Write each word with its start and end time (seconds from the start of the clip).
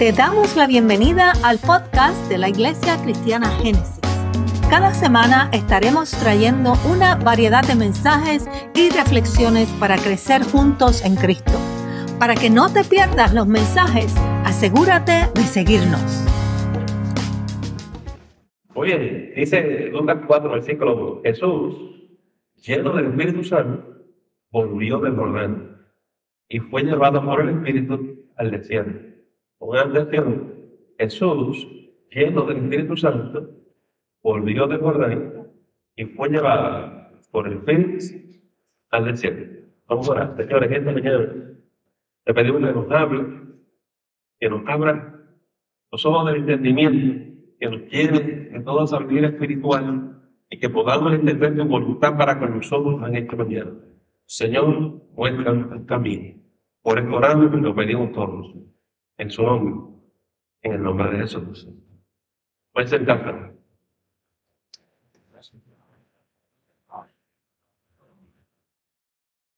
Te 0.00 0.12
damos 0.12 0.56
la 0.56 0.66
bienvenida 0.66 1.34
al 1.44 1.58
podcast 1.58 2.16
de 2.30 2.38
la 2.38 2.48
Iglesia 2.48 2.96
Cristiana 3.02 3.50
Génesis. 3.58 4.00
Cada 4.70 4.94
semana 4.94 5.50
estaremos 5.52 6.12
trayendo 6.12 6.72
una 6.90 7.16
variedad 7.16 7.62
de 7.68 7.74
mensajes 7.74 8.48
y 8.74 8.88
reflexiones 8.88 9.68
para 9.78 9.98
crecer 9.98 10.42
juntos 10.44 11.04
en 11.04 11.16
Cristo. 11.16 11.52
Para 12.18 12.34
que 12.34 12.48
no 12.48 12.72
te 12.72 12.82
pierdas 12.82 13.34
los 13.34 13.46
mensajes, 13.46 14.16
asegúrate 14.46 15.28
de 15.34 15.42
seguirnos. 15.42 16.24
Oye, 18.72 19.34
dice 19.36 19.90
Lucas 19.92 20.16
4, 20.26 20.50
versículo 20.50 20.96
1, 20.96 21.22
Jesús, 21.24 21.76
lleno 22.56 22.96
del 22.96 23.08
Espíritu 23.08 23.44
Santo, 23.44 23.84
volvió 24.50 24.98
del 24.98 25.14
Jordán 25.14 25.76
y 26.48 26.58
fue 26.58 26.84
llevado 26.84 27.22
por 27.22 27.42
el 27.42 27.50
Espíritu 27.50 28.16
al 28.38 28.50
desierto 28.50 29.09
Pongan 29.60 29.94
atención, 29.94 30.54
Jesús, 30.98 31.68
lleno 32.10 32.46
del 32.46 32.64
Espíritu 32.64 32.96
Santo, 32.96 33.46
volvió 34.22 34.66
de 34.66 34.78
Jordán 34.78 35.48
y 35.96 36.06
fue 36.06 36.30
llevado 36.30 37.10
por 37.30 37.46
el 37.46 37.58
Espíritu 37.58 38.06
al 38.88 39.04
desierto. 39.04 39.68
Vamos 39.86 40.08
a 40.08 40.12
orar. 40.12 40.36
Señores, 40.38 40.72
esta 40.72 40.92
mañana 40.92 41.18
le 42.24 42.34
pedimos 42.34 42.62
que 42.62 42.72
nos 42.72 42.90
hable, 42.90 43.26
que 44.38 44.48
nos 44.48 44.66
abra 44.66 45.26
los 45.92 46.06
ojos 46.06 46.26
del 46.32 46.36
entendimiento, 46.36 47.42
que 47.60 47.68
nos 47.68 47.82
llene 47.90 48.20
de 48.20 48.60
toda 48.60 48.86
sabiduría 48.86 49.28
espiritual 49.28 50.22
y 50.48 50.58
que 50.58 50.70
podamos 50.70 51.12
entender 51.12 51.54
tu 51.54 51.66
voluntad 51.66 52.16
para 52.16 52.38
con 52.38 52.56
nosotros 52.56 53.06
en 53.06 53.14
esta 53.14 53.36
mañana. 53.36 53.72
Señor, 54.24 55.02
muéstranos 55.14 55.70
el 55.72 55.84
camino. 55.84 56.40
Por 56.80 56.98
esto 56.98 57.14
oramos 57.14 57.52
y 57.52 57.60
lo 57.60 57.74
pedimos 57.74 58.12
todos 58.12 58.54
en 59.20 59.30
su 59.30 59.42
nombre, 59.42 59.74
en 60.62 60.72
el 60.72 60.82
nombre 60.82 61.10
de 61.10 61.18
Jesús. 61.18 61.68
Pueden 62.72 62.88
sentarse. 62.88 63.52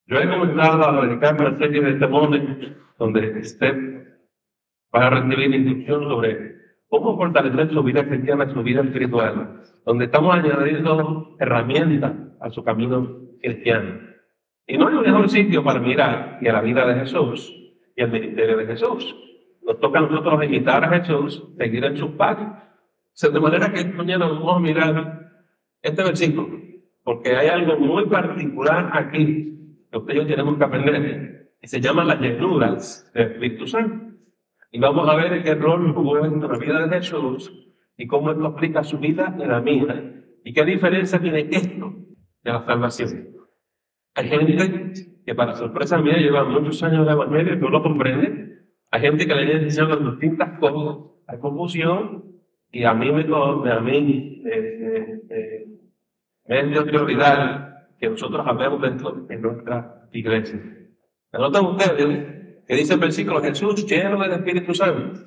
Yo 0.06 0.18
he 0.18 0.28
comenzado 0.28 0.88
a 0.88 1.06
dedicar 1.06 1.40
una 1.40 1.56
serie 1.56 1.80
de 1.80 1.94
temores 1.94 2.42
donde 2.98 3.38
usted 3.38 4.16
va 4.94 5.06
a 5.06 5.10
recibir 5.10 5.54
instrucción 5.54 6.08
sobre 6.08 6.56
cómo 6.88 7.16
fortalecer 7.16 7.72
su 7.72 7.82
vida 7.84 8.04
cristiana, 8.06 8.52
su 8.52 8.62
vida 8.64 8.82
espiritual, 8.82 9.62
donde 9.86 10.06
estamos 10.06 10.34
añadiendo 10.34 11.36
herramientas 11.38 12.14
a 12.40 12.50
su 12.50 12.64
camino 12.64 13.20
cristiano. 13.40 14.00
Y 14.66 14.76
no 14.76 14.88
hay 14.88 14.96
un 14.96 15.02
mejor 15.02 15.28
sitio 15.28 15.62
para 15.62 15.78
mirar 15.78 16.40
que 16.40 16.50
a 16.50 16.52
la 16.52 16.60
vida 16.62 16.84
de 16.84 17.00
Jesús 17.00 17.54
y 17.94 18.02
al 18.02 18.10
ministerio 18.10 18.56
de 18.56 18.66
Jesús. 18.66 19.31
Nos 19.64 19.78
toca 19.80 19.98
a 19.98 20.02
nosotros 20.02 20.44
imitar 20.44 20.84
a 20.84 21.00
Jesús, 21.00 21.48
seguir 21.56 21.84
en 21.84 21.96
sus 21.96 22.10
pasos. 22.12 22.48
De 23.20 23.40
manera 23.40 23.72
que 23.72 23.84
mañana 23.84 24.26
vamos 24.26 24.56
a 24.56 24.60
mirar 24.60 25.30
este 25.82 26.02
versículo, 26.02 26.48
porque 27.04 27.36
hay 27.36 27.48
algo 27.48 27.78
muy 27.78 28.06
particular 28.06 28.90
aquí 28.92 29.84
que 29.90 29.98
ustedes 29.98 30.26
tenemos 30.26 30.56
que 30.56 30.64
aprender, 30.64 31.52
y 31.60 31.66
se 31.66 31.80
llama 31.80 32.04
las 32.04 32.20
llanuras 32.20 33.10
del 33.14 33.32
Espíritu 33.32 33.66
Santo. 33.66 34.16
Y 34.70 34.80
vamos 34.80 35.08
a 35.08 35.14
ver 35.16 35.42
qué 35.42 35.54
rol 35.54 35.92
jugó 35.92 36.24
en 36.24 36.40
la 36.40 36.58
vida 36.58 36.86
de 36.86 36.96
Jesús 36.96 37.52
y 37.96 38.06
cómo 38.06 38.30
esto 38.30 38.46
aplica 38.46 38.82
su 38.82 38.98
vida 38.98 39.36
y 39.38 39.44
la 39.44 39.60
mía, 39.60 40.24
y 40.44 40.52
qué 40.54 40.64
diferencia 40.64 41.20
tiene 41.20 41.48
esto 41.50 41.94
de 42.42 42.52
la 42.52 42.64
salvación. 42.64 43.28
Hay 44.14 44.28
gente 44.28 44.92
que 45.24 45.34
para 45.34 45.54
sorpresa 45.54 45.98
mía 45.98 46.16
lleva 46.16 46.44
muchos 46.44 46.82
años 46.82 47.06
de 47.06 47.12
evangelio 47.12 47.54
y 47.54 47.58
no 47.58 47.68
lo 47.68 47.82
comprende, 47.82 48.41
hay 48.92 49.00
gente 49.00 49.26
que 49.26 49.34
le 49.34 49.46
viene 49.46 49.64
diciendo 49.64 49.96
distintas 49.96 50.58
cosas, 50.58 51.10
hay 51.26 51.38
confusión, 51.38 52.24
y 52.70 52.84
a 52.84 52.92
mí 52.92 53.10
me, 53.10 53.22
a 53.22 53.80
mí, 53.80 54.42
me 54.44 55.62
es 56.44 56.70
de 56.70 56.82
prioridad 56.82 57.86
que 57.98 58.10
nosotros 58.10 58.46
hablemos 58.46 58.82
dentro 58.82 59.12
de 59.12 59.36
nuestra 59.38 60.08
iglesia. 60.12 60.60
Anotan 61.32 61.64
ustedes 61.64 62.64
que 62.66 62.74
dice 62.74 62.92
el 62.92 63.00
versículo, 63.00 63.40
Jesús 63.40 63.86
lleno 63.86 64.20
del 64.22 64.32
Espíritu 64.32 64.74
Santo. 64.74 65.20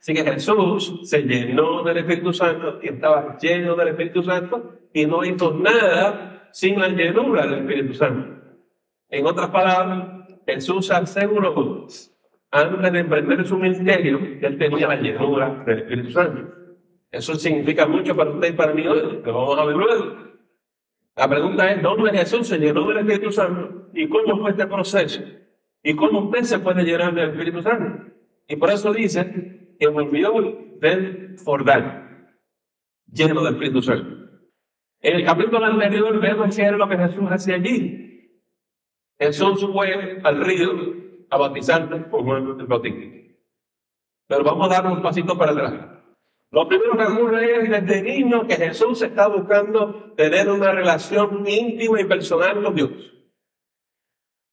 Así 0.00 0.12
que 0.12 0.24
Jesús 0.24 1.08
se 1.08 1.22
llenó 1.22 1.84
del 1.84 1.98
Espíritu 1.98 2.32
Santo 2.32 2.80
y 2.82 2.88
estaba 2.88 3.38
lleno 3.38 3.76
del 3.76 3.88
Espíritu 3.88 4.22
Santo 4.24 4.80
y 4.92 5.06
no 5.06 5.24
hizo 5.24 5.54
nada 5.54 6.48
sin 6.50 6.80
la 6.80 6.88
llenura 6.88 7.46
del 7.46 7.60
Espíritu 7.60 7.94
Santo. 7.94 8.36
En 9.08 9.26
otras 9.26 9.50
palabras, 9.50 10.28
Jesús 10.44 10.90
aseguró 10.90 11.86
antes 12.50 12.92
de 12.92 12.98
emprender 12.98 13.46
su 13.46 13.58
ministerio, 13.58 14.20
él 14.40 14.58
tenía 14.58 14.88
la 14.88 14.96
llenura 14.96 15.62
del 15.66 15.80
Espíritu 15.80 16.10
Santo. 16.10 16.52
Eso 17.10 17.34
significa 17.34 17.86
mucho 17.86 18.14
para 18.14 18.30
usted 18.30 18.52
y 18.52 18.56
para 18.56 18.72
mí 18.72 18.86
hoy, 18.86 19.22
que 19.22 19.30
vamos 19.30 19.58
a 19.58 19.64
ver 19.64 19.76
luego. 19.76 20.16
La 21.16 21.28
pregunta 21.28 21.72
es, 21.72 21.82
¿dónde 21.82 22.10
Jesús 22.10 22.46
se 22.46 22.58
llenó 22.58 22.86
del 22.88 22.98
Espíritu 22.98 23.32
Santo? 23.32 23.88
¿Y 23.94 24.08
cómo 24.08 24.38
fue 24.38 24.50
este 24.50 24.66
proceso? 24.66 25.22
¿Y 25.82 25.94
cómo 25.94 26.20
usted 26.26 26.42
se 26.42 26.58
puede 26.58 26.84
llenar 26.84 27.14
del 27.14 27.30
Espíritu 27.30 27.62
Santo? 27.62 28.12
Y 28.48 28.56
por 28.56 28.70
eso 28.70 28.92
dice 28.92 29.74
que 29.78 29.86
volvió 29.88 30.32
del 30.80 31.36
Jordán, 31.44 32.28
lleno 33.10 33.42
del 33.42 33.54
Espíritu 33.54 33.82
Santo. 33.82 34.26
En 35.00 35.16
el 35.16 35.24
capítulo 35.24 35.64
anterior 35.64 36.20
vemos 36.20 36.56
que 36.56 36.62
era 36.62 36.76
lo 36.76 36.88
que 36.88 36.96
Jesús 36.96 37.24
hacía 37.30 37.54
allí. 37.56 38.32
Jesús 39.18 39.66
fue 39.72 40.20
al 40.22 40.44
río 40.44 41.05
a 41.30 41.36
bautizarte 41.36 41.96
por 41.96 42.24
Juan 42.24 42.66
el. 42.68 43.36
Pero 44.28 44.44
vamos 44.44 44.70
a 44.70 44.82
dar 44.82 44.92
un 44.92 45.02
pasito 45.02 45.36
para 45.36 45.52
atrás. 45.52 45.96
Lo 46.50 46.68
primero 46.68 46.96
que 46.96 47.04
ocurre 47.04 47.60
es 47.60 47.70
desde 47.70 48.02
niño 48.02 48.46
que 48.46 48.54
Jesús 48.54 49.02
está 49.02 49.28
buscando 49.28 50.12
tener 50.16 50.48
una 50.48 50.72
relación 50.72 51.46
íntima 51.46 52.00
y 52.00 52.04
personal 52.04 52.62
con 52.62 52.74
Dios. 52.74 52.90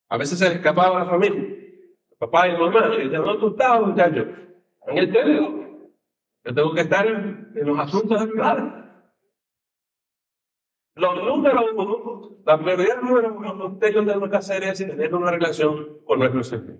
A 0.09 0.17
veces 0.17 0.37
se 0.37 0.49
le 0.49 0.55
escapaba 0.55 1.01
a 1.01 1.05
la 1.05 1.09
familia, 1.09 1.55
papá 2.19 2.47
y 2.47 2.57
mamá, 2.57 2.91
y 3.01 3.09
no, 3.09 3.37
tú 3.37 3.49
estás, 3.49 3.81
muchacho, 3.81 4.27
en 4.87 4.97
el 4.97 5.11
teléfono. 5.11 5.63
Yo 6.43 6.53
tengo 6.53 6.73
que 6.73 6.81
estar 6.81 7.07
en, 7.07 7.51
los 7.55 7.79
asuntos 7.79 8.19
del 8.19 8.33
padre. 8.33 8.82
Lo 10.95 11.15
número 11.15 11.65
uno, 11.75 12.37
la 12.45 12.57
prioridad 12.59 13.01
número 13.01 13.33
uno 13.33 13.79
que 13.79 13.91
tenemos 13.91 14.29
que 14.29 14.37
hacer 14.37 14.63
es 14.63 14.77
tener 14.77 15.13
una 15.13 15.31
relación 15.31 15.99
con 16.05 16.19
nuestro 16.19 16.43
Señor. 16.43 16.77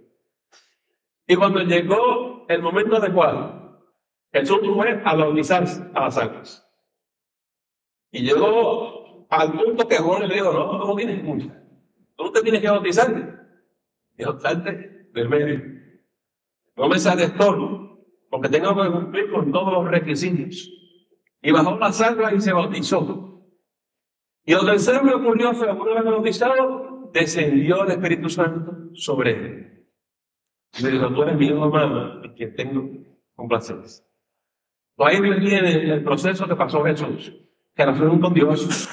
Y 1.26 1.36
cuando 1.36 1.62
llegó 1.62 2.46
el 2.48 2.62
momento 2.62 2.98
adecuado, 2.98 3.82
Jesús 4.32 4.60
fue 4.76 5.02
a 5.04 5.16
bautizarse 5.16 5.84
a 5.94 6.02
las 6.02 6.18
aguas. 6.18 6.68
Y 8.12 8.24
llegó 8.24 9.26
al 9.30 9.52
punto 9.54 9.88
que 9.88 9.98
Juan 9.98 10.28
le 10.28 10.36
dijo, 10.36 10.54
no, 10.54 10.78
no 10.78 10.96
tienes 10.96 11.24
mucho. 11.24 11.48
Tú 12.16 12.32
te 12.32 12.42
tienes 12.42 12.62
que 12.62 12.70
bautizar. 12.70 13.48
Dijo, 14.16 14.40
salte 14.40 15.10
del 15.14 15.30
medio. 15.30 15.62
No 16.76 16.88
me 16.88 17.00
sales 17.00 17.36
todo, 17.36 18.06
porque 18.30 18.50
tengo 18.50 18.76
que 18.76 18.92
cumplir 18.92 19.32
con 19.32 19.52
todos 19.52 19.74
los 19.74 19.88
requisitos. 19.90 20.70
Y 21.42 21.52
bajó 21.52 21.78
las 21.78 22.00
aguas 22.02 22.34
y 22.34 22.42
se 22.42 22.54
bautizó. 22.54 23.33
Y 24.46 24.54
lo 24.54 24.66
tercero 24.66 25.02
que 25.04 25.14
ocurrió 25.14 25.54
fue, 25.54 25.68
vez 25.68 26.04
bautizado, 26.04 27.10
descendió 27.14 27.84
el 27.84 27.92
Espíritu 27.92 28.30
Santo 28.30 28.90
sobre 28.94 29.32
él. 29.32 29.88
Le 30.82 30.92
dijo, 30.92 31.14
tú 31.14 31.24
eres 31.24 31.38
mi 31.38 31.48
hijo 31.48 31.64
amado, 31.64 32.26
y 32.26 32.36
que 32.36 32.48
tengo 32.48 32.90
complacencia. 33.36 34.06
Pues 34.96 35.16
ahí 35.16 35.22
viene 35.22 35.94
el 35.94 36.04
proceso 36.04 36.48
que 36.48 36.56
pasó 36.56 36.84
Jesús, 36.84 37.34
que 37.76 37.86
relación 37.86 38.20
con 38.20 38.34
Dios, 38.34 38.90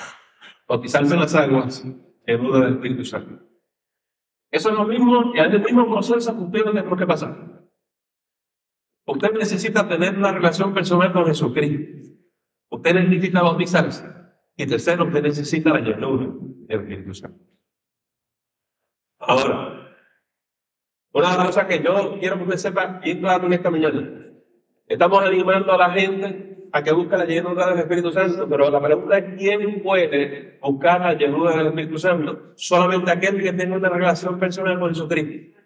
bautizarse 0.68 1.14
en 1.14 1.20
las 1.20 1.34
aguas, 1.34 1.84
en 2.26 2.40
uno 2.40 2.60
del 2.60 2.74
Espíritu 2.74 3.04
Santo. 3.04 3.44
Eso 4.50 4.70
es 4.70 4.76
lo 4.76 4.84
mismo, 4.84 5.32
y 5.34 5.40
es 5.40 5.46
el 5.46 5.62
mismo 5.62 5.90
proceso 5.90 6.36
que 6.36 6.42
usted 6.44 6.62
tiene 6.62 6.96
que 6.96 7.06
pasar. 7.06 7.60
Usted 9.06 9.32
necesita 9.32 9.88
tener 9.88 10.16
una 10.16 10.32
relación 10.32 10.72
personal 10.72 11.12
con 11.12 11.26
Jesucristo. 11.26 12.14
Usted 12.70 12.94
necesita 12.94 13.42
bautizarse. 13.42 14.19
Y 14.60 14.66
tercero, 14.66 15.06
usted 15.06 15.22
necesita 15.22 15.70
la 15.70 15.80
llenura 15.80 16.26
del 16.68 16.80
Espíritu 16.80 17.14
Santo. 17.14 17.42
Ahora, 19.18 19.96
una 21.12 21.46
cosa 21.46 21.66
que 21.66 21.82
yo 21.82 22.18
quiero 22.20 22.36
que 22.36 22.42
usted 22.42 22.56
sepa 22.58 23.00
y 23.02 23.18
claro 23.18 23.46
en 23.46 23.54
esta 23.54 23.70
mañana. 23.70 24.26
Estamos 24.86 25.22
animando 25.22 25.72
a 25.72 25.78
la 25.78 25.90
gente 25.92 26.68
a 26.72 26.82
que 26.82 26.92
busque 26.92 27.16
la 27.16 27.24
llenura 27.24 27.70
del 27.70 27.78
Espíritu 27.78 28.12
Santo, 28.12 28.46
pero 28.50 28.68
la 28.68 28.82
pregunta 28.82 29.16
es 29.16 29.38
quién 29.38 29.82
puede 29.82 30.58
buscar 30.60 31.00
la 31.00 31.14
llenura 31.14 31.56
del 31.56 31.68
Espíritu 31.68 31.96
Santo. 31.96 32.52
Solamente 32.56 33.10
aquel 33.10 33.42
que 33.42 33.54
tenga 33.54 33.76
una 33.76 33.88
relación 33.88 34.38
personal 34.38 34.78
con 34.78 34.90
Jesucristo. 34.90 35.58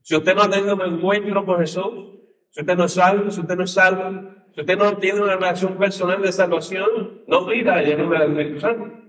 Si 0.00 0.14
usted 0.14 0.32
no 0.36 0.42
ha 0.42 0.48
tenido 0.48 0.76
un 0.76 0.94
encuentro 0.94 1.44
con 1.44 1.58
Jesús, 1.58 2.20
si 2.50 2.60
usted 2.60 2.76
no 2.76 2.84
es 2.84 2.92
salvo, 2.92 3.32
si 3.32 3.40
usted 3.40 3.56
no 3.56 3.64
es 3.64 3.72
salvo, 3.72 4.32
si 4.54 4.60
usted 4.60 4.76
no 4.76 4.98
tiene 4.98 5.20
una 5.20 5.36
relación 5.36 5.78
personal 5.78 6.20
de 6.20 6.30
salvación, 6.30 7.24
no 7.26 7.46
pida 7.46 7.76
la 7.76 7.82
llenura 7.82 8.20
del 8.20 8.32
Espíritu 8.32 8.60
Santo. 8.60 9.02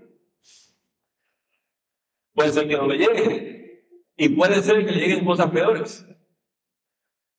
Puede 2.32 2.50
ser 2.50 2.66
que 2.68 2.76
no 2.76 2.86
le 2.86 2.98
llegue. 2.98 3.54
Y 4.16 4.28
puede 4.30 4.62
ser 4.62 4.84
que 4.86 4.92
le 4.92 5.00
lleguen 5.00 5.24
cosas 5.24 5.50
peores. 5.50 6.06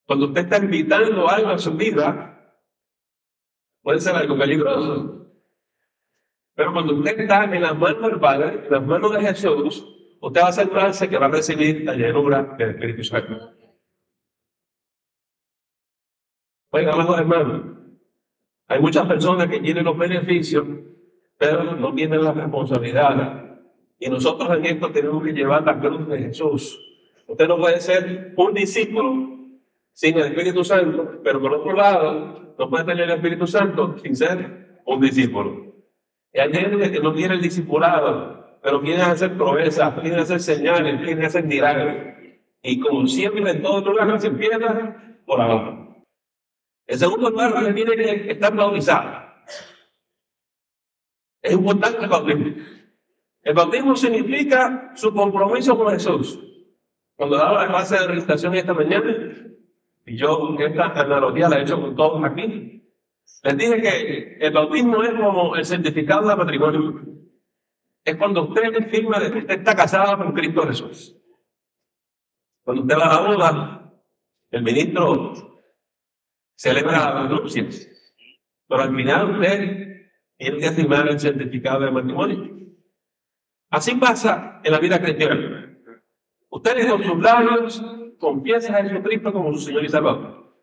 Cuando 0.05 0.27
usted 0.27 0.41
está 0.41 0.57
invitando 0.57 1.27
algo 1.27 1.49
a 1.49 1.57
su 1.57 1.75
vida, 1.75 2.53
puede 3.81 3.99
ser 3.99 4.15
algo 4.15 4.37
peligroso. 4.37 5.25
Pero 6.53 6.73
cuando 6.73 6.93
usted 6.95 7.19
está 7.19 7.43
en 7.45 7.61
las 7.61 7.75
manos 7.75 8.11
del 8.11 8.19
Padre, 8.19 8.65
en 8.65 8.71
las 8.71 8.85
manos 8.85 9.13
de 9.13 9.21
Jesús, 9.21 9.83
usted 10.21 10.41
va 10.41 10.45
a 10.45 10.49
asegurarse 10.49 11.09
que 11.09 11.17
va 11.17 11.25
a 11.25 11.29
recibir 11.29 11.83
la 11.83 11.95
llenura 11.95 12.55
del 12.57 12.71
Espíritu 12.71 13.03
Santo. 13.03 13.51
Oiga, 16.71 16.93
amados 16.93 17.19
hermanos, 17.19 17.84
hay 18.67 18.79
muchas 18.79 19.05
personas 19.05 19.47
que 19.47 19.59
tienen 19.59 19.85
los 19.85 19.97
beneficios, 19.97 20.65
pero 21.37 21.63
no 21.75 21.93
tienen 21.93 22.23
la 22.23 22.33
responsabilidad. 22.33 23.59
Y 23.99 24.09
nosotros 24.09 24.57
en 24.57 24.65
esto 24.65 24.91
tenemos 24.91 25.23
que 25.23 25.33
llevar 25.33 25.63
la 25.63 25.79
cruz 25.79 26.07
de 26.07 26.17
Jesús. 26.17 26.79
Usted 27.27 27.47
no 27.47 27.57
puede 27.57 27.79
ser 27.79 28.33
un 28.35 28.53
discípulo 28.53 29.35
sin 29.93 30.17
el 30.17 30.25
Espíritu 30.25 30.63
Santo, 30.63 31.21
pero 31.23 31.39
por 31.39 31.53
otro 31.53 31.73
lado, 31.73 32.55
no 32.57 32.69
puede 32.69 32.83
tener 32.85 33.03
el 33.03 33.11
Espíritu 33.11 33.47
Santo 33.47 33.97
sin 33.99 34.15
ser 34.15 34.81
un 34.85 34.99
discípulo. 34.99 35.73
Y 36.33 36.39
gente 36.39 36.91
que 36.91 36.99
no 36.99 37.13
tiene 37.13 37.35
el 37.35 37.41
discipulado, 37.41 38.57
pero 38.61 38.81
quieren 38.81 39.03
hacer 39.03 39.37
proezas, 39.37 39.93
quieren 39.99 40.19
hacer 40.19 40.39
señales, 40.39 41.01
quieren 41.01 41.23
hacer 41.23 41.45
milagros. 41.45 41.95
Y 42.61 42.79
como 42.79 43.07
siempre 43.07 43.51
en 43.51 43.61
todo 43.61 43.91
lugar 43.91 44.19
se 44.19 44.27
empieza 44.27 44.97
por 45.25 45.39
abajo. 45.39 45.84
El 46.87 46.99
segundo 46.99 47.29
lugar 47.29 47.65
que 47.65 47.73
tiene 47.73 47.95
que 47.95 48.31
estar 48.31 48.55
bautizado. 48.55 49.25
Es 51.41 51.53
importante 51.53 52.03
el 52.03 52.09
bautismo. 52.09 52.55
El 53.41 53.53
bautismo 53.53 53.95
significa 53.95 54.91
su 54.95 55.13
compromiso 55.13 55.77
con 55.77 55.93
Jesús. 55.93 56.39
Cuando 57.15 57.37
daba 57.37 57.63
la 57.63 57.67
clase 57.67 57.99
de 57.99 58.07
registración 58.07 58.55
esta 58.55 58.73
mañana, 58.73 59.15
y 60.05 60.17
yo 60.17 60.55
esta 60.59 61.01
analogía 61.01 61.49
la 61.49 61.59
he 61.59 61.61
hecho 61.63 61.79
con 61.79 61.95
todos 61.95 62.23
aquí, 62.23 62.83
les 63.43 63.57
dije 63.57 63.81
que 63.81 64.37
el 64.39 64.53
bautismo 64.53 65.03
es 65.03 65.13
como 65.13 65.55
el 65.55 65.65
certificado 65.65 66.27
de 66.27 66.35
matrimonio. 66.35 67.01
Es 68.03 68.15
cuando 68.15 68.43
usted 68.43 68.89
firma 68.89 69.19
que 69.19 69.39
usted 69.39 69.59
está 69.59 69.75
casado 69.75 70.17
con 70.17 70.33
Cristo 70.33 70.67
Jesús. 70.67 71.15
Cuando 72.63 72.83
usted 72.83 72.97
va 72.97 73.05
a 73.05 73.21
la 73.21 73.27
boda, 73.27 73.93
el 74.51 74.63
ministro 74.63 75.54
celebra 76.55 77.13
las 77.13 77.29
nupcias. 77.29 77.87
Pero 78.67 78.81
al 78.81 78.95
final 78.95 79.31
usted 79.31 80.11
tiene 80.37 80.57
que 80.59 80.71
firmar 80.71 81.07
el 81.07 81.19
certificado 81.19 81.85
de 81.85 81.91
matrimonio. 81.91 82.55
Así 83.69 83.95
pasa 83.95 84.61
en 84.63 84.71
la 84.71 84.79
vida 84.79 85.01
cristiana. 85.01 85.77
Ustedes 86.49 86.85
con 86.85 87.03
sus 87.03 87.21
labios 87.21 87.83
confiesan 88.17 88.75
a 88.75 88.89
Jesucristo 88.89 89.33
como 89.33 89.53
su 89.53 89.59
Señor 89.59 89.83
y 89.83 89.89
Salvador. 89.89 90.55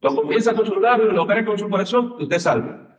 Lo 0.00 0.14
confiesa 0.14 0.54
con 0.54 0.66
sus 0.66 0.78
labios, 0.78 1.12
lo 1.12 1.26
cree 1.26 1.44
con 1.44 1.58
su 1.58 1.68
corazón, 1.68 2.14
usted 2.20 2.38
salva. 2.38 2.98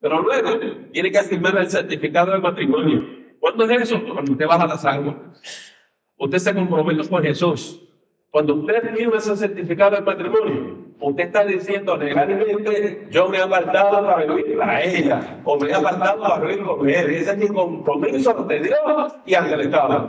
Pero 0.00 0.20
luego 0.20 0.58
tiene 0.90 1.12
que 1.12 1.22
firmar 1.22 1.56
el 1.58 1.70
certificado 1.70 2.32
de 2.32 2.38
matrimonio. 2.38 3.04
¿Cuándo 3.38 3.64
es 3.64 3.82
eso? 3.82 4.02
Cuando 4.12 4.32
usted 4.32 4.46
baja 4.46 4.66
las 4.66 4.84
aguas. 4.84 5.16
Usted 6.16 6.38
se 6.38 6.54
compromete 6.54 7.08
con 7.08 7.22
Jesús. 7.22 7.80
Cuando 8.32 8.54
usted 8.54 8.94
firma 8.94 9.18
ese 9.18 9.36
certificado 9.36 9.94
de 9.94 10.00
matrimonio, 10.00 10.78
usted 10.98 11.24
está 11.24 11.44
diciendo 11.44 11.98
legalmente, 11.98 13.06
yo 13.10 13.28
me 13.28 13.36
he 13.36 13.42
apartado 13.42 14.06
para 14.06 14.24
vivir 14.24 14.56
para 14.56 14.82
ella, 14.82 15.42
o 15.44 15.60
me 15.60 15.68
he 15.68 15.74
apartado 15.74 16.22
para 16.22 16.38
vivir 16.46 16.64
con 16.64 16.88
él. 16.88 17.10
Ese 17.10 17.32
es 17.32 17.36
mi 17.36 17.48
compromiso 17.48 18.30
ante 18.30 18.60
Dios 18.60 19.16
y 19.26 19.34
ante 19.34 19.52
el 19.52 19.60
Estado. 19.60 20.08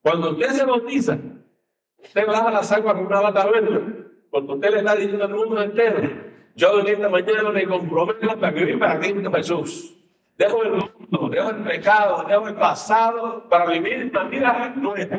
Cuando 0.00 0.30
usted 0.30 0.50
se 0.50 0.64
bautiza, 0.64 1.18
usted 1.98 2.24
baja 2.24 2.52
las 2.52 2.70
aguas 2.70 2.94
con 2.94 3.06
una 3.06 3.20
bata 3.20 3.50
verde, 3.50 3.80
porque 4.30 4.52
usted 4.52 4.70
le 4.70 4.78
está 4.78 4.94
diciendo 4.94 5.24
al 5.24 5.34
mundo 5.34 5.60
entero, 5.60 6.08
yo 6.54 6.80
en 6.82 6.86
esta 6.86 7.08
mañana 7.08 7.50
me 7.50 7.66
comprometo 7.66 8.38
para 8.38 8.52
vivir 8.52 8.78
para 8.78 9.00
Cristo 9.00 9.32
Jesús. 9.32 9.98
Dejo 10.38 10.62
el 10.62 10.70
mundo, 10.70 11.28
dejo 11.28 11.50
el 11.50 11.64
pecado, 11.64 12.24
dejo 12.28 12.46
el 12.46 12.54
pasado 12.54 13.48
para 13.48 13.66
vivir 13.66 14.08
una 14.08 14.22
vida 14.28 14.72
nueva. 14.76 15.18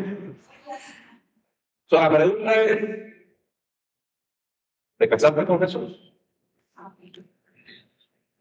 So, 1.94 2.00
la 2.00 2.10
pregunta 2.10 2.56
es, 2.56 2.80
¿te 4.98 5.08
casaste 5.08 5.46
con 5.46 5.60
Jesús? 5.60 6.12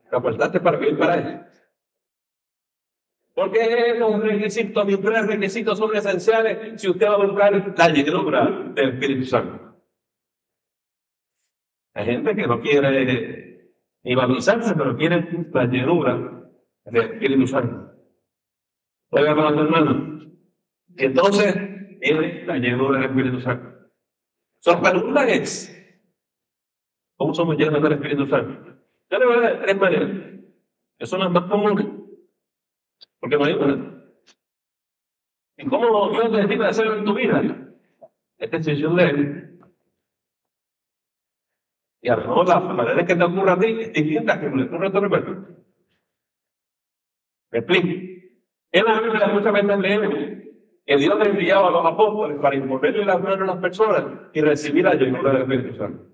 ¿Te 0.09 0.17
apartaste 0.17 0.59
para 0.59 0.79
vivir 0.79 0.97
para 0.97 1.15
Él? 1.17 1.41
Porque 3.35 3.95
los 3.99 4.23
requisitos, 4.23 4.87
mis 4.87 4.99
tres 5.03 5.27
requisitos 5.27 5.77
son 5.77 5.95
esenciales 5.95 6.81
si 6.81 6.89
usted 6.89 7.07
va 7.07 7.13
a 7.13 7.27
buscar 7.27 7.75
la 7.77 7.89
llenura 7.91 8.71
del 8.75 8.95
Espíritu 8.95 9.27
Santo. 9.27 9.77
Hay 11.93 12.07
gente 12.07 12.35
que 12.35 12.47
no 12.47 12.59
quiere 12.59 13.75
ni 14.03 14.15
bautizarse, 14.15 14.75
pero 14.75 14.97
quiere 14.97 15.29
la 15.53 15.67
llenura 15.67 16.49
del 16.87 17.03
Espíritu 17.03 17.47
Santo. 17.47 17.93
Oiga, 19.11 19.33
hermanos. 19.33 20.27
Y 20.97 21.05
entonces 21.05 21.72
llenura 22.03 22.99
del 22.99 23.11
Espíritu 23.11 23.41
Santo. 23.41 23.91
Su 24.59 24.81
pregunta 24.81 25.27
es, 25.27 25.71
¿cómo 27.17 27.35
somos 27.35 27.57
llenos 27.57 27.83
del 27.83 27.93
Espíritu 27.93 28.27
Santo? 28.27 28.79
Yo 29.11 29.19
le 29.19 29.27
voy 29.27 29.37
a 29.37 29.41
dar 29.41 29.63
tres 29.63 29.77
maneras, 29.77 30.11
que 30.99 31.07
son 31.07 31.21
las 31.21 31.31
más 31.31 31.51
comunes. 31.51 31.87
Porque 33.21 33.37
no 33.37 33.45
hay 33.45 33.53
una. 33.53 34.05
¿Y 35.57 35.67
cómo 35.67 36.11
Dios 36.11 36.33
decide 36.33 36.67
hacerlo 36.67 36.97
en 36.97 37.05
tu 37.05 37.15
vida? 37.15 37.43
Es 38.39 38.51
decisión 38.51 38.97
de 38.97 39.05
Él. 39.05 39.59
Y 42.01 42.09
a 42.09 42.17
lo 42.17 42.23
mejor 42.23 42.49
la 42.49 42.61
manera 42.61 43.07
que 43.07 43.15
te 43.15 43.23
ocurra 43.23 43.53
a 43.53 43.59
ti 43.59 43.67
es 43.81 43.93
distinta 43.93 44.41
que 44.41 44.49
le 44.49 44.65
ocurre 44.65 44.89
a 44.89 44.91
tu 44.91 44.99
hermano. 44.99 45.47
Me 47.53 47.59
explico. 47.59 47.89
En 48.73 48.85
la 48.85 49.01
Biblia 49.01 49.27
muchas 49.29 49.53
veces 49.53 49.79
leemos 49.79 50.15
que 50.85 50.97
Dios 50.97 51.19
le 51.19 51.31
enviaba 51.31 51.69
a 51.69 51.71
los 51.71 51.87
apóstoles 51.87 52.39
para 52.41 52.57
imponerle 52.57 53.05
las 53.05 53.21
manos 53.21 53.41
a 53.41 53.55
las 53.55 53.63
personas 53.63 54.05
y 54.33 54.41
recibir 54.41 54.85
la 54.85 54.95
llenura 54.95 55.33
del 55.33 55.43
Espíritu 55.43 55.77
Santo. 55.77 56.05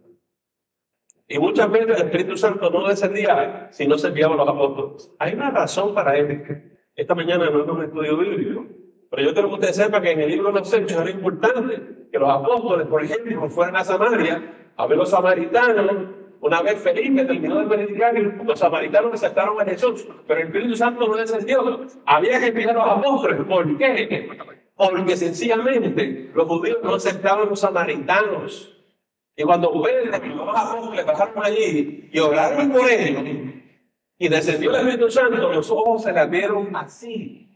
Y 1.26 1.38
muchas 1.38 1.70
veces 1.70 2.00
el 2.00 2.06
Espíritu 2.06 2.37
Santo 2.37 2.70
no 2.70 2.88
descendía 2.88 3.69
si 3.70 3.87
no 3.87 3.99
se 3.99 4.09
enviaba 4.09 4.35
a 4.35 4.38
los 4.38 4.49
apóstoles. 4.49 5.15
Hay 5.19 5.35
una 5.35 5.50
razón 5.50 5.94
para 5.94 6.17
él. 6.17 6.79
Esta 6.94 7.15
mañana 7.15 7.50
no 7.50 7.62
es 7.62 7.69
un 7.69 7.85
estudio 7.85 8.17
bíblico, 8.17 8.67
pero 9.11 9.23
yo 9.23 9.32
quiero 9.32 9.49
que 9.49 9.55
ustedes 9.55 9.76
sepan 9.76 10.03
que 10.03 10.11
en 10.12 10.20
el 10.20 10.31
libro 10.31 10.53
de 10.53 10.61
los 10.61 10.73
Hechos 10.73 11.00
era 11.00 11.11
importante 11.11 12.09
que 12.11 12.19
los 12.19 12.31
apóstoles, 12.31 12.87
por 12.87 13.03
ejemplo, 13.05 13.49
fueran 13.50 13.76
a 13.76 13.85
Samaria 13.85 14.70
a 14.76 14.87
ver 14.87 14.99
los 14.99 15.11
samaritanos. 15.11 16.18
Una 16.40 16.62
vez 16.62 16.80
Felipe 16.80 17.24
terminó 17.24 17.60
de 17.60 17.66
predicar, 17.66 18.14
los 18.14 18.58
samaritanos 18.58 19.14
aceptaron 19.14 19.60
a 19.60 19.64
Jesús, 19.64 20.06
pero 20.26 20.40
el 20.40 20.46
Espíritu 20.46 20.76
Santo 20.76 21.08
no 21.08 21.16
descendió. 21.16 21.86
Había 22.06 22.38
que 22.38 22.46
enviar 22.46 22.70
a 22.70 22.72
los 22.74 22.98
apóstoles. 22.98 23.44
¿Por 23.46 23.76
qué? 23.76 24.28
Porque 24.76 25.16
sencillamente 25.16 26.30
los 26.32 26.46
judíos 26.46 26.78
no 26.82 26.94
aceptaban 26.94 27.46
a 27.46 27.50
los 27.50 27.60
samaritanos. 27.60 28.74
Y 29.36 29.42
cuando 29.42 29.72
ustedes, 29.72 30.10
los 30.28 30.56
apóstoles 30.56 31.04
pasaron 31.04 31.44
allí 31.44 32.08
y 32.12 32.18
oraron 32.18 32.70
por 32.70 32.88
ellos, 32.88 33.22
y 34.18 34.28
descendió 34.28 34.70
el 34.70 34.76
Espíritu 34.76 35.10
Santo, 35.10 35.52
los 35.52 35.70
ojos 35.70 36.02
se 36.02 36.12
la 36.12 36.26
vieron 36.26 36.74
así. 36.74 37.48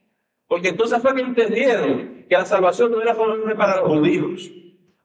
Porque 0.47 0.69
entonces 0.69 1.01
fue 1.01 1.15
que 1.15 1.23
entendieron 1.23 2.27
que 2.29 2.37
la 2.37 2.45
salvación 2.45 2.93
no 2.93 3.01
era 3.01 3.15
solamente 3.15 3.55
para 3.55 3.81
los 3.81 3.89
judíos. 3.89 4.51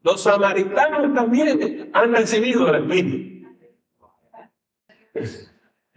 Los 0.01 0.21
samaritanos 0.21 1.13
también 1.13 1.89
han 1.93 2.13
recibido 2.13 2.67
el 2.69 2.83
Espíritu. 2.83 3.36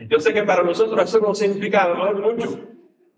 Yo 0.09 0.19
sé 0.19 0.33
que 0.33 0.43
para 0.43 0.63
nosotros 0.63 1.03
eso 1.03 1.21
no 1.21 1.35
significa 1.35 1.93
mucho. 2.15 2.71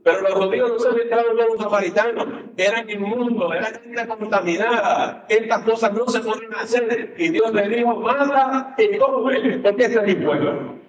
Pero 0.05 0.21
los 0.23 0.33
judíos 0.33 0.73
no 0.73 0.79
se 0.79 0.91
metieron 0.93 1.37
con 1.37 1.47
los 1.47 1.59
samaritanos. 1.59 2.27
Eran 2.57 2.91
inmundos, 2.91 3.55
eran 3.55 3.75
gente 3.75 4.07
contaminada. 4.09 5.27
Estas 5.29 5.63
cosas 5.65 5.93
no 5.93 6.09
se 6.09 6.21
pueden 6.21 6.53
hacer. 6.55 7.15
Y 7.19 7.29
Dios 7.29 7.55
le 7.55 7.69
dijo, 7.69 7.95
mata 8.01 8.75
y 8.79 8.99
come, 8.99 9.61
porque 9.63 9.85
este 9.85 9.99
es 9.99 10.07
mi 10.07 10.25
pueblo. 10.25 10.81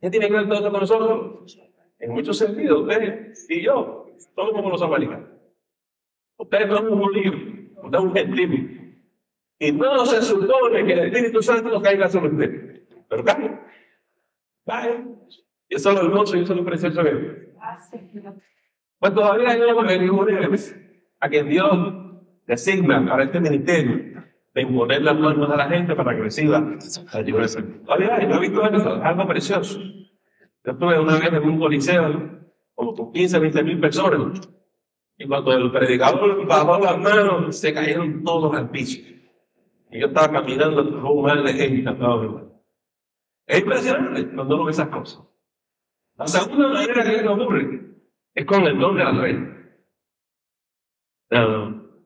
¿Qué 0.00 0.10
tiene 0.10 0.28
que 0.28 0.34
ver 0.34 0.48
todo 0.48 0.58
eso 0.58 0.70
con 0.70 0.80
nosotros? 0.80 1.58
En 1.98 2.12
muchos 2.12 2.38
sentidos, 2.38 2.82
ustedes 2.82 3.46
y 3.48 3.62
yo 3.62 4.06
somos 4.34 4.52
como 4.52 4.70
los 4.70 4.80
samaritanos. 4.80 5.30
Ustedes 6.36 6.68
son 6.68 6.92
un 6.92 7.12
libro, 7.12 7.38
ustedes 7.82 7.92
son 7.92 8.08
un 8.08 8.14
gentil. 8.14 8.84
Y 9.58 9.72
no 9.72 10.04
se 10.04 10.22
supone 10.22 10.84
que 10.84 10.92
el 10.92 10.98
Espíritu 11.06 11.42
Santo 11.42 11.70
no 11.70 11.80
caiga 11.80 12.08
sobre 12.08 12.28
ustedes. 12.28 12.82
Pero 13.08 13.24
cae. 13.24 13.63
Cae. 14.66 15.04
Y 15.68 15.76
eso 15.76 15.90
es 15.90 15.96
lo 15.96 16.02
hermoso 16.02 16.36
y 16.36 16.42
eso 16.42 16.52
es 16.52 16.58
lo 16.58 16.64
precioso 16.64 17.02
de. 17.02 17.52
Pues 18.98 19.14
todavía 19.14 19.50
hay 19.50 19.60
venimos 19.86 20.74
a 21.20 21.28
que 21.28 21.42
Dios 21.44 21.94
designa 22.46 23.04
para 23.06 23.24
este 23.24 23.40
ministerio 23.40 24.22
de 24.54 24.62
imponer 24.62 25.02
las 25.02 25.18
manos 25.18 25.50
a 25.50 25.56
la 25.56 25.68
gente 25.68 25.94
para 25.94 26.14
que 26.14 26.22
reciba 26.22 26.76
ayuda. 27.12 27.46
Todavía 27.84 28.18
no 28.28 28.36
he 28.36 28.40
visto 28.40 28.62
algo 28.62 29.26
precioso. 29.26 29.80
Yo 30.64 30.72
estuve 30.72 30.98
una 30.98 31.18
vez 31.18 31.32
en 31.32 31.42
un 31.42 31.58
coliseo, 31.58 32.40
como 32.74 32.94
con 32.94 33.12
15, 33.12 33.38
20 33.38 33.62
mil 33.64 33.80
personas, 33.80 34.48
y 35.18 35.26
cuando 35.26 35.52
el 35.52 35.70
predicador 35.70 36.46
bajó 36.46 36.78
las 36.78 36.98
manos, 36.98 37.56
se 37.56 37.72
cayeron 37.72 38.24
todos 38.24 38.56
al 38.56 38.70
piso. 38.70 39.00
Y 39.90 40.00
yo 40.00 40.06
estaba 40.06 40.32
caminando 40.32 41.00
por 41.02 41.12
un 41.12 41.22
mar 41.22 41.42
de 41.42 41.52
gente 41.52 41.90
Es 43.46 43.60
impresionante 43.60 44.28
cuando 44.34 44.54
uno 44.54 44.64
ve 44.64 44.70
esas 44.70 44.88
cosas. 44.88 45.22
La 46.16 46.26
segunda 46.26 46.68
manera 46.68 47.04
que 47.04 47.16
esto 47.16 47.32
ocurre 47.32 47.80
es 48.34 48.44
con 48.46 48.62
el 48.64 48.78
don 48.78 48.96
de 48.96 49.04
la 49.04 49.14
fe. 49.14 49.54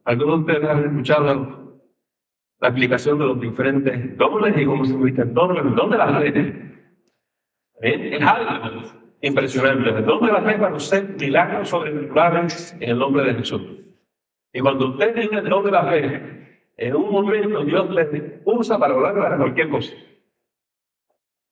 algunos 0.05 0.47
de 0.47 0.53
ustedes 0.53 0.71
han 0.71 0.85
escuchado 0.85 1.81
la 2.61 2.69
explicación 2.69 3.19
de 3.19 3.25
los 3.27 3.41
diferentes 3.41 4.17
dones 4.17 4.57
y 4.57 4.65
cómo 4.65 4.85
se 4.85 4.93
convierte 4.95 5.23
el 5.23 5.35
don, 5.35 5.57
el 5.57 5.75
don 5.75 5.91
de 5.91 5.99
la 5.99 6.19
fe. 6.19 6.69
Es 7.81 8.23
algo 8.23 8.83
impresionante. 9.21 9.91
El 9.91 10.07
don 10.07 10.27
de 10.27 10.33
la 10.33 10.43
fe 10.43 10.59
para 10.59 10.75
usted 10.75 11.21
milagros 11.21 11.69
sobrenaturales 11.69 12.77
en 12.81 12.91
el 12.91 12.99
nombre 12.99 13.25
de 13.25 13.35
Jesús. 13.35 13.63
Y 14.53 14.61
cuando 14.61 14.89
usted 14.89 15.15
tiene 15.15 15.39
el 15.39 15.49
don 15.49 15.65
de 15.65 15.71
la 15.71 15.85
fe, 15.85 16.73
en 16.79 16.97
un 16.97 17.13
momento 17.13 17.65
Dios 17.65 17.91
le 17.91 18.41
usa 18.45 18.79
para 18.79 18.95
hablar 18.95 19.15
para 19.15 19.37
cualquier 19.37 19.69
cosa. 19.69 19.95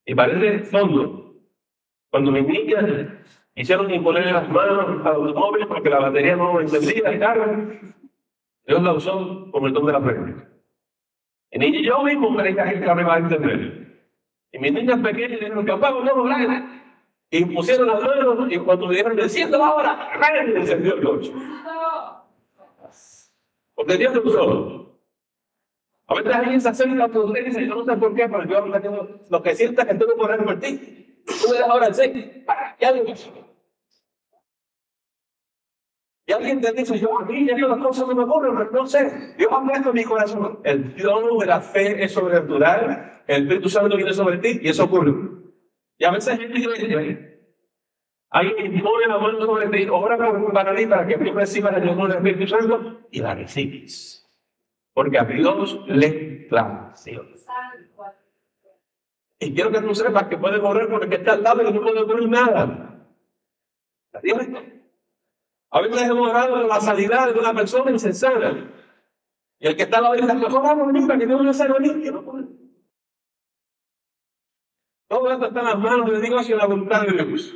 Y 0.07 0.15
parece 0.15 0.59
fondo, 0.59 1.35
cuando 2.09 2.31
mis 2.31 2.47
niñas 2.47 2.85
hicieron 3.53 3.93
imponer 3.93 4.31
las 4.31 4.47
manos 4.49 5.05
a 5.05 5.11
los 5.11 5.35
móviles 5.35 5.67
porque 5.67 5.89
la 5.89 5.99
batería 5.99 6.37
no 6.37 6.61
encendía 6.61 7.19
tal, 7.19 7.77
Dios 8.65 8.81
la 8.81 8.93
usó 8.93 9.51
como 9.51 9.67
el 9.67 9.73
don 9.73 9.85
de 9.85 9.91
la 9.91 10.01
fe. 10.01 10.15
Y 11.51 11.83
yo 11.83 12.03
mismo 12.03 12.33
creía 12.37 12.71
que 12.71 12.95
me 12.95 13.03
va 13.03 13.15
a 13.15 13.19
entender. 13.19 14.01
Y 14.53 14.59
mis 14.59 14.71
niñas 14.71 15.01
pequeñas 15.01 15.41
dijeron, 15.41 15.65
papá, 15.65 15.91
no, 15.91 16.01
no, 16.03 16.77
y 17.29 17.43
pusieron 17.43 17.87
las 17.87 18.01
manos 18.01 18.47
y 18.49 18.57
cuando 18.59 18.87
me 18.87 18.95
dijeron, 18.95 19.19
enciendo 19.19 19.61
ahora, 19.61 20.09
encendió 20.55 20.95
el 20.95 21.03
coche. 21.03 21.33
Porque 23.75 23.97
Dios 23.97 24.15
lo 24.15 24.23
usó. 24.23 24.86
A 26.07 26.15
veces 26.15 26.33
alguien 26.33 26.61
se 26.61 26.69
acerca 26.69 27.03
a 27.03 27.09
tu 27.09 27.35
y 27.35 27.43
dice, 27.43 27.67
yo 27.67 27.75
no 27.75 27.85
sé 27.85 27.97
por 27.97 28.15
qué, 28.15 28.29
pero 28.29 28.45
yo 28.45 28.65
lo 29.29 29.43
que 29.43 29.55
siento 29.55 29.81
es 29.81 29.87
que 29.87 29.93
tengo 29.95 30.13
que 30.13 30.17
correr 30.17 30.43
por 30.43 30.59
ti. 30.59 31.23
Tú 31.25 31.33
me 31.51 31.59
das 31.59 31.69
ahora 31.69 31.87
el 31.87 31.93
sí. 31.93 32.45
Y 32.79 32.85
alguien 32.85 33.15
y 36.29 36.33
alguien 36.33 36.59
te 36.59 36.73
dice, 36.73 36.99
yo 36.99 37.17
a 37.17 37.23
mí 37.23 37.47
ya 37.47 37.55
las 37.55 37.79
cosas 37.79 38.05
no 38.05 38.13
me 38.13 38.23
ocurren, 38.23 38.57
pero 38.57 38.69
no 38.71 38.85
sé. 38.85 39.33
Dios 39.37 39.49
ha 39.49 39.63
puesto 39.63 39.89
en 39.89 39.95
mi 39.95 40.03
corazón. 40.03 40.59
El 40.65 40.93
don 40.97 41.37
de 41.37 41.45
la 41.45 41.61
fe 41.61 42.03
es 42.03 42.11
sobrenatural. 42.11 43.23
El 43.25 43.43
Espíritu 43.43 43.69
Santo 43.69 43.95
viene 43.95 44.11
sobre 44.11 44.37
ti 44.39 44.59
y 44.61 44.67
eso 44.67 44.83
ocurre. 44.83 45.13
Y 45.97 46.03
a 46.03 46.11
veces 46.11 46.37
gente 46.37 46.53
dice, 46.53 47.39
alguien 48.29 48.83
pone 48.83 49.07
la 49.07 49.19
mano 49.19 49.45
sobre 49.45 49.69
ti, 49.69 49.87
obra 49.89 50.17
para 50.17 50.75
ti 50.75 50.85
para 50.85 51.07
que 51.07 51.17
tú 51.17 51.31
recibas 51.31 51.77
el 51.77 51.85
don 51.85 52.09
del 52.09 52.17
Espíritu 52.17 52.47
Santo 52.47 53.07
y 53.09 53.21
la 53.21 53.33
recibes. 53.33 54.26
Porque 54.97 55.19
a 55.19 55.25
Dios 55.25 55.79
le 55.85 56.47
plació. 56.49 57.23
Y 59.37 59.53
quiero 59.53 59.71
que 59.71 59.79
tú 59.79 59.93
sepas 59.93 60.27
que 60.27 60.39
puedes 60.39 60.59
correr 60.59 60.89
porque 60.89 61.17
está 61.17 61.33
al 61.33 61.43
lado 61.43 61.61
y 61.61 61.71
no 61.71 61.81
puede 61.83 62.01
ocurrir 62.01 62.27
nada. 62.27 63.07
A 65.69 65.81
veces 65.81 66.01
hemos 66.01 66.29
orado 66.29 66.63
la 66.63 66.81
sanidad 66.81 67.31
de 67.31 67.39
una 67.39 67.53
persona 67.53 67.91
insensata. 67.91 68.71
Y 69.59 69.67
el 69.67 69.75
que 69.75 69.83
está 69.83 69.97
al 69.97 70.03
lado 70.05 70.15
dice, 70.15 70.33
mejor 70.33 70.63
vamos 70.63 71.11
a 71.11 71.17
que 71.19 71.27
Dios 71.27 71.43
no 71.43 71.53
sea 71.53 71.67
que 71.67 72.11
no 72.11 72.25
puede. 72.25 72.47
Todo 75.07 75.31
esto 75.31 75.45
está 75.45 75.59
en 75.59 75.65
las 75.67 75.77
manos 75.77 76.09
de 76.09 76.21
Dios 76.21 76.49
y 76.49 76.53
en 76.53 76.57
la 76.57 76.65
voluntad 76.65 77.05
de 77.05 77.23
Dios. 77.23 77.55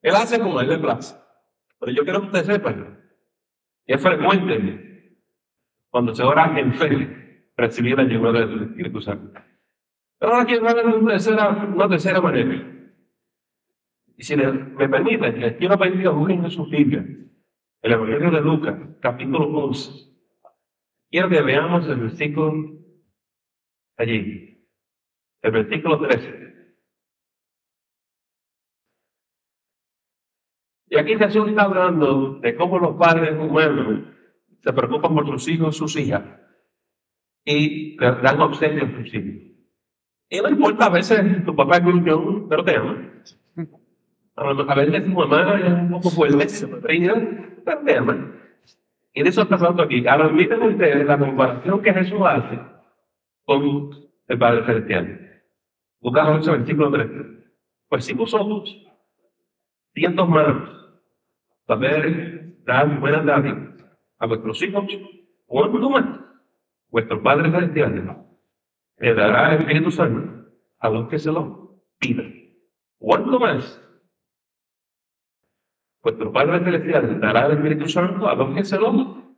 Él 0.00 0.14
hace 0.14 0.40
como 0.40 0.62
él 0.62 0.68
le 0.70 0.78
place. 0.78 1.14
Pero 1.78 1.92
yo 1.92 2.04
quiero 2.04 2.20
que 2.20 2.26
ustedes 2.28 2.46
sepan 2.46 3.06
que 3.84 3.92
es 3.92 4.02
frecuente 4.02 4.89
cuando 5.90 6.14
se 6.14 6.22
ora 6.22 6.58
en 6.58 6.72
fe 6.74 7.50
recibir 7.56 7.96
la 7.96 8.04
llegada 8.04 8.46
del 8.46 8.62
Espíritu 8.62 9.00
Santo. 9.00 9.40
Pero 10.18 10.32
ahora 10.32 10.46
quiero 10.46 10.74
de 10.74 10.82
una 10.84 11.12
tercera, 11.12 11.48
una 11.74 11.88
tercera 11.88 12.20
manera. 12.20 12.66
Y 14.16 14.22
si 14.22 14.36
me 14.36 14.88
permiten, 14.88 15.40
les 15.40 15.56
quiero 15.56 15.78
pedir 15.78 16.06
a 16.06 16.10
en 16.10 16.50
su 16.50 16.66
Biblia 16.66 17.04
el 17.82 17.92
Evangelio 17.92 18.30
de 18.30 18.40
Lucas, 18.40 18.78
capítulo 19.00 19.46
11. 19.46 20.10
Quiero 21.10 21.28
que 21.28 21.42
veamos 21.42 21.88
el 21.88 22.00
versículo 22.00 22.80
allí 23.96 24.50
el 25.42 25.52
versículo 25.52 26.00
13. 26.00 26.40
Y 30.88 30.98
aquí 30.98 31.16
Jesús 31.16 31.48
está 31.48 31.62
hablando 31.62 32.40
de 32.40 32.56
cómo 32.56 32.78
los 32.78 32.96
padres 32.96 33.38
humanos 33.38 34.02
se 34.62 34.72
preocupan 34.72 35.14
por 35.14 35.26
sus 35.26 35.48
hijos, 35.48 35.76
sus 35.76 35.96
hijas, 35.96 36.22
y 37.44 37.98
le 37.98 38.12
dan 38.22 38.40
obsequio 38.40 38.84
a 38.84 38.90
sus 38.90 39.14
hijos. 39.14 39.50
Y 40.28 40.40
no 40.40 40.48
importa, 40.48 40.86
a 40.86 40.90
veces 40.90 41.44
tu 41.44 41.56
papá 41.56 41.78
es 41.78 41.84
un 41.84 42.46
pero 42.48 42.64
te 42.64 42.76
ama. 42.76 43.12
A 44.36 44.74
veces 44.74 45.04
tu 45.04 45.10
mamá 45.10 45.58
es 45.58 45.72
un 45.72 45.90
poco 45.90 46.10
fuerte, 46.10 46.46
pero 46.82 47.84
te 47.84 47.96
ama. 47.96 48.36
Y 49.12 49.22
de 49.22 49.28
eso 49.28 49.42
está 49.42 49.56
hablando 49.56 49.82
aquí. 49.82 50.06
Ahora 50.06 50.28
miren 50.28 50.62
ustedes 50.62 51.04
la 51.04 51.18
comparación 51.18 51.82
que 51.82 51.92
Jesús 51.92 52.20
hace 52.24 52.60
con 53.44 53.90
el 54.28 54.38
Padre 54.38 54.64
Celestial. 54.66 55.42
Lucas 56.00 56.28
11, 56.28 56.50
versículo 56.52 56.90
3. 56.92 57.10
Pues 57.88 58.04
si 58.04 58.14
vosotros, 58.14 58.86
siendo 59.94 60.26
manos, 60.26 60.70
saber 61.66 62.54
dar 62.64 63.00
buenas 63.00 63.24
dádivas 63.24 63.69
a 64.20 64.26
vuestros 64.26 64.62
hijos, 64.62 64.84
¿cuánto 65.46 65.90
más? 65.90 66.04
Vuestro 66.90 67.22
Padre 67.22 67.50
Celestial 67.50 68.26
le 68.98 69.14
dará 69.14 69.54
el 69.54 69.60
Espíritu 69.60 69.90
Santo 69.90 70.44
a 70.78 70.90
los 70.90 71.08
que 71.08 71.18
se 71.18 71.32
lo 71.32 71.82
piden. 71.98 72.54
¿Cuánto 72.98 73.40
más? 73.40 73.82
Vuestro 76.02 76.32
Padre 76.32 76.64
Celestial 76.64 77.20
dará 77.20 77.46
el 77.46 77.52
Espíritu 77.52 77.88
Santo 77.88 78.28
a 78.28 78.34
los 78.34 78.54
que 78.54 78.64
se 78.64 78.78
lo 78.78 79.34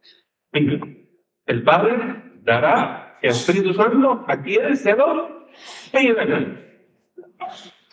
piden. 0.51 1.09
El 1.47 1.63
Padre 1.63 2.41
dará 2.43 3.19
el 3.23 3.31
Espíritu 3.31 3.73
Santo 3.73 4.25
a 4.27 4.43
quienes 4.43 4.83
se 4.83 4.97
lo 4.97 5.43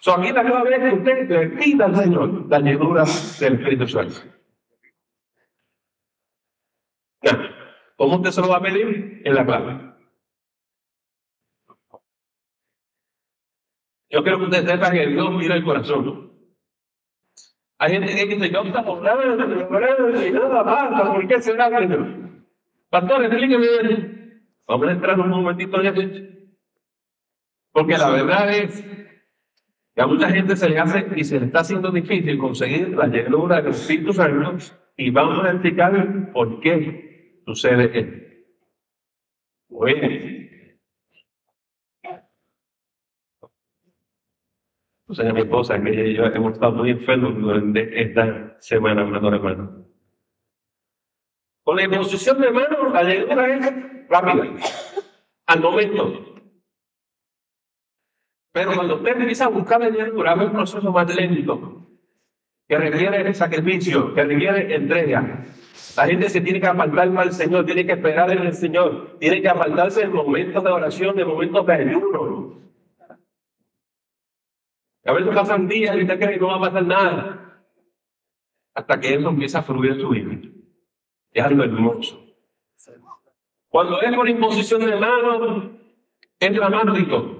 So, 0.01 0.13
aquí 0.13 0.31
la 0.31 0.45
clave 0.45 0.75
es 0.75 0.79
que 0.79 0.95
usted 0.97 1.29
le 1.29 1.49
pida 1.49 1.85
al 1.85 1.95
Señor 1.95 2.47
la 2.49 2.59
llenura 2.59 3.03
del 3.39 3.53
Espíritu 3.55 3.87
Santo. 3.87 4.38
¿Cómo 7.99 8.15
usted 8.15 8.31
se 8.31 8.39
lo 8.39 8.47
va 8.47 8.57
a 8.57 8.61
pedir? 8.61 9.21
En 9.25 9.35
la 9.35 9.45
clave. 9.45 9.77
Yo 14.09 14.23
quiero 14.23 14.37
que 14.37 14.45
usted 14.45 14.65
sepa 14.65 14.89
que 14.89 15.05
Dios 15.07 15.31
mira 15.33 15.55
el 15.55 15.65
corazón. 15.65 16.31
Hay 17.77 17.91
gente 17.91 18.15
que 18.15 18.25
dice, 18.25 18.51
yo 18.51 18.61
orando 18.61 20.25
y 20.25 20.31
nada 20.31 20.63
pasa, 20.63 21.11
¿por 21.11 21.27
qué 21.27 21.41
será 21.41 21.69
que 21.69 22.29
Pastor, 22.89 23.25
explíqueme. 23.25 23.67
Vamos 24.65 24.87
a 24.87 24.91
entrar 24.93 25.19
un 25.19 25.29
momentito 25.29 25.81
en. 25.81 26.57
Porque 27.73 27.97
la 27.97 28.11
verdad 28.11 28.49
es 28.49 28.81
que 29.93 30.01
a 30.01 30.07
mucha 30.07 30.29
gente 30.29 30.55
se 30.55 30.69
le 30.69 30.79
hace 30.79 31.05
y 31.17 31.25
se 31.25 31.37
le 31.37 31.47
está 31.47 31.59
haciendo 31.59 31.91
difícil 31.91 32.37
conseguir 32.37 32.95
la 32.95 33.07
llenura 33.07 33.61
del 33.61 33.71
Espíritu 33.71 34.13
Santo 34.13 34.55
y 34.95 35.11
vamos 35.11 35.43
a 35.43 35.51
explicar 35.51 36.31
por 36.31 36.61
qué 36.61 37.08
sucede 37.49 37.99
esto. 37.99 38.17
Bueno. 39.69 40.07
O 45.07 45.13
sea, 45.15 45.33
mi 45.33 45.41
esposa, 45.41 45.81
que 45.81 45.89
ella 45.89 46.03
y 46.03 46.13
yo 46.13 46.25
hemos 46.25 46.53
estado 46.53 46.73
muy 46.73 46.91
enfermos 46.91 47.35
durante 47.35 48.01
esta 48.01 48.55
semana, 48.59 49.01
hermano, 49.01 49.33
hermano. 49.33 49.85
Con 51.63 51.75
la 51.77 51.83
imposición 51.83 52.39
de 52.39 52.51
manos, 52.51 52.93
la 52.93 53.03
llenura 53.03 53.55
es 53.55 54.07
rápida. 54.07 54.43
Al 55.47 55.61
momento. 55.61 56.35
Pero 58.51 58.75
cuando 58.75 58.97
usted 58.97 59.17
empieza 59.17 59.45
a 59.45 59.49
buscar 59.49 59.81
el 59.81 59.93
llenura, 59.93 60.33
es 60.33 60.41
un 60.41 60.51
proceso 60.51 60.91
más 60.91 61.15
lento, 61.15 61.87
que 62.67 62.77
requiere 62.77 63.33
sacrificio, 63.33 64.13
que 64.13 64.23
requiere 64.23 64.75
entrega. 64.75 65.45
La 65.95 66.05
gente 66.05 66.29
se 66.29 66.41
tiene 66.41 66.59
que 66.59 66.67
apartar 66.67 67.13
para 67.13 67.23
el 67.23 67.33
Señor, 67.33 67.65
tiene 67.65 67.85
que 67.85 67.93
esperar 67.93 68.31
en 68.31 68.39
el 68.39 68.53
Señor, 68.53 69.17
tiene 69.19 69.41
que 69.41 69.49
apartarse 69.49 70.03
en 70.03 70.13
momentos 70.13 70.63
de 70.63 70.69
oración, 70.69 71.19
en 71.19 71.27
momentos 71.27 71.65
de 71.65 71.73
ayuno. 71.73 72.59
A 75.05 75.13
veces 75.13 75.33
pasan 75.33 75.67
días 75.67 75.95
y 75.95 76.01
usted 76.01 76.19
cree 76.19 76.33
que 76.35 76.39
no 76.39 76.47
va 76.47 76.55
a 76.55 76.71
pasar 76.71 76.85
nada. 76.85 77.63
Hasta 78.75 78.99
que 78.99 79.15
eso 79.15 79.29
empieza 79.29 79.59
a 79.59 79.63
fluir 79.63 79.93
en 79.93 80.01
su 80.01 80.09
vida. 80.09 80.37
Es 81.31 81.43
algo 81.43 81.63
hermoso. 81.63 82.25
Cuando 83.67 84.01
es 84.01 84.15
por 84.15 84.29
imposición 84.29 84.85
de 84.85 84.95
manos, 84.95 85.71
es 86.39 86.55
dramático 86.55 87.39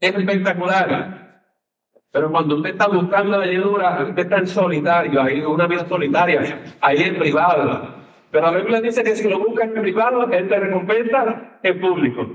es 0.00 0.14
espectacular. 0.14 1.19
Pero 2.12 2.30
cuando 2.30 2.56
usted 2.56 2.70
está 2.70 2.88
buscando 2.88 3.38
la 3.38 3.46
llenura, 3.46 4.02
usted 4.02 4.22
está 4.22 4.38
en 4.38 4.46
solitario, 4.46 5.22
ahí 5.22 5.40
una 5.42 5.66
vida 5.66 5.86
solitaria, 5.86 6.62
ahí 6.80 7.02
en 7.02 7.18
privado. 7.18 7.94
Pero 8.30 8.50
la 8.50 8.58
Biblia 8.58 8.80
dice 8.80 9.04
que 9.04 9.14
si 9.14 9.28
lo 9.28 9.38
buscas 9.38 9.68
en 9.68 9.80
privado, 9.80 10.28
Él 10.30 10.48
te 10.48 10.58
recompensa 10.58 11.60
en 11.62 11.80
público. 11.80 12.26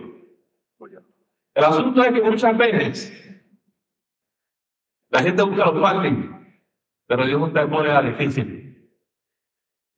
El 1.53 1.63
asunto 1.63 2.03
es 2.03 2.13
que 2.13 2.21
muchas 2.21 2.57
veces 2.57 3.39
la 5.09 5.21
gente 5.21 5.43
busca 5.43 5.65
lo 5.65 5.81
fácil, 5.81 6.31
pero 7.07 7.25
Dios 7.25 7.53
te 7.53 7.67
pone 7.67 7.89
la 7.89 8.01
difícil. 8.01 8.91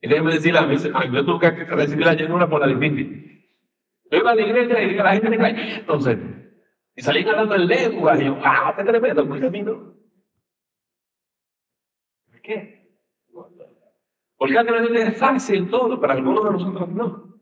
Y 0.02 0.08
déjeme 0.08 0.34
decirle 0.34 0.60
a 0.60 0.68
mí, 0.68 0.76
yo 0.78 1.26
tuve 1.26 1.40
que 1.40 1.64
recibir 1.66 2.06
la 2.06 2.14
llenura 2.14 2.48
por 2.48 2.62
la 2.62 2.68
difícil. 2.68 3.48
Yo 4.12 4.20
iba 4.20 4.32
a 4.32 4.36
la 4.36 4.42
iglesia 4.42 4.84
y 4.84 4.96
la 4.96 5.16
gente 5.16 5.38
cayéndose. 5.38 6.47
Y 6.98 7.02
salí 7.04 7.24
hablando 7.30 7.54
en 7.54 7.68
lengua. 7.68 8.18
Y 8.18 8.26
yo, 8.26 8.38
¡ah, 8.44 8.74
qué 8.76 8.84
tremendo! 8.84 9.28
Pues 9.28 9.44
a 9.44 9.50
mí 9.52 9.62
no. 9.62 9.96
¿Por 12.26 12.42
qué? 12.42 12.78
Porque 14.36 14.54
gente 14.54 15.02
es 15.04 15.18
fácil 15.18 15.70
todo, 15.70 16.02
para 16.02 16.14
algunos 16.14 16.44
de 16.44 16.52
nosotros 16.52 16.90
no. 16.90 17.40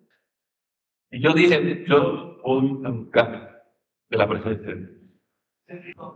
Y 1.10 1.22
yo 1.22 1.34
dije, 1.34 1.86
yo 1.88 2.38
voy 2.44 2.82
a 2.86 2.90
buscar 2.90 3.64
de 4.10 4.18
la 4.18 4.28
presencia 4.28 4.76
de 5.68 5.80
Dios. 5.80 6.16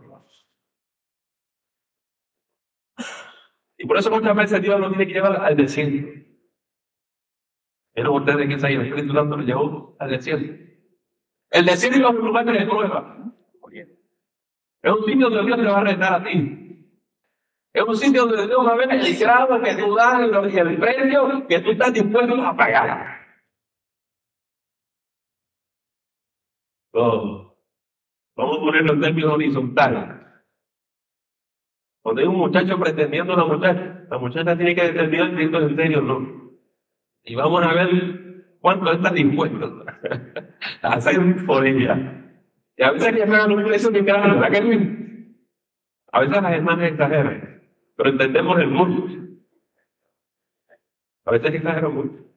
Y 3.78 3.86
por 3.86 3.96
eso 3.96 4.10
muchas 4.10 4.36
veces 4.36 4.60
Dios 4.60 4.78
nos 4.78 4.90
tiene 4.90 5.06
que 5.06 5.14
llevar 5.14 5.42
al 5.42 5.56
desierto. 5.56 6.08
Pero 7.94 8.12
ustedes 8.12 8.48
que 8.48 8.66
ahí, 8.66 8.74
el 8.74 8.82
Espíritu 8.82 9.14
Santo 9.14 9.36
lo 9.38 9.42
llevó 9.42 9.96
al 9.98 10.10
desierto. 10.10 10.69
El 11.50 11.66
desierto 11.66 11.98
es 11.98 12.14
un 12.14 12.26
lugar 12.26 12.44
de 12.44 12.66
prueba. 12.66 13.16
Es 14.82 14.92
un 14.92 15.04
sitio 15.04 15.28
donde 15.28 15.44
Dios 15.44 15.58
te 15.58 15.66
va 15.66 15.78
a 15.78 15.84
retar 15.84 16.14
a 16.14 16.24
ti. 16.24 16.60
Es 17.72 17.82
un 17.82 17.96
sitio 17.96 18.26
donde 18.26 18.46
Dios 18.46 18.66
va 18.66 18.72
a 18.72 18.76
ver 18.76 18.92
el 18.92 19.18
grado 19.18 19.60
que 19.62 19.74
tú 19.76 19.94
das 19.94 20.52
y 20.52 20.58
el 20.58 20.78
precio 20.78 21.46
que 21.46 21.60
tú 21.60 21.70
estás 21.70 21.92
dispuesto 21.92 22.34
a 22.42 22.56
pagar. 22.56 23.20
Todo. 26.92 27.56
Vamos 28.36 28.56
a 28.56 28.60
ponerlo 28.60 28.94
en 28.94 29.00
términos 29.00 29.32
horizontales. 29.34 30.20
Cuando 32.02 32.22
hay 32.22 32.26
un 32.26 32.36
muchacho 32.36 32.80
pretendiendo 32.80 33.34
a 33.34 33.36
una 33.36 33.54
muchacha, 33.54 34.06
la 34.10 34.18
muchacha 34.18 34.56
tiene 34.56 34.74
que 34.74 34.92
determinar 34.92 35.36
si 35.36 35.42
esto 35.44 35.58
es 35.58 35.70
en 35.70 35.76
serio 35.76 35.98
o 35.98 36.02
no. 36.02 36.50
Y 37.22 37.34
vamos 37.34 37.62
a 37.62 37.74
ver 37.74 38.19
cuánto 38.60 38.92
está 38.92 39.10
dispuesto 39.10 39.84
a 40.82 40.88
hacer 40.94 41.46
por 41.46 41.66
ella. 41.66 42.32
Y 42.76 42.82
a 42.82 42.92
veces 42.92 43.12
que 43.12 43.22
hermanos 43.22 43.62
no 43.62 43.72
eso 43.72 43.90
ni 43.90 44.04
cara 44.04 44.32
la 44.34 44.50
que 44.50 44.58
A 46.12 46.20
veces 46.20 46.42
las 46.42 46.52
hermanas 46.52 46.92
exageran, 46.92 47.62
pero 47.96 48.10
entendemos 48.10 48.58
el 48.58 48.68
mundo. 48.68 49.08
A 51.24 51.32
veces 51.32 51.54
exageran 51.54 51.94
mucho. 51.94 52.30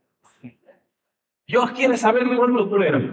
Dios 1.47 1.71
quiere 1.71 1.97
saber 1.97 2.25
mejor 2.25 2.49
lo 2.49 2.69
que 2.69 3.11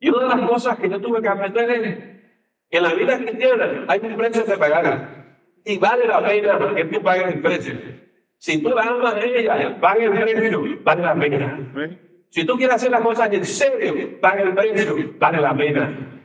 Y 0.00 0.08
una 0.08 0.34
de 0.34 0.40
las 0.40 0.48
cosas 0.48 0.78
que 0.78 0.88
yo 0.88 1.00
tuve 1.00 1.20
que 1.22 1.28
aprender 1.28 1.70
es 1.70 1.98
que 2.70 2.76
en 2.76 2.82
la 2.82 2.94
vida 2.94 3.18
cristiana 3.18 3.84
hay 3.88 4.00
un 4.02 4.16
precio 4.16 4.44
que 4.44 4.56
pagar. 4.56 5.18
Y 5.64 5.78
vale 5.78 6.06
la 6.06 6.24
pena 6.24 6.74
que 6.74 6.84
tú 6.86 7.02
pagues 7.02 7.34
el 7.34 7.42
precio. 7.42 7.74
Si 8.38 8.62
tú 8.62 8.78
amas 8.78 9.14
a 9.14 9.20
ella, 9.20 9.78
pague 9.80 10.04
el 10.04 10.12
precio, 10.12 10.62
vale 10.84 11.02
la 11.02 11.14
pena. 11.14 11.58
Si 12.30 12.44
tú 12.44 12.56
quieres 12.56 12.76
hacer 12.76 12.90
las 12.90 13.00
cosas 13.00 13.32
en 13.32 13.44
serio, 13.44 14.20
pague 14.20 14.42
el 14.42 14.54
precio, 14.54 14.96
vale 15.18 15.40
la 15.40 15.56
pena. 15.56 16.22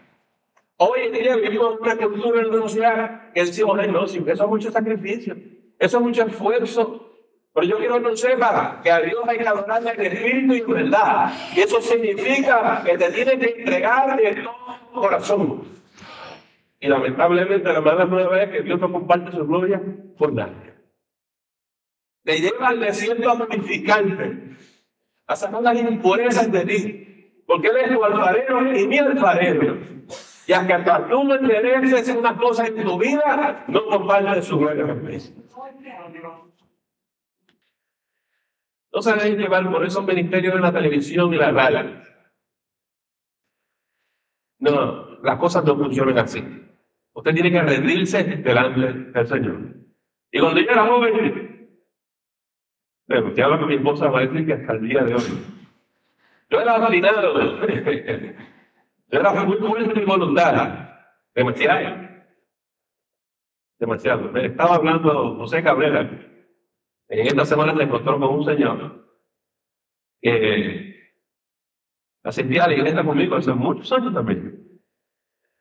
Hoy 0.77 1.01
en 1.05 1.13
día 1.13 1.35
vivimos 1.35 1.79
una 1.79 1.95
cultura 1.95 2.41
en 2.41 2.51
la 2.51 2.57
sociedad 2.57 3.31
que 3.33 3.45
decimos, 3.45 3.87
no, 3.87 4.03
eso 4.03 4.19
es 4.27 4.47
mucho 4.47 4.71
sacrificio, 4.71 5.35
eso 5.79 5.97
es 5.97 6.03
mucho 6.03 6.23
esfuerzo. 6.23 7.09
Pero 7.53 7.67
yo 7.67 7.77
quiero 7.77 7.95
que 7.95 8.01
no 8.01 8.15
sepa 8.15 8.79
que 8.83 8.91
a 8.91 8.99
Dios 8.99 9.19
hay 9.27 9.37
que 9.37 9.47
adorarle 9.47 9.91
en 9.91 10.01
espíritu 10.01 10.53
y 10.53 10.59
en 10.59 10.67
verdad. 10.67 11.31
Y 11.55 11.59
eso 11.61 11.79
significa 11.81 12.81
que 12.83 12.97
te 12.97 13.11
tienes 13.11 13.37
que 13.37 13.61
entregar 13.61 14.17
de 14.17 14.41
todo 14.41 15.01
corazón. 15.01 15.63
Y 16.79 16.87
lamentablemente 16.87 17.71
la 17.71 17.81
mala 17.81 18.05
nueva 18.05 18.43
es 18.43 18.49
que 18.49 18.61
Dios 18.61 18.79
no 18.79 18.91
comparte 18.91 19.31
su 19.31 19.45
gloria 19.45 19.81
por 20.17 20.33
nadie. 20.33 20.72
Te 22.23 22.39
lleva 22.39 22.69
al 22.69 22.79
desierto 22.79 23.29
a 23.29 23.37
purificarte, 23.37 24.55
a 25.27 25.35
sacar 25.35 25.61
las 25.61 25.77
impurezas 25.77 26.51
de 26.51 26.65
ti. 26.65 27.43
Porque 27.45 27.67
Él 27.67 27.77
es 27.77 27.93
tu 27.93 28.03
alfarero 28.03 28.75
y 28.75 28.87
mi 28.87 28.97
alfarero. 28.97 29.77
Y 30.47 30.53
hasta 30.53 31.07
tú 31.07 31.23
no 31.23 31.35
intereses 31.35 32.15
una 32.15 32.37
cosa 32.37 32.67
en 32.67 32.83
tu 32.83 32.97
vida, 32.97 33.65
no 33.67 33.85
compartes 33.85 34.45
su 34.45 34.57
gloria 34.57 34.85
No 38.93 39.01
se 39.01 39.13
dejen 39.13 39.37
llevar 39.37 39.71
por 39.71 39.85
esos 39.85 40.05
ministerios 40.05 40.53
de 40.53 40.59
la 40.59 40.71
televisión 40.71 41.33
y 41.33 41.37
la 41.37 41.51
radio. 41.51 42.01
No, 44.59 45.19
las 45.21 45.39
cosas 45.39 45.65
no 45.65 45.75
funcionan 45.75 46.19
así. 46.19 46.43
Usted 47.13 47.33
tiene 47.33 47.51
que 47.51 47.61
rendirse 47.61 48.23
delante 48.23 49.11
del 49.11 49.27
Señor. 49.27 49.59
Y 50.31 50.39
cuando 50.39 50.61
yo 50.61 50.71
era 50.71 50.85
joven, 50.85 51.52
bueno, 53.07 53.27
usted 53.27 53.43
habla 53.43 53.59
con 53.59 53.67
mi 53.67 53.75
esposa, 53.75 54.09
decir 54.09 54.45
que 54.45 54.53
hasta 54.53 54.73
el 54.73 54.87
día 54.87 55.03
de 55.03 55.15
hoy. 55.15 55.21
Yo 56.49 56.61
era 56.61 56.77
valinado. 56.77 57.67
Yo 57.67 59.19
era 59.19 59.33
muy 59.43 59.57
fuerte 59.57 59.99
mi 59.99 60.05
voluntad. 60.05 60.89
Demasiado. 61.35 62.09
Demasiado. 63.79 64.37
Estaba 64.37 64.75
hablando 64.75 65.35
José 65.37 65.61
Cabrera. 65.63 66.09
En 67.09 67.27
esta 67.27 67.45
semana 67.45 67.75
se 67.75 67.83
encontró 67.83 68.19
con 68.19 68.29
un 68.29 68.45
señor 68.45 69.03
que 70.21 71.13
asistía 72.23 72.63
a 72.63 72.67
la 72.67 72.73
iglesia 72.75 73.03
conmigo 73.03 73.35
hace 73.35 73.53
muchos 73.53 73.91
años 73.91 74.13
también. 74.13 74.81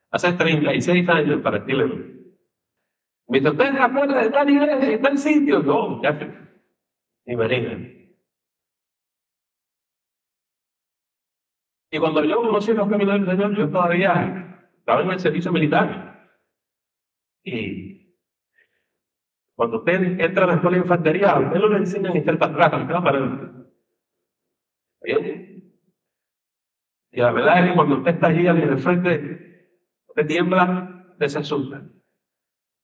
Hace 0.09 0.33
36 0.33 1.09
años 1.09 1.41
para 1.41 1.65
ti. 1.65 1.73
Me 1.73 3.39
dice, 3.39 3.49
¿usted 3.49 3.73
se 3.73 4.13
de 4.13 4.29
tal 4.29 4.49
iglesia, 4.49 4.91
en 4.93 5.01
tal 5.01 5.17
sitio? 5.17 5.59
No, 5.59 6.01
ya. 6.01 6.42
Imagínate. 7.25 8.03
Y 11.91 11.99
cuando 11.99 12.23
yo 12.25 12.37
conocí 12.37 12.73
los 12.73 12.89
caminos 12.89 13.19
del 13.19 13.37
Señor, 13.37 13.55
yo 13.55 13.69
todavía 13.69 14.67
estaba 14.79 15.03
en 15.03 15.11
el 15.11 15.19
servicio 15.19 15.51
militar. 15.51 16.27
Y 17.43 18.17
cuando 19.55 19.77
usted 19.77 20.19
entra 20.19 20.45
a 20.45 20.47
la 20.47 20.53
escuela 20.55 20.77
de 20.77 20.83
infantería, 20.83 21.37
usted 21.37 21.59
no 21.59 21.67
le 21.69 21.77
enseñan 21.77 22.13
a 22.13 22.17
estar 22.17 22.39
para 22.39 22.65
atrás, 22.65 23.03
para. 23.03 23.67
Y 27.11 27.19
la 27.19 27.31
verdad 27.31 27.59
es 27.59 27.69
que 27.69 27.75
cuando 27.75 27.97
usted 27.97 28.15
está 28.15 28.27
allí 28.27 28.47
el 28.47 28.79
frente, 28.79 29.69
usted 30.07 30.25
tiembla, 30.25 31.05
usted 31.11 31.27
se 31.27 31.39
asusta. 31.39 31.83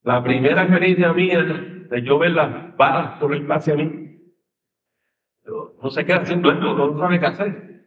La 0.03 0.23
primera 0.23 0.61
experiencia 0.61 1.13
mía 1.13 1.43
de 1.43 2.01
yo 2.03 2.19
ver 2.19 2.31
las 2.31 2.77
balas 2.77 3.19
por 3.19 3.33
el 3.33 3.51
hacia 3.51 3.75
mí, 3.75 4.08
no 5.81 5.89
se 5.89 6.05
queda 6.05 6.17
haciendo 6.17 6.51
esto, 6.51 6.75
no 6.75 6.99
sabe 6.99 7.19
qué 7.19 7.25
hacer. 7.25 7.85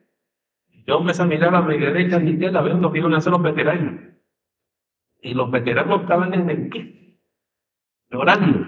Yo 0.87 0.99
empecé 0.99 1.23
a 1.23 1.27
mirar 1.27 1.55
a 1.55 1.63
mi 1.63 1.79
derecha 1.79 2.21
y 2.21 2.31
izquierda, 2.31 2.61
veo 2.61 2.77
lo 2.77 2.93
que 2.93 2.99
iban 2.99 3.15
a 3.15 3.19
hacer 3.19 3.33
los 3.33 3.43
veteranos. 3.43 4.01
Y 5.21 5.35
los 5.35 5.51
veteranos 5.51 6.03
estaban 6.03 6.35
en 6.35 6.51
el 6.51 6.69
pie, 6.69 7.19
llorando, 8.11 8.67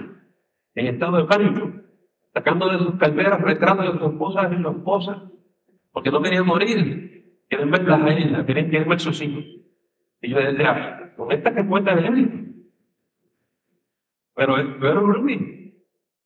en 0.75 0.87
estado 0.87 1.17
de 1.17 1.25
pánico, 1.25 1.73
sacando 2.33 2.69
de 2.69 2.79
sus 2.79 2.95
carteras 2.97 3.41
retratos 3.41 3.93
de 3.93 3.99
sus 3.99 4.13
esposas 4.13 4.53
y 4.53 4.63
sus 4.63 4.77
esposas, 4.77 5.23
porque 5.93 6.11
no 6.11 6.23
querían 6.23 6.47
morir, 6.47 7.43
quieren 7.49 7.71
verlas 7.71 8.01
a 8.01 8.09
ellas, 8.13 8.45
quieren, 8.45 8.89
ver 8.89 9.01
sus 9.01 9.21
hijos. 9.21 9.45
Y 10.23 10.31
yo 10.31 10.39
decía, 10.39 11.13
con 11.17 11.33
esta 11.33 11.55
que 11.55 11.67
cuenta 11.67 11.95
de 11.95 12.07
él. 12.07 12.55
Pero 14.35 14.57
era 14.59 15.01
un 15.01 15.65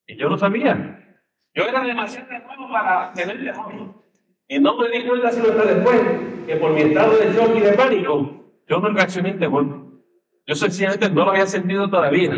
y 0.09 0.17
yo 0.17 0.31
no 0.31 0.39
sabía. 0.39 0.98
Yo 1.59 1.65
era 1.65 1.83
demasiado 1.83 2.29
nuevo 2.47 2.73
para 2.73 3.13
tener 3.15 3.43
temor. 3.43 3.73
Y 4.47 4.61
no 4.61 4.77
me 4.77 4.91
di 4.91 5.05
cuenta 5.05 5.33
sino 5.33 5.49
hasta 5.49 5.65
después 5.65 6.01
que 6.47 6.55
por 6.55 6.73
mi 6.73 6.83
estado 6.83 7.19
de 7.19 7.33
shock 7.33 7.57
y 7.57 7.61
de 7.61 7.73
pánico, 7.73 8.45
yo 8.69 8.79
no 8.79 8.89
reaccioné 8.91 9.31
en 9.31 9.41
temor. 9.41 9.67
Yo 10.47 10.55
sencillamente 10.55 11.11
no 11.11 11.25
lo 11.25 11.31
había 11.33 11.47
sentido 11.47 11.91
todavía. 11.91 12.33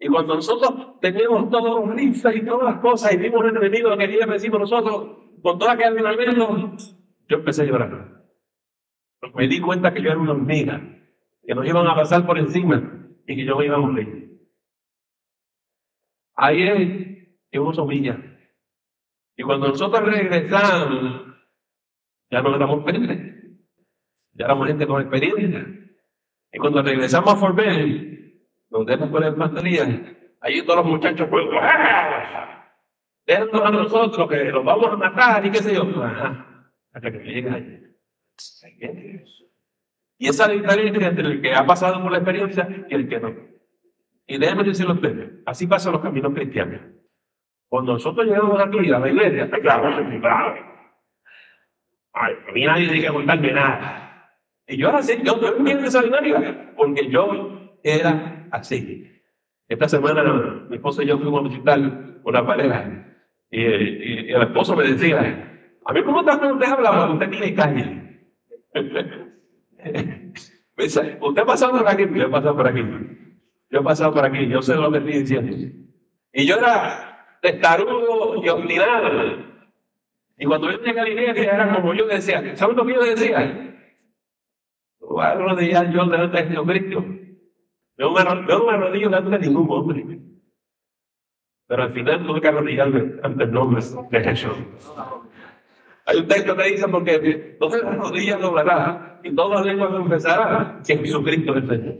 Y 0.00 0.06
cuando 0.06 0.36
nosotros 0.36 1.00
teníamos 1.00 1.50
todos 1.50 1.84
los 1.84 1.96
rifles 1.96 2.36
y 2.36 2.44
todas 2.44 2.62
las 2.62 2.80
cosas 2.80 3.12
y 3.12 3.16
vimos 3.16 3.44
el 3.44 3.56
enemigo 3.56 3.90
que 3.90 3.98
quería 3.98 4.26
decimos 4.26 4.60
nosotros, 4.60 5.18
con 5.42 5.58
toda 5.58 5.72
aquella 5.72 5.88
adrenalina, 5.88 6.32
yo 6.32 7.36
empecé 7.36 7.62
a 7.62 7.64
llorar. 7.64 8.22
Porque 9.18 9.36
me 9.36 9.48
di 9.48 9.60
cuenta 9.60 9.92
que 9.92 10.00
yo 10.00 10.10
era 10.10 10.20
una 10.20 10.30
hormiga, 10.30 10.80
que 11.44 11.54
nos 11.56 11.66
iban 11.66 11.88
a 11.88 11.96
pasar 11.96 12.24
por 12.24 12.38
encima 12.38 13.08
y 13.26 13.34
que 13.34 13.44
yo 13.44 13.58
me 13.58 13.66
iba 13.66 13.74
a 13.74 13.80
morir. 13.80 14.38
Ahí 16.36 16.62
es 16.62 17.28
que 17.50 17.58
uno 17.58 17.74
se 17.74 17.80
humilla. 17.80 18.30
Y 19.36 19.42
cuando 19.42 19.68
nosotros 19.68 20.04
regresamos 20.04 21.34
ya 22.30 22.42
no 22.42 22.56
éramos 22.56 22.84
gente. 22.84 23.34
Ya 24.32 24.46
éramos 24.46 24.66
gente 24.66 24.86
con 24.86 25.02
experiencia. 25.02 25.66
Y 26.52 26.58
cuando 26.58 26.82
regresamos 26.82 27.32
a 27.32 27.36
Fort 27.36 27.58
donde 28.70 28.98
por 28.98 29.20
la 29.20 29.28
infantería, 29.28 29.84
allí 30.40 30.62
todos 30.62 30.78
los 30.78 30.86
muchachos 30.86 31.28
pues, 31.30 31.44
déjanos 33.24 33.62
a 33.62 33.70
nosotros 33.70 34.28
que 34.28 34.44
los 34.46 34.64
vamos 34.64 34.86
a 34.86 34.96
matar 34.96 35.46
y 35.46 35.50
qué 35.50 35.58
sé 35.58 35.74
yo. 35.74 35.84
Hasta 36.92 37.10
que 37.12 37.18
llegue 37.18 37.50
allí. 37.50 37.80
Y 40.18 40.28
esa 40.28 40.48
diferencia 40.48 41.08
entre 41.08 41.26
el 41.26 41.40
que 41.40 41.54
ha 41.54 41.64
pasado 41.64 42.02
por 42.02 42.10
la 42.10 42.18
experiencia 42.18 42.68
y 42.88 42.94
el 42.94 43.08
que 43.08 43.20
no. 43.20 43.32
Y 44.26 44.38
déjenme 44.38 44.64
decirlo 44.64 44.92
a 44.92 44.96
ustedes, 44.96 45.30
así 45.46 45.66
pasan 45.68 45.92
los 45.92 46.02
caminos 46.02 46.34
cristianos. 46.34 46.80
Cuando 47.74 47.94
nosotros 47.94 48.24
llegamos 48.24 48.60
aquí 48.60 48.92
a 48.92 49.00
la 49.00 49.08
iglesia, 49.08 49.50
claro, 49.50 49.88
es. 49.88 49.96
Ay, 52.12 52.34
a 52.48 52.52
mí 52.52 52.64
nadie 52.64 52.86
tiene 52.86 53.02
que 53.02 53.12
contarme 53.12 53.50
nada. 53.50 54.30
Y 54.64 54.76
yo 54.76 54.90
era 54.90 54.98
así, 54.98 55.20
yo 55.24 55.32
estoy 55.32 55.60
bien 55.60 55.82
de 55.82 56.70
porque 56.76 57.10
yo 57.10 57.72
era 57.82 58.46
así. 58.52 59.10
Esta 59.66 59.88
semana 59.88 60.22
mi 60.68 60.76
esposo 60.76 61.02
y 61.02 61.06
yo 61.06 61.18
fuimos 61.18 61.40
a 61.40 61.48
visitar 61.48 61.80
una 62.22 62.46
pareja 62.46 63.08
y, 63.50 63.60
y, 63.60 64.32
el 64.32 64.42
esposo 64.42 64.76
me 64.76 64.84
decía, 64.84 65.74
a 65.84 65.92
mí 65.92 66.04
cómo 66.04 66.20
está 66.20 66.36
usted 66.36 66.68
habla, 66.68 67.12
usted 67.12 67.28
tiene 67.28 67.54
calle. 67.56 68.20
usted 70.76 71.42
ha 71.42 71.44
pasado 71.44 71.72
por 71.72 71.88
aquí, 71.88 72.06
yo 72.14 72.22
he 72.22 72.30
pasado 72.30 72.56
por 72.56 72.68
aquí. 72.68 72.82
Yo 73.68 73.80
he 73.80 73.82
pasado 73.82 74.14
por 74.14 74.24
aquí, 74.24 74.46
yo 74.46 74.62
sé 74.62 74.76
lo 74.76 74.92
que 74.92 74.98
estoy 74.98 75.18
diciendo. 75.18 75.56
Y 76.32 76.46
yo 76.46 76.58
era 76.58 77.13
testarudo 77.44 78.42
y 78.42 78.48
obstinado. 78.48 79.36
Y 80.38 80.46
cuando 80.46 80.70
yo 80.70 80.78
llegué 80.78 81.00
a 81.00 81.04
la 81.04 81.10
iglesia 81.10 81.54
era 81.54 81.74
como 81.74 81.94
yo 81.94 82.06
decía, 82.06 82.56
¿sabes 82.56 82.76
lo 82.76 82.86
que 82.86 82.94
yo 82.94 83.02
decía? 83.02 83.76
Voy 85.00 85.22
a 85.22 85.28
arrodillar 85.28 85.92
yo 85.92 86.06
delante 86.06 86.38
de 86.38 86.48
Jesucristo. 86.48 87.04
Yo 87.98 88.10
no 88.10 88.12
me 88.12 88.20
arrodillo 88.72 89.10
delante 89.10 89.30
de 89.30 89.38
ningún 89.46 89.68
hombre. 89.70 90.18
Pero 91.66 91.82
al 91.82 91.92
final 91.92 92.26
tuve 92.26 92.40
que 92.40 92.48
arrodillarme 92.48 93.12
ante 93.22 93.44
el 93.44 93.52
nombre 93.52 93.82
de 94.10 94.20
Jesús. 94.24 94.56
Hay 96.06 96.18
un 96.18 96.28
texto 96.28 96.56
que 96.56 96.64
dice, 96.64 96.88
porque 96.88 97.56
todas 97.60 97.82
las 97.82 97.96
rodillas 97.96 98.40
doblarán 98.40 99.20
y 99.22 99.34
todas 99.34 99.60
las 99.60 99.66
lenguas 99.66 99.90
confesarán 99.90 100.82
que 100.82 100.96
Jesucristo 100.96 101.56
es 101.56 101.62
el 101.62 101.68
Señor. 101.68 101.94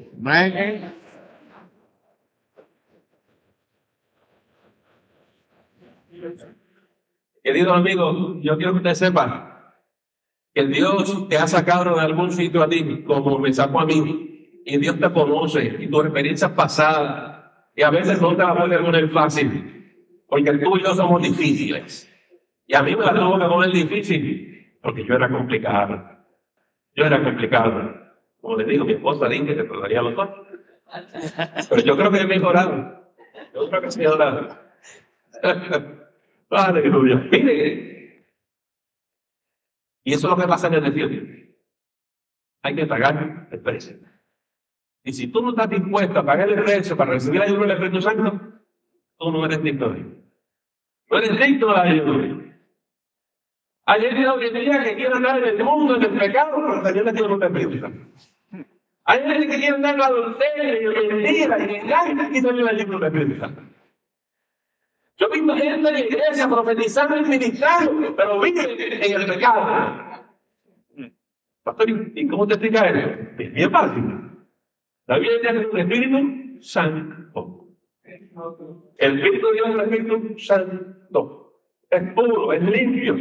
Queridos 7.43 7.77
amigos, 7.77 8.39
yo 8.41 8.57
quiero 8.57 8.73
que 8.73 8.79
usted 8.79 8.95
sepa 8.95 9.55
que 10.55 10.67
Dios 10.67 11.29
te 11.29 11.37
ha 11.37 11.47
sacado 11.47 11.97
de 11.97 12.01
algún 12.01 12.31
sitio 12.31 12.63
a 12.63 12.69
ti, 12.69 13.03
como 13.05 13.39
me 13.39 13.53
sacó 13.53 13.81
a 13.81 13.87
mí, 13.87 14.63
y 14.65 14.79
Dios 14.79 14.99
te 14.99 15.13
conoce, 15.13 15.77
y 15.81 15.89
tu 15.89 16.01
experiencia 16.01 16.55
pasada, 16.55 17.69
y 17.77 17.83
a 17.83 17.91
veces 17.91 18.21
no 18.23 18.37
te 18.37 18.43
va 18.43 18.53
a 18.53 18.55
poner 18.55 19.11
fácil, 19.11 20.23
porque 20.29 20.53
tú 20.53 20.77
y 20.77 20.83
yo 20.83 20.95
somos 20.95 21.23
difíciles. 21.23 22.11
Y 22.67 22.75
a 22.75 22.83
mí 22.83 22.97
me 22.97 23.05
la 23.05 23.15
tuvo 23.15 23.39
que 23.39 23.45
poner 23.47 23.73
difícil, 23.73 24.79
porque 24.81 25.05
yo 25.05 25.15
era 25.15 25.29
complicado. 25.29 26.03
Yo 26.95 27.05
era 27.05 27.23
complicado. 27.23 27.95
Como 28.41 28.57
le 28.57 28.65
digo, 28.65 28.85
mi 28.85 28.93
esposa 28.93 29.29
dice 29.29 29.57
que 29.57 29.65
te 29.65 29.81
daría 29.81 30.03
los 30.03 30.15
dos. 30.15 30.29
Pero 31.69 31.83
yo 31.83 31.97
creo 31.97 32.11
que 32.11 32.19
he 32.21 32.27
mejorado. 32.27 33.13
Yo 33.55 33.69
creo 33.69 33.83
que 33.83 33.89
he 33.89 33.99
mejorado. 33.99 34.49
Aleluya. 36.51 37.17
Mire. 37.31 37.95
Y 40.05 40.13
eso 40.13 40.27
es 40.27 40.37
lo 40.37 40.43
que 40.43 40.49
pasa 40.49 40.67
en 40.69 40.75
el 40.75 40.85
desierto. 40.85 41.33
Hay 42.63 42.75
que 42.75 42.87
pagar 42.87 43.49
el 43.51 43.61
precio. 43.61 43.97
Y 45.03 45.13
si 45.13 45.29
tú 45.29 45.43
no 45.43 45.51
estás 45.51 45.69
dispuesto 45.69 46.19
a 46.19 46.25
pagar 46.25 46.49
el 46.49 46.63
precio 46.63 46.97
para 46.97 47.13
recibir 47.13 47.41
la 47.41 47.47
ayuda 47.47 47.61
del 47.61 47.71
Espíritu 47.73 48.01
Santo, 48.01 48.41
tú 49.19 49.31
no 49.31 49.45
eres 49.45 49.63
digno 49.63 49.91
de 49.91 50.01
No 51.11 51.19
eres 51.19 51.39
digno 51.39 51.67
de 51.69 51.73
la 51.73 51.83
ayuda. 51.83 52.45
Hay 53.87 54.01
gente 54.01 54.25
que 54.43 54.95
quiere 54.97 55.15
andar 55.15 55.39
en 55.43 55.61
el 55.61 55.65
mundo, 55.65 55.97
en 55.97 56.03
el 56.05 56.19
pecado, 56.19 56.57
pero 56.57 56.83
también 56.83 57.05
le 57.05 57.13
tiene 57.13 57.47
Espíritu 57.47 57.87
Hay 59.05 59.19
gente 59.21 59.47
que 59.47 59.59
quiere 59.59 59.75
andar 59.75 59.95
en 59.95 60.01
la 60.01 60.07
adulterio, 60.07 60.93
en 60.93 61.09
mentira, 61.09 61.57
en 61.59 61.71
engaño, 61.71 62.29
y 62.33 62.43
también 62.43 62.67
le 62.67 62.77
tiene 62.77 62.97
una 62.97 63.07
Espíritu 63.09 63.47
yo 65.17 65.27
he 65.27 65.41
visto 65.41 65.55
gente 65.55 65.75
en 65.75 65.83
la 65.83 66.01
iglesia 66.01 66.49
profetizando 66.49 67.17
y 67.17 67.23
ministrando, 67.23 68.17
pero 68.17 68.41
vive 68.41 69.07
en 69.07 69.21
el 69.21 69.27
pecado. 69.27 70.15
Pastor, 71.63 71.89
¿y 71.89 72.29
cómo 72.29 72.47
te 72.47 72.55
explica 72.55 72.89
eso? 72.89 73.21
Es 73.39 73.55
bien 73.55 73.71
fácil. 73.71 74.05
La 75.07 75.19
Biblia 75.19 75.53
dice 75.53 75.61
que 75.61 75.67
un 75.67 75.81
Espíritu 75.81 76.63
Santo. 76.63 77.69
El 78.99 79.19
Espíritu 79.19 79.47
de 79.47 79.53
Dios 79.53 79.69
es 79.69 79.83
Espíritu 79.83 80.39
Santo. 80.39 81.53
Es 81.91 82.15
puro, 82.15 82.53
es 82.53 82.63
limpio. 82.63 83.17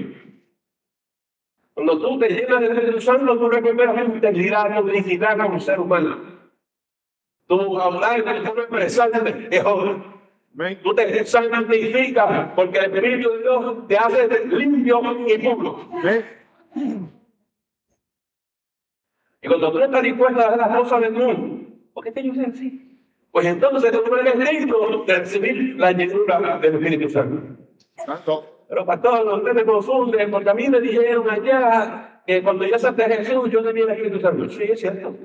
Cuando 1.74 2.00
tú 2.00 2.20
te 2.20 2.30
llenas 2.30 2.60
del 2.60 2.72
Espíritu 2.72 3.02
Santo, 3.02 3.38
tú 3.38 3.50
recuperas 3.50 4.06
tu 4.06 4.14
integridad, 4.14 4.82
tu 4.82 4.88
dignidad 4.88 5.38
como 5.38 5.60
ser 5.60 5.80
humano. 5.80 6.18
Tu 7.48 7.80
hablar, 7.80 8.24
tu 8.24 8.60
expresar 8.60 9.12
es 9.52 9.64
Tú 10.84 10.94
te 10.94 11.26
santificas 11.26 12.52
porque 12.56 12.78
el 12.78 12.94
Espíritu 12.94 13.30
de 13.32 13.39
Dios 13.39 13.88
te 13.88 13.98
hace 13.98 14.46
limpio 14.46 15.02
y 15.28 15.38
puro. 15.39 15.89
Y 19.42 19.48
cuando 19.48 19.72
tú 19.72 19.80
estás 19.80 20.04
dispuesto 20.04 20.39
a 20.39 20.46
hacer 20.46 20.58
las 20.60 20.78
cosas 20.78 21.02
del 21.02 21.13
mundo, 21.13 21.68
¿por 21.94 22.04
qué 22.04 22.12
te 22.12 22.22
dicen 22.22 22.52
así? 22.52 23.00
Pues 23.32 23.48
entonces 23.48 23.92
tú 23.92 24.04
no 24.10 24.18
eres 24.18 24.38
digno 24.38 25.04
de 25.06 25.16
recibir 25.16 25.76
la 25.76 25.92
llenura 25.92 26.60
del 26.60 26.76
Espíritu 26.76 27.10
Santo. 27.10 27.58
Pero 28.70 28.86
pastor, 28.86 29.28
usted 29.34 29.54
me 29.54 29.66
confunde 29.66 30.28
porque 30.28 30.50
a 30.50 30.54
mí 30.54 30.70
me 30.70 30.80
dijeron 30.80 31.30
allá 31.30 32.22
que 32.28 32.44
cuando 32.44 32.66
yo 32.66 32.76
acepté 32.76 33.06
a 33.06 33.10
Jesús 33.10 33.50
yo 33.50 33.63
tenía 33.63 33.86
el 33.86 33.89
Espíritu 33.89 34.20
Santo. 34.20 34.50
Sí, 34.50 34.63
es 34.63 34.80
cierto. 34.80 35.16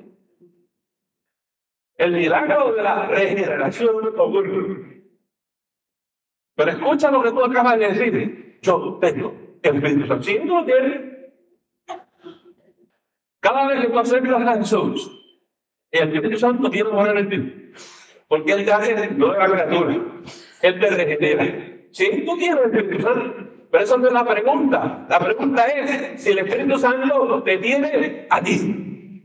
El 1.96 2.12
milagro 2.12 2.72
de 2.72 2.82
la 2.82 3.08
regeneración 3.08 4.06
ocurre. 4.16 4.97
Pero 6.58 6.72
escucha 6.72 7.08
lo 7.12 7.22
que 7.22 7.30
tú 7.30 7.44
acabas 7.44 7.78
de 7.78 7.86
decir. 7.86 8.58
Yo 8.62 8.98
tengo 9.00 9.32
el 9.62 9.76
Espíritu 9.76 10.08
Santo. 10.08 10.22
Si 10.24 10.38
no 10.40 10.60
lo 10.60 10.66
tienes, 10.66 11.00
cada 13.38 13.68
vez 13.68 13.80
que 13.82 13.92
tú 13.92 13.98
acercas 14.00 14.42
a 14.42 14.56
Jesús, 14.56 15.38
el 15.92 16.08
Espíritu 16.08 16.36
Santo 16.36 16.68
tiene 16.68 16.90
morar 16.90 17.16
en 17.16 17.28
ti. 17.28 17.72
Porque 18.26 18.52
Él 18.54 18.64
te 18.64 18.72
hace 18.72 19.08
nueva 19.12 19.46
criatura. 19.48 20.04
Él 20.62 20.80
te 20.80 20.90
regenera. 20.90 21.44
Si 21.92 22.24
tú 22.26 22.36
tienes 22.36 22.58
el 22.58 22.76
Espíritu 22.76 23.02
Santo, 23.04 23.34
pero 23.70 23.84
eso 23.84 23.98
no 23.98 24.08
es 24.08 24.12
la 24.12 24.24
pregunta. 24.26 25.06
La 25.08 25.20
pregunta 25.20 25.64
es 25.68 26.20
si 26.20 26.30
el 26.30 26.38
Espíritu 26.40 26.76
Santo 26.76 27.40
te 27.44 27.58
tiene 27.58 28.26
a 28.28 28.42
ti. 28.42 29.24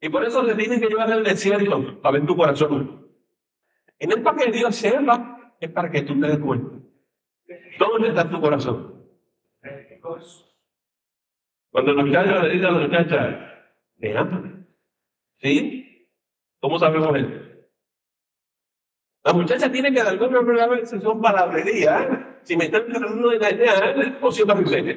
Y 0.00 0.08
por 0.08 0.24
eso 0.24 0.44
te 0.44 0.56
tienen 0.56 0.80
que 0.80 0.88
llevar 0.88 1.12
al 1.12 1.22
desierto 1.22 2.00
a 2.02 2.10
ver 2.10 2.26
tu 2.26 2.36
corazón. 2.36 3.01
Y 4.02 4.06
no 4.08 4.16
es 4.16 4.22
para 4.22 4.36
que 4.36 4.50
Dios 4.50 4.74
sepa, 4.74 5.54
es 5.60 5.70
para 5.70 5.88
que 5.88 6.02
tú 6.02 6.20
te 6.20 6.26
des 6.26 6.38
cuenta. 6.40 6.74
¿Dónde 7.78 8.08
está 8.08 8.28
tu 8.28 8.40
corazón? 8.40 9.00
Cuando 11.70 11.92
los 11.92 12.06
muchachos 12.06 12.42
le 12.42 12.48
dicen 12.50 12.66
a 12.66 12.70
la 12.72 12.88
muchacha, 12.88 13.64
me 13.98 14.16
aman. 14.16 14.66
¿Sí? 15.40 16.08
¿Cómo 16.58 16.80
sabemos 16.80 17.16
eso? 17.16 17.28
La 19.22 19.32
muchacha 19.34 19.70
tiene 19.70 19.94
que 19.94 20.02
de 20.02 20.08
alguna 20.08 20.42
manera 20.42 20.84
si 20.84 21.00
son 21.00 21.20
palabrerías, 21.20 22.08
si 22.42 22.56
me 22.56 22.64
están 22.64 22.88
tratando 22.88 23.28
de 23.28 23.36
engañar 23.36 24.18
o 24.20 24.32
si 24.32 24.42
serio. 24.66 24.96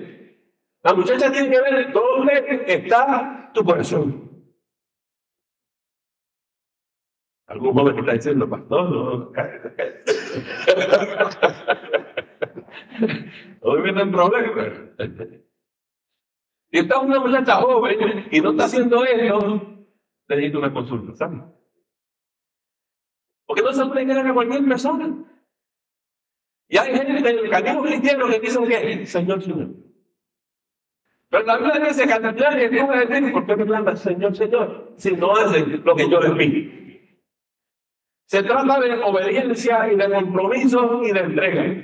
La 0.82 0.96
muchacha 0.96 1.32
tiene 1.32 1.52
que 1.52 1.62
ver 1.62 1.94
dónde 1.94 2.64
está 2.66 3.52
tu 3.54 3.64
corazón. 3.64 4.25
Algún 7.56 7.74
joven 7.74 7.98
está 8.00 8.12
diciendo, 8.12 8.50
pastor, 8.50 8.92
no, 8.92 9.32
Hoy 13.62 13.82
vienen 13.82 14.12
problemas. 14.12 14.74
Si 16.70 16.80
está 16.80 17.00
una 17.00 17.22
muchacha 17.22 17.62
joven 17.62 18.28
y 18.30 18.42
no 18.42 18.52
está 18.52 18.66
haciendo 18.66 19.06
eso, 19.06 19.88
necesita 20.28 20.58
una 20.58 20.74
consulta, 20.74 21.16
¿sabes? 21.16 21.40
Porque 23.46 23.62
no 23.62 23.72
se 23.72 23.86
puede 23.86 24.06
querer 24.06 24.28
a 24.28 24.34
cualquier 24.34 24.66
persona. 24.66 25.16
Y 26.68 26.78
hay 26.78 26.94
gente 26.94 27.30
en 27.30 27.38
el 27.38 27.50
camino 27.50 27.84
cristiano 27.84 28.28
que 28.28 28.40
dice 28.42 28.60
que, 28.68 29.06
Señor, 29.06 29.42
Señor. 29.42 29.70
Pero 31.30 31.46
la 31.46 31.58
Biblia 31.58 31.88
dice 31.88 32.06
que 32.06 32.14
al 32.14 32.22
nadie 32.22 32.86
puede 32.86 33.06
decir, 33.06 33.32
¿por 33.32 33.46
qué 33.46 33.56
me 33.56 33.96
Señor, 33.96 34.36
Señor? 34.36 34.92
Si 34.98 35.14
no 35.14 35.38
hacen 35.38 35.86
lo 35.86 35.96
que 35.96 36.10
yo 36.10 36.20
les 36.20 36.34
pido. 36.34 36.85
Se 38.26 38.42
trata 38.44 38.80
de 38.80 38.94
obediencia 39.04 39.92
y 39.92 39.96
de 39.96 40.10
compromiso 40.10 41.02
y 41.04 41.12
de 41.12 41.20
entrega. 41.20 41.84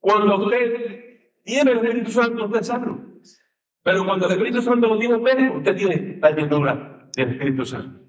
Cuando 0.00 0.44
usted 0.44 1.20
tiene 1.44 1.72
el 1.72 1.78
Espíritu 1.78 2.10
Santo, 2.10 2.46
usted 2.46 2.62
sabe. 2.62 2.86
Pero 3.82 4.04
cuando 4.06 4.26
el 4.26 4.32
Espíritu 4.32 4.62
Santo 4.62 4.88
lo 4.88 4.98
tiene 4.98 5.16
usted, 5.16 5.50
usted 5.56 5.76
tiene 5.76 6.18
la 6.20 6.30
llenura 6.30 7.08
del 7.14 7.30
Espíritu 7.30 7.64
Santo. 7.66 8.00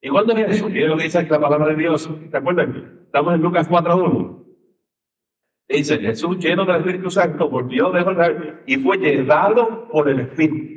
¿Y 0.00 0.08
cuándo 0.08 0.34
es 0.34 0.56
eso? 0.56 0.68
Miren 0.68 0.90
lo 0.90 0.96
que 0.96 1.04
dice 1.04 1.22
la 1.22 1.40
palabra 1.40 1.68
de 1.68 1.76
Dios. 1.76 2.10
¿Te 2.30 2.36
acuerdan? 2.36 3.02
Estamos 3.04 3.34
en 3.34 3.40
Lucas 3.42 3.70
4.1. 3.70 4.44
Dice, 5.68 5.98
Jesús 5.98 6.38
lleno 6.38 6.64
del 6.64 6.76
Espíritu 6.76 7.10
Santo 7.10 7.48
volvió 7.48 7.90
de 7.90 8.02
verdad 8.02 8.60
y 8.66 8.76
fue 8.76 8.98
llevado 8.98 9.88
por 9.88 10.08
el 10.08 10.20
Espíritu. 10.20 10.72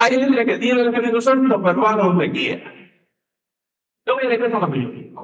Hay 0.00 0.18
gente 0.18 0.46
que 0.46 0.58
tiene 0.58 0.80
el 0.80 0.88
Espíritu 0.88 1.20
Santo, 1.20 1.62
pero 1.62 1.82
va 1.82 1.92
donde 1.92 2.32
quiera. 2.32 2.72
Yo 4.06 4.14
voy 4.14 4.24
a 4.24 4.28
decir 4.30 4.54
a 4.54 4.66
mí. 4.66 5.14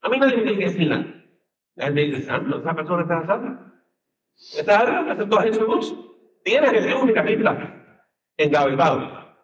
A 0.00 0.08
mí 0.08 0.18
nadie 0.18 0.36
me 0.36 0.42
tiene 0.44 0.58
que 0.58 0.64
decir 0.66 0.88
nada. 0.88 1.06
Él 1.74 1.94
me 1.94 2.02
dice, 2.02 2.22
santo, 2.22 2.60
esa 2.60 2.74
persona 2.74 3.02
está 3.02 3.26
santa. 3.26 3.82
Está 4.56 4.78
algo, 4.78 5.10
aceptó 5.10 5.40
a 5.40 5.42
Jesús. 5.42 5.96
Tiene 6.44 6.68
Jesús, 6.68 7.02
mira, 7.04 7.22
mira, 7.24 8.04
encabezado. 8.36 9.34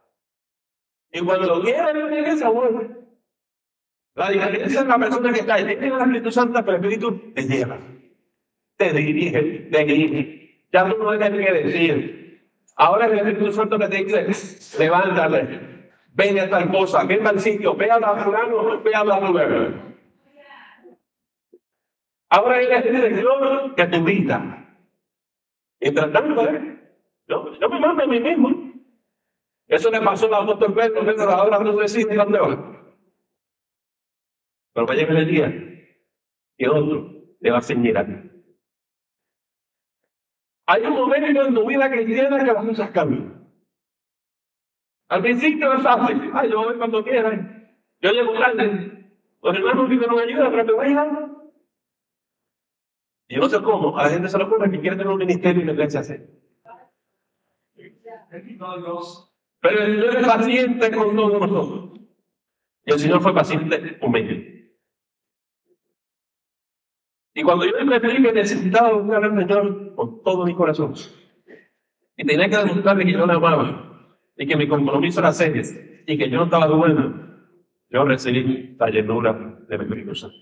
Y 1.11 1.21
cuando 1.21 1.47
lo 1.49 1.63
quiere, 1.63 1.93
le 1.93 2.09
tiene 2.09 2.29
esa 2.31 2.51
vuelta. 2.51 2.97
La 4.15 4.31
diferencia 4.31 4.81
es 4.81 4.87
la 4.87 4.99
persona 4.99 5.33
que 5.33 5.41
está 5.41 5.59
en 5.59 5.71
el 5.71 5.83
Espíritu 5.83 6.31
Santo, 6.31 6.65
pero 6.65 6.77
el 6.79 6.85
Espíritu 6.85 7.33
te 7.35 7.43
lleva, 7.43 7.81
te 8.77 8.93
dirige, 8.93 9.43
te 9.73 9.85
dirige. 9.85 10.67
Ya 10.73 10.89
tú 10.89 11.03
no 11.03 11.19
tienes 11.19 11.47
que 11.47 11.53
decir. 11.53 12.24
Ahora 12.77 13.07
es 13.07 13.23
el 13.23 13.53
Santo 13.53 13.79
que 13.79 13.89
te 13.89 14.05
dice, 14.05 14.79
levántale, 14.79 15.91
ven 16.13 16.39
a 16.41 16.51
tal 16.51 16.71
cosa, 16.71 17.05
ven 17.05 17.27
al 17.27 17.39
sitio, 17.39 17.75
ve 17.77 17.91
a 17.91 18.01
la 18.01 18.17
fulano, 18.17 18.83
ve 18.83 18.95
a 18.95 19.05
la 19.05 19.21
lugar. 19.21 19.95
Ahora 22.31 22.61
es 22.61 22.87
el 22.87 22.97
dirección 22.97 23.75
que 23.77 23.87
te 23.87 23.97
invita. 23.97 24.67
Mientras 25.81 26.13
tanto, 26.13 26.49
¿eh? 26.49 26.81
yo, 27.29 27.69
me 27.71 27.81
mando 27.81 28.03
a 28.03 28.07
mí 28.07 28.19
mismo. 28.19 28.73
Eso 29.69 29.91
le 29.91 30.01
pasó 30.01 30.35
a 30.35 30.43
apóstol 30.43 30.75
Pedro, 30.75 31.05
Pedro 31.05 31.31
ahora 31.31 31.59
no 31.61 31.77
decide 31.77 32.15
dónde 32.15 32.39
va. 32.39 32.75
Pero 34.73 34.87
va 34.87 34.93
a 34.93 34.97
llegar 34.97 35.17
el 35.17 35.29
día 35.29 35.53
que 36.59 36.69
otro 36.69 37.09
le 37.39 37.51
va 37.51 37.59
a 37.59 37.63
señalar. 37.63 38.34
Hay 40.67 40.83
un 40.83 40.95
momento 40.95 41.43
en 41.43 41.55
tu 41.55 41.67
vida 41.67 41.91
cristiana 41.91 42.39
que 42.39 42.53
las 42.53 42.65
cosas 42.65 42.91
cambian. 42.91 43.45
Al 45.09 45.23
principio 45.23 45.73
es 45.75 45.83
fácil. 45.83 46.31
Ay, 46.33 46.51
yo 46.51 46.65
voy 46.65 46.77
cuando 46.77 47.05
quiera. 47.05 47.31
Yo 48.01 48.11
llego 48.11 48.33
tarde. 48.35 49.13
Los 49.43 49.57
hermanos 49.57 49.89
que 49.89 49.97
no 49.97 50.17
me 50.17 50.23
ayudan, 50.23 50.51
pero 50.51 50.65
me 50.65 50.73
vayan. 50.73 51.37
Y 53.29 53.37
no 53.37 53.49
sé 53.49 53.63
cómo. 53.63 53.99
A 53.99 54.05
la 54.05 54.11
gente 54.11 54.29
se 54.29 54.39
le 54.39 54.45
ocurre 54.45 54.71
que 54.71 54.81
quiere 54.81 54.97
tener 54.97 55.13
un 55.13 55.19
ministerio 55.19 55.63
y 55.63 55.67
la 55.67 55.73
iglesia 55.73 56.01
hace. 56.01 56.27
Pero 59.61 59.83
el 59.83 60.01
Señor 60.01 60.17
es 60.17 60.27
paciente 60.27 60.91
con 60.93 61.17
todos 61.17 61.41
nosotros. 61.41 62.01
Y 62.87 62.93
el 62.93 62.99
Señor 62.99 63.21
fue 63.21 63.35
paciente 63.35 63.99
conmigo. 63.99 64.54
Y 67.35 67.43
cuando 67.43 67.65
yo 67.65 67.85
me 67.85 68.01
pedí 68.01 68.23
que 68.23 68.33
necesitaba 68.33 68.93
buscar 68.93 69.25
al 69.25 69.37
Señor 69.37 69.95
con 69.97 70.23
todo 70.23 70.47
mi 70.47 70.55
corazón, 70.55 70.95
y 72.17 72.25
tenía 72.25 72.49
que 72.49 72.57
demostrarle 72.57 73.05
que 73.05 73.13
yo 73.13 73.27
le 73.27 73.33
amaba, 73.33 74.13
y 74.37 74.47
que 74.47 74.57
mi 74.57 74.69
compromiso 74.69 75.19
era 75.19 75.33
serio, 75.33 75.63
y 76.07 76.17
que 76.17 76.31
yo 76.31 76.39
no 76.39 76.45
estaba 76.45 76.67
bueno, 76.69 77.49
yo 77.91 78.05
recibí 78.05 78.77
la 78.79 78.89
llenura 78.89 79.33
de 79.69 79.79
mi 79.79 79.85
Espíritu 79.85 80.15
Santo. 80.15 80.37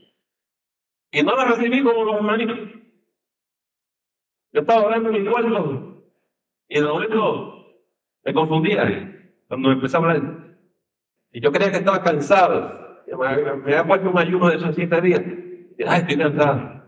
Y 1.11 1.23
no 1.23 1.35
la 1.35 1.47
recibí 1.47 1.83
como 1.83 2.05
los 2.05 2.17
hermanitos. 2.17 2.59
Yo 4.53 4.61
estaba 4.61 4.87
orando 4.87 5.11
en 5.11 5.23
mi 5.23 5.31
cuarto, 5.31 6.05
y 6.69 6.75
de 6.75 6.87
momento 6.87 7.67
me 8.25 8.35
confundía 8.35 9.35
cuando 9.49 9.73
empecé 9.73 9.97
a 9.97 10.01
hablar. 10.01 10.59
Y 11.33 11.41
yo 11.41 11.51
creía 11.53 11.71
que 11.71 11.79
estaba 11.79 12.03
cansado. 12.03 13.03
Me, 13.07 13.57
me 13.57 13.75
había 13.75 13.87
puesto 13.87 14.11
un 14.11 14.19
ayuno 14.19 14.49
de 14.49 14.57
esos 14.57 14.75
siete 14.75 15.01
días. 15.01 15.23
Y, 15.79 15.85
ay, 15.85 16.01
estoy 16.01 16.17
cansado. 16.17 16.82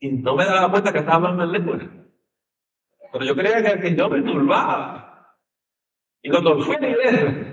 Y 0.00 0.10
no 0.10 0.34
me 0.34 0.44
daba 0.44 0.70
cuenta 0.70 0.92
que 0.92 0.98
estaba 0.98 1.28
hablando 1.28 1.44
en 1.44 1.52
lengua. 1.52 1.78
Pero 3.12 3.24
yo 3.24 3.34
creía 3.34 3.62
que, 3.62 3.80
que 3.80 3.96
yo 3.96 4.08
me 4.08 4.22
turbaba. 4.22 5.36
Y 6.22 6.30
cuando 6.30 6.58
fui 6.60 6.74
a 6.74 6.80
la 6.80 6.88
iglesia, 6.88 7.50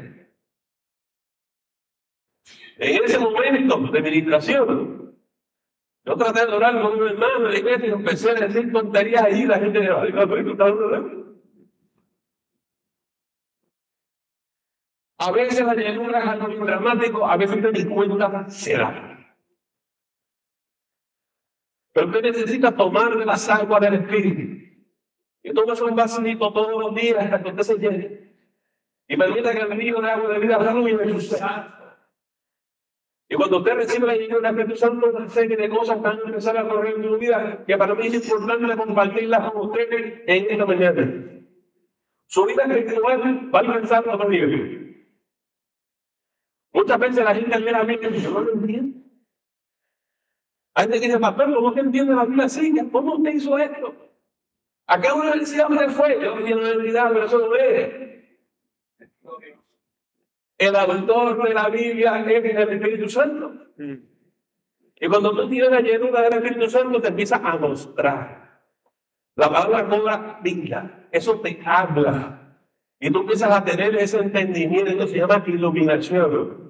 en 2.79 3.03
ese 3.03 3.19
momento 3.19 3.77
de 3.91 4.01
meditación, 4.01 5.15
yo 6.05 6.15
traté 6.15 6.45
de 6.45 6.53
orar 6.53 6.81
con 6.81 6.99
un 6.99 7.07
hermano 7.07 7.47
de 7.47 7.51
la 7.51 7.59
iglesia 7.59 7.87
y 7.87 7.91
empecé 7.91 8.31
a 8.31 8.33
decir 8.35 8.71
tonterías 8.71 9.23
allí. 9.23 9.45
La 9.45 9.59
gente 9.59 9.79
me 9.79 9.87
pero 9.87 10.51
está 10.51 10.65
A 15.19 15.31
veces 15.31 15.65
la 15.65 15.73
llenura 15.73 16.19
es 16.19 16.27
algo 16.27 16.65
dramático, 16.65 17.25
a 17.25 17.35
veces 17.37 17.61
te 17.61 17.71
di 17.71 17.85
cuenta 17.85 18.49
se 18.49 18.77
da. 18.77 19.16
Pero 21.97 22.09
usted 22.09 22.21
necesita 22.21 22.75
tomar 22.75 23.15
las 23.15 23.49
aguas 23.49 23.81
del 23.81 23.95
Espíritu. 23.95 24.63
Y 25.41 25.51
tomas 25.51 25.81
un 25.81 25.95
vasito 25.95 26.53
todos 26.53 26.79
los 26.79 26.93
días 26.93 27.17
hasta 27.17 27.41
que 27.41 27.49
usted 27.49 27.63
se 27.63 27.77
llene. 27.79 28.35
Y 29.07 29.17
permita 29.17 29.51
que 29.51 29.61
el 29.61 29.71
río 29.71 29.99
de 29.99 30.11
agua 30.11 30.29
de 30.29 30.37
vida 30.37 30.59
fluya 30.59 30.95
de 30.95 31.11
usted. 31.11 31.39
Y 33.27 33.35
cuando 33.35 33.57
usted 33.57 33.73
recibe 33.73 34.05
la 34.05 34.15
llenura 34.15 34.51
del 34.51 34.59
Espíritu 34.59 34.79
Santo, 34.79 35.09
una 35.09 35.27
serie 35.27 35.57
de 35.57 35.69
cosas 35.69 35.99
van 35.99 36.19
a 36.19 36.27
empezar 36.27 36.55
a 36.55 36.69
correr 36.69 36.97
en 36.97 37.03
su 37.03 37.17
vida 37.17 37.63
que 37.65 37.75
para 37.75 37.95
mí 37.95 38.05
es 38.05 38.29
importante 38.29 38.77
compartirlas 38.77 39.51
con 39.51 39.61
ustedes 39.67 40.21
en 40.27 40.51
esta 40.51 40.65
mañana. 40.67 41.43
Su 42.27 42.45
vida 42.45 42.63
espiritual 42.65 43.49
va 43.51 43.57
a 43.57 43.61
alcanzar 43.63 44.05
los 44.05 44.29
niveles. 44.29 44.97
Muchas 46.73 46.99
veces 46.99 47.23
la 47.23 47.33
gente 47.33 47.59
mira 47.59 47.79
a 47.79 47.83
mí 47.85 47.97
y 47.99 48.07
dice, 48.07 48.29
no 48.29 48.41
lo 48.41 48.53
entiendo. 48.53 49.06
Hay 50.77 50.83
gente 50.83 50.99
que 50.99 51.07
dice, 51.07 51.19
papá, 51.19 51.51
¿cómo 51.51 51.73
que 51.73 51.79
entiende 51.79 52.13
la 52.13 52.23
Biblia 52.23 52.45
así? 52.45 52.71
¿Cómo 52.91 53.15
usted 53.15 53.33
hizo 53.33 53.57
esto? 53.57 53.95
¿A 54.85 55.01
qué 55.01 55.11
universidad 55.11 55.69
me 55.69 55.89
fue? 55.89 56.21
Yo 56.21 56.35
no 56.35 56.43
tiene 56.43 56.61
universidad, 56.61 57.09
pero 57.13 57.25
eso 57.25 57.39
no 57.39 57.55
es. 57.55 57.93
El 60.59 60.75
autor 60.75 61.43
de 61.43 61.53
la 61.55 61.69
Biblia 61.69 62.19
es 62.21 62.45
el 62.45 62.73
Espíritu 62.73 63.09
Santo. 63.09 63.53
Y 64.99 65.07
cuando 65.07 65.31
tú 65.31 65.49
tienes 65.49 65.71
la 65.71 65.79
llenura 65.81 66.21
del 66.21 66.33
Espíritu 66.33 66.69
Santo, 66.69 67.01
te 67.01 67.07
empieza 67.07 67.37
a 67.37 67.57
mostrar. 67.57 68.61
La 69.35 69.49
palabra 69.49 69.89
cobra 69.89 70.39
vida. 70.43 71.07
Eso 71.11 71.39
te 71.39 71.59
habla. 71.65 72.55
Y 72.99 73.09
tú 73.09 73.21
empiezas 73.21 73.49
a 73.49 73.65
tener 73.65 73.95
ese 73.95 74.19
entendimiento, 74.19 75.07
se 75.07 75.17
llama 75.17 75.43
iluminación. 75.47 76.66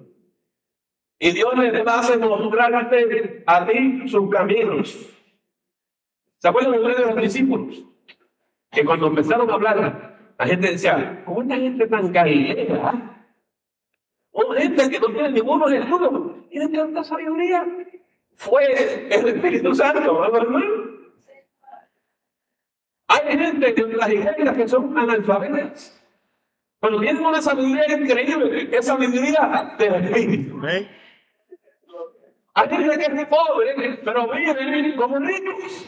Y 1.20 1.32
Dios 1.32 1.58
le 1.58 1.84
va 1.84 1.96
a 1.96 2.00
hacer 2.00 2.20
mostrar 2.20 2.74
a 2.76 3.66
ti 3.68 4.08
sus 4.08 4.30
caminos. 4.30 5.10
¿Se 6.38 6.48
acuerdan 6.48 6.74
de 6.74 7.06
los 7.06 7.16
discípulos? 7.16 7.84
Que 8.72 8.86
cuando 8.86 9.08
empezaron 9.08 9.50
a 9.50 9.54
hablar, 9.54 10.34
la 10.38 10.46
gente 10.46 10.72
decía, 10.72 11.24
¿cómo 11.26 11.42
esta 11.42 11.56
gente 11.56 11.88
tan 11.88 12.12
caída? 12.12 13.18
O 14.32 14.54
gente 14.54 14.90
que 14.90 15.00
no 15.00 15.08
tiene 15.08 15.32
ninguno 15.32 15.68
estudio, 15.68 16.46
tiene 16.52 16.70
tanta 16.70 17.04
sabiduría. 17.04 17.66
Fue 18.36 18.66
el 19.10 19.28
Espíritu 19.28 19.74
Santo, 19.74 20.24
hermano. 20.24 20.98
Hay 23.08 23.38
gente 23.38 23.82
en 23.82 23.98
las 23.98 24.12
iglesias 24.12 24.58
que 24.58 24.68
son 24.68 24.96
analfabetas. 24.96 25.94
Pero 26.80 27.00
tienen 27.00 27.26
una 27.26 27.42
sabiduría 27.42 27.98
increíble, 27.98 28.70
esa 28.72 28.94
sabiduría 28.94 29.76
del 29.80 29.96
Espíritu. 29.96 30.62
Hay 30.64 30.88
gente 32.58 32.98
que 32.98 33.22
es 33.22 33.28
pobre, 33.28 34.00
pero 34.04 34.28
viven 34.30 34.96
como 34.96 35.20
ricos. 35.20 35.88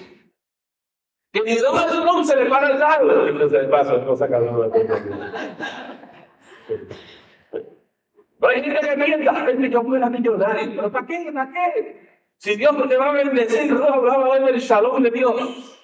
Que 1.32 1.42
ni 1.42 1.56
no 1.56 2.24
se 2.24 2.36
le 2.36 2.50
para 2.50 2.70
el 2.72 2.80
lado. 2.80 3.26
Le 3.26 3.68
pasa, 3.68 3.98
no 3.98 4.16
saca 4.16 4.40
Pero 8.40 8.52
hay 8.54 8.64
gente 8.64 8.80
que 8.80 9.04
piensa, 9.04 9.46
que 9.46 9.70
yo 9.70 9.84
fuera 9.84 10.10
millonario. 10.10 10.72
¿Pero 10.76 10.92
para 10.92 11.06
qué? 11.06 11.32
¿Para 11.34 11.52
qué? 11.52 12.10
Si 12.38 12.56
Dios 12.56 12.88
te 12.88 12.98
va 12.98 13.10
a 13.10 13.14
bendecir, 13.14 13.74
no 13.74 13.86
hablaba 13.86 14.40
del 14.40 14.60
shalom 14.60 15.04
de 15.04 15.12
Dios. 15.12 15.76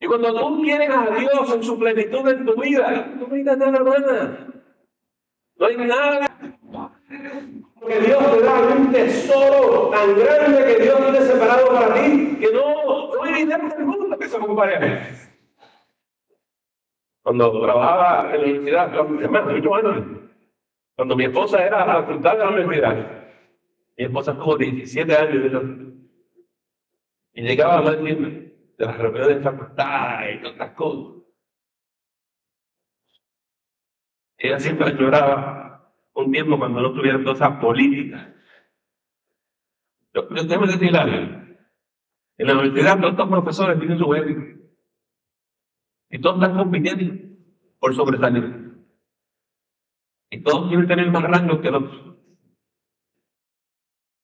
Y 0.00 0.06
cuando 0.06 0.34
tú 0.34 0.62
quieres 0.62 0.90
a 0.90 1.06
Dios 1.10 1.54
en 1.54 1.62
su 1.62 1.78
plenitud 1.78 2.28
en 2.28 2.44
tu 2.44 2.60
vida, 2.60 3.14
tu 3.18 3.26
vida 3.26 3.52
está 3.52 3.82
buena. 3.82 4.46
No 5.58 5.66
hay 5.66 5.76
nada 5.76 6.36
que 7.86 8.00
Dios 8.00 8.32
te 8.32 8.42
da 8.42 8.60
un 8.60 8.92
tesoro 8.92 9.90
tan 9.90 10.18
grande 10.18 10.64
que 10.64 10.82
Dios 10.82 10.96
tiene 10.98 11.20
separado 11.20 11.68
para 11.68 11.94
ti, 11.94 12.36
que 12.40 12.52
no, 12.52 13.14
no 13.14 13.22
hay 13.22 13.34
dinero 13.34 13.68
del 13.68 13.86
mundo 13.86 14.18
que 14.18 14.28
se 14.28 14.38
compare 14.38 15.08
Cuando 17.22 17.60
trabajaba 17.60 18.34
en 18.34 18.40
la 18.40 18.46
universidad, 18.46 18.92
cuando 20.96 21.16
mi 21.16 21.24
esposa 21.24 21.64
era 21.64 21.84
facultad 21.84 22.32
de 22.32 22.38
la 22.38 22.48
universidad, 22.48 22.96
mi 23.96 24.04
esposa 24.04 24.34
tuvo 24.34 24.56
17 24.56 25.16
años 25.16 25.62
y 27.34 27.42
llegaba 27.42 27.78
a 27.78 27.82
la 27.82 27.92
de 27.92 28.84
las 28.84 28.98
reuniones 28.98 29.36
de 29.36 29.42
facultad 29.42 30.28
y 30.28 30.38
todas 30.38 30.52
estas 30.52 30.70
cosas. 30.72 31.16
ella 34.38 34.58
siempre 34.60 34.92
lloraba 34.92 35.65
un 36.16 36.32
tiempo 36.32 36.58
cuando 36.58 36.80
no 36.80 36.92
tuviera 36.92 37.22
cosas 37.22 37.60
políticas. 37.60 38.28
Yo, 40.14 40.28
yo 40.30 40.44
déjame 40.44 40.66
decir 40.66 40.96
algo. 40.96 41.44
En 42.38 42.46
la 42.46 42.54
universidad 42.54 42.98
todos 42.98 43.12
estos 43.12 43.28
profesores 43.28 43.78
tienen 43.78 43.98
su 43.98 44.14
ética. 44.14 44.56
Y 46.10 46.18
todos 46.20 46.42
están 46.42 46.56
compitiendo 46.56 47.14
por 47.78 47.94
sobresalir. 47.94 48.66
Y 50.30 50.42
todos 50.42 50.68
quieren 50.68 50.88
tener 50.88 51.10
más 51.10 51.22
rango 51.22 51.60
que 51.60 51.70
los 51.70 51.82
otros. 51.82 52.16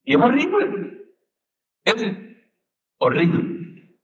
Y 0.04 0.14
es 0.14 0.20
horrible. 0.20 1.12
Es 1.84 2.06
horrible. 2.98 3.98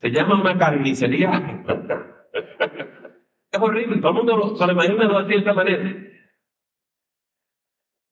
Se 0.00 0.10
llama 0.10 0.40
una 0.40 0.58
carnicería. 0.58 1.64
es 3.52 3.60
horrible. 3.60 4.00
Todo 4.00 4.08
el 4.08 4.16
mundo 4.16 4.56
se 4.56 4.66
lo 4.66 4.72
imagina 4.72 5.22
de 5.22 5.34
esta 5.34 5.52
manera. 5.52 6.09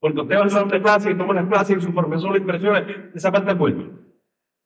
Porque 0.00 0.20
usted 0.20 0.37
va 0.37 0.42
al 0.42 0.50
salón 0.50 0.68
de 0.68 0.80
clase 0.80 1.11
y 1.11 1.16
toma 1.16 1.34
las 1.34 1.48
clases 1.48 1.78
y 1.78 1.80
su 1.80 1.94
profesor 1.94 2.32
le 2.32 2.38
impresiona, 2.38 2.87
esa 3.14 3.32
parte 3.32 3.52
es 3.52 3.58
buena. 3.58 3.84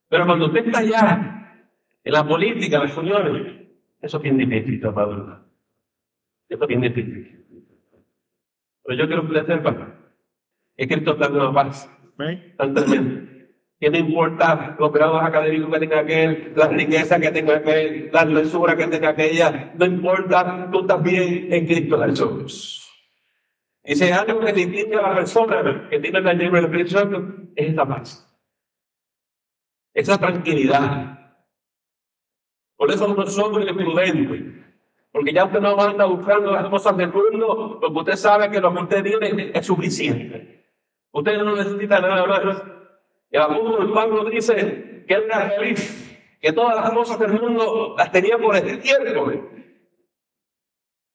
Pero 0.09 0.27
cuando 0.27 0.47
usted 0.47 0.67
está 0.67 0.81
allá, 0.81 1.43
en 2.05 2.13
la 2.13 2.27
política, 2.27 2.77
en 2.77 2.83
las 2.83 2.97
uniones, 2.97 3.63
eso 4.03 4.17
es 4.19 4.23
bien 4.23 4.37
difícil, 4.37 4.81
Padre. 4.81 5.23
Eso 6.49 6.63
es 6.63 6.69
bien 6.69 6.81
difícil. 6.83 7.45
Pero 8.85 8.99
yo 8.99 9.07
quiero 9.07 9.23
que 9.23 9.39
usted 9.39 9.47
sepa 9.47 9.95
que 10.77 10.89
Cristo 10.89 11.13
está 11.13 11.27
en 11.27 11.35
una 11.35 11.53
paz 11.53 11.91
tan 12.57 12.75
tremenda. 12.75 13.33
Que 13.81 13.91
no 13.91 13.99
importa 13.99 14.77
los 14.79 14.93
grados 14.93 15.23
académicos 15.23 15.73
que 15.73 15.81
tenga 15.81 16.01
aquel, 16.01 16.53
la 16.55 16.69
riqueza 16.69 17.19
que 17.19 17.31
tenga 17.33 17.57
aquel, 17.57 18.11
la 18.13 18.25
lectura 18.25 18.77
que 18.77 18.87
tenga 18.87 19.09
aquella, 19.09 19.73
no 19.77 19.87
importa, 19.87 20.69
tú 20.71 20.81
estás 20.83 21.03
bien 21.03 21.53
en 21.53 21.67
Cristo 21.67 22.01
Jesús. 22.01 22.82
Y 23.85 24.03
hay 24.03 24.11
algo 24.11 24.41
que 24.41 24.53
distingue 24.53 24.97
a 24.97 25.03
la 25.03 25.15
persona 25.15 25.89
que 25.91 25.99
tiene 25.99 26.21
la 26.21 26.33
libre 26.33 26.61
Espíritu 26.61 27.53
es 27.57 27.73
esa 27.73 27.87
paz. 27.87 28.29
Esa 29.93 30.19
tranquilidad. 30.19 31.19
Por 32.77 32.91
eso 32.91 33.09
no 33.09 33.27
somos 33.27 33.69
imprudentes. 33.69 34.65
Porque 35.11 35.33
ya 35.33 35.45
usted 35.45 35.61
no 35.61 35.79
anda 35.81 36.05
buscando 36.07 36.53
las 36.53 36.69
cosas 36.69 36.97
del 36.97 37.13
mundo, 37.13 37.79
porque 37.81 37.99
usted 37.99 38.17
sabe 38.17 38.51
que 38.51 38.61
lo 38.61 38.73
que 38.73 38.83
usted 38.83 39.03
tiene 39.03 39.51
es 39.53 39.67
suficiente. 39.67 40.65
Usted 41.11 41.39
no 41.39 41.57
necesita 41.57 42.01
nada 42.01 42.27
más. 42.27 42.63
El 43.31 43.41
apóstol 43.43 43.93
Pablo 43.93 44.25
dice 44.31 45.05
que 45.07 45.15
él 45.15 45.25
era 45.25 45.51
feliz, 45.51 46.19
que 46.41 46.53
todas 46.53 46.77
las 46.77 46.91
cosas 46.93 47.19
del 47.19 47.33
mundo 47.33 47.95
las 47.99 48.11
tenía 48.11 48.39
por 48.39 48.55
este 48.57 48.79
tiempo 48.79 49.31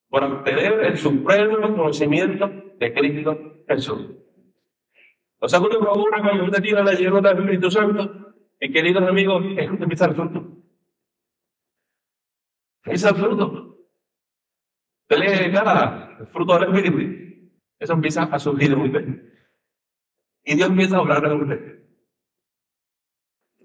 por 0.08 0.24
obtener 0.24 0.84
el 0.84 0.96
supremo 0.96 1.60
conocimiento 1.60 2.50
de 2.78 2.94
Cristo 2.94 3.64
Jesús. 3.68 4.06
Lo 5.40 5.48
segundo 5.48 5.78
procura 5.80 6.22
cuando 6.22 6.44
usted 6.44 6.62
tiene 6.62 6.82
la 6.82 6.94
llenura 6.94 7.30
del 7.30 7.38
Espíritu 7.38 7.70
Santo, 7.70 8.34
y 8.60 8.72
queridos 8.72 9.04
amigos, 9.04 9.44
es 9.56 9.70
usted 9.70 9.82
empieza 9.82 10.06
el 10.06 10.14
fruto. 10.14 10.58
Es 12.84 13.04
el 13.04 13.14
fruto. 13.14 13.76
Usted 15.02 15.18
lee 15.18 15.52
cada 15.52 16.16
el 16.20 16.26
fruto 16.26 16.58
del 16.58 16.74
Espíritu. 16.74 17.50
Eso 17.78 17.92
empieza 17.92 18.24
a 18.24 18.38
surgir 18.38 18.72
en 18.72 18.80
usted. 18.80 19.22
Y 20.44 20.56
Dios 20.56 20.70
empieza 20.70 20.96
a 20.96 21.00
hablar 21.00 21.22
de 21.22 21.34
usted. 21.34 21.78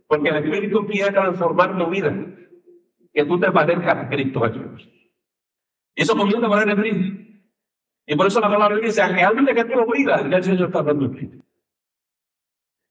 Porque 0.06 0.30
el 0.30 0.36
Espíritu 0.36 0.86
quiere 0.86 1.12
transformar 1.12 1.78
tu 1.78 1.90
vida. 1.90 2.14
Que 3.12 3.26
tú 3.26 3.40
te 3.40 3.52
parezcas 3.52 3.96
a 3.96 4.10
Cristo 4.10 4.42
Jesús. 4.42 4.93
Y 5.96 6.02
eso 6.02 6.16
comienza 6.16 6.46
a 6.46 6.50
poner 6.50 6.70
en 6.70 6.76
Cristo. 6.76 7.24
Y 8.06 8.16
por 8.16 8.28
eso 8.28 8.40
la 8.40 8.50
palabra 8.50 8.78
dice, 8.78 9.08
realmente 9.08 9.54
que 9.54 9.66
tú 9.66 9.76
lo 9.76 9.88
pidas, 9.88 10.30
ya 10.30 10.38
el 10.38 10.44
Señor 10.44 10.68
está 10.68 10.84
dando. 10.84 11.12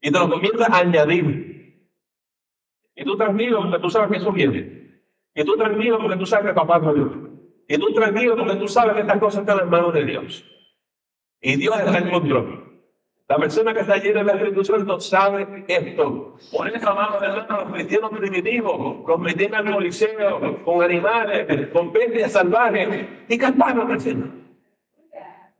Y 0.00 0.10
te 0.10 0.18
lo 0.18 0.30
comienza 0.30 0.66
a 0.66 0.78
añadir. 0.78 1.52
Y 2.94 3.04
tú 3.04 3.16
tranquilo 3.16 3.62
porque 3.62 3.78
tú 3.78 3.90
sabes 3.90 4.10
que 4.10 4.16
eso 4.16 4.32
viene. 4.32 5.02
Y 5.34 5.44
tú 5.44 5.56
tranquilo 5.56 5.98
porque 5.98 6.16
tú 6.16 6.26
sabes 6.26 6.46
que 6.48 6.54
papá 6.54 6.78
no 6.78 6.94
Dios. 6.94 7.12
Y 7.68 7.78
tú 7.78 7.92
tranquilo 7.92 8.36
porque 8.36 8.56
tú 8.56 8.68
sabes 8.68 8.94
que 8.94 9.00
estas 9.00 9.18
cosas 9.18 9.40
están 9.42 9.60
en 9.60 9.70
manos 9.70 9.94
de 9.94 10.04
Dios. 10.04 10.44
Y 11.40 11.56
Dios 11.56 11.78
está 11.78 11.98
en 11.98 12.10
control. 12.10 12.71
La 13.32 13.38
persona 13.38 13.72
que 13.72 13.80
está 13.80 13.96
llena 13.96 14.22
del 14.22 14.36
Espíritu 14.36 14.62
Santo 14.62 15.00
sabe 15.00 15.64
esto. 15.66 16.36
Por 16.52 16.68
eso, 16.68 16.90
amados 16.90 17.22
hermanos, 17.22 17.64
los 17.64 17.72
cristianos 17.72 18.10
primitivos, 18.10 19.08
los 19.08 19.18
metían 19.18 19.54
al 19.54 19.72
coliseo 19.72 20.62
con 20.62 20.82
animales, 20.82 21.70
con 21.70 21.90
bestias 21.94 22.32
salvajes 22.32 23.06
y 23.26 23.38
cantaban 23.38 23.90
al 23.90 23.98
Señor. 23.98 24.28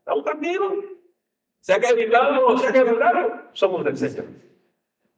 Estamos 0.00 0.22
tranquilos. 0.22 0.72
Sea 1.60 1.80
que 1.80 1.94
gritamos, 1.94 2.60
sea 2.60 2.72
que 2.72 2.84
lloraron, 2.84 3.40
somos 3.54 3.82
del 3.86 3.96
Señor. 3.96 4.26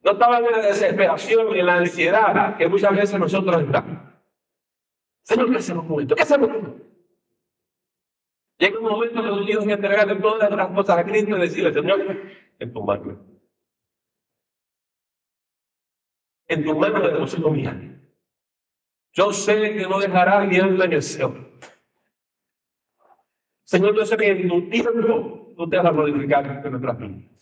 No 0.01 0.11
estaban 0.11 0.45
en 0.45 0.51
la 0.53 0.59
desesperación 0.59 1.53
en 1.57 1.65
la 1.65 1.75
ansiedad 1.75 2.55
que 2.55 2.69
muchas 2.69 2.95
veces 2.95 3.19
nosotros 3.19 3.63
estamos. 3.63 3.99
Señor, 5.23 5.51
¿qué 5.51 5.57
hacemos 5.57 5.85
con 5.87 5.99
esto? 5.99 6.15
¿Qué 6.15 6.21
hacemos? 6.21 6.49
Llega 8.57 8.79
un 8.79 8.85
momento 8.85 9.21
que 9.21 9.27
tú 9.27 9.45
tienes 9.45 9.65
que 9.65 9.73
entregarle 9.73 10.15
todas 10.15 10.49
las 10.49 10.67
cosas 10.69 10.99
a 10.99 11.03
Cristo 11.03 11.35
y 11.35 11.41
decirle, 11.41 11.73
Señor, 11.73 12.44
en 12.59 12.73
tu 12.73 12.83
mano. 12.83 13.19
En 16.47 16.63
tu 16.63 16.75
mano 16.75 16.99
deposito 16.99 17.49
mi 17.49 17.65
alma. 17.65 17.95
Yo 19.13 19.31
sé 19.31 19.73
que 19.73 19.87
no 19.87 19.99
dejará 19.99 20.39
alma 20.39 20.85
en 20.85 20.93
el 20.93 21.01
Señor. 21.01 21.45
Señor, 23.63 23.95
yo 23.95 24.05
sé 24.05 24.15
que 24.17 24.27
en 24.27 24.47
tu 24.47 24.69
tiempo 24.69 25.53
tú 25.57 25.69
te 25.69 25.77
vas 25.77 25.85
a 25.87 25.91
modificar 25.91 26.61
en 26.63 26.71
nuestras 26.71 26.97
vidas. 26.99 27.35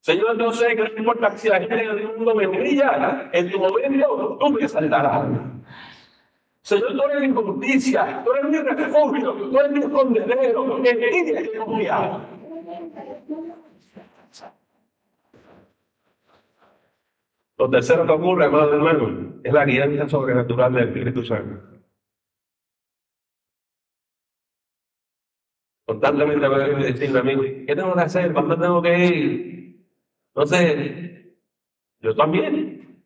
Señor, 0.00 0.38
yo 0.38 0.52
sé 0.52 0.76
que 0.76 0.82
no 0.82 0.98
importa 0.98 1.36
si 1.36 1.48
la 1.48 1.58
gente 1.58 1.74
del 1.74 2.16
mundo 2.16 2.34
me 2.34 2.46
brilla, 2.46 3.28
en 3.32 3.50
tu 3.50 3.58
momento 3.58 4.38
tú 4.38 4.50
me 4.50 4.68
saltarás. 4.68 5.26
Señor, 6.62 6.92
tú 6.92 7.02
eres 7.02 7.28
mi 7.28 7.34
justicia, 7.34 8.22
tú 8.24 8.32
eres 8.32 8.50
mi 8.50 8.58
refugio, 8.58 9.32
tú 9.32 9.58
eres 9.58 9.72
mi 9.72 9.80
escondedero, 9.80 10.84
en 10.84 11.26
ti 11.26 11.58
confiar. 11.58 12.20
Lo 17.58 17.68
tercero 17.68 18.06
que 18.06 18.12
ocurre, 18.12 18.44
hermano 18.44 18.72
hermano, 18.72 19.40
es 19.42 19.52
la 19.52 19.64
guianza 19.64 20.08
sobrenatural 20.08 20.72
del 20.72 20.88
Espíritu 20.88 21.24
Santo. 21.24 21.78
Constantemente 25.84 26.48
me 26.48 26.84
decirme 26.84 27.18
a 27.18 27.22
mí, 27.22 27.66
¿qué 27.66 27.74
tengo 27.74 27.94
que 27.94 28.00
hacer? 28.00 28.32
¿Cuándo 28.32 28.58
tengo 28.58 28.82
que 28.82 29.06
ir? 29.06 29.58
Sé, 30.44 31.36
yo 32.00 32.14
también. 32.14 33.04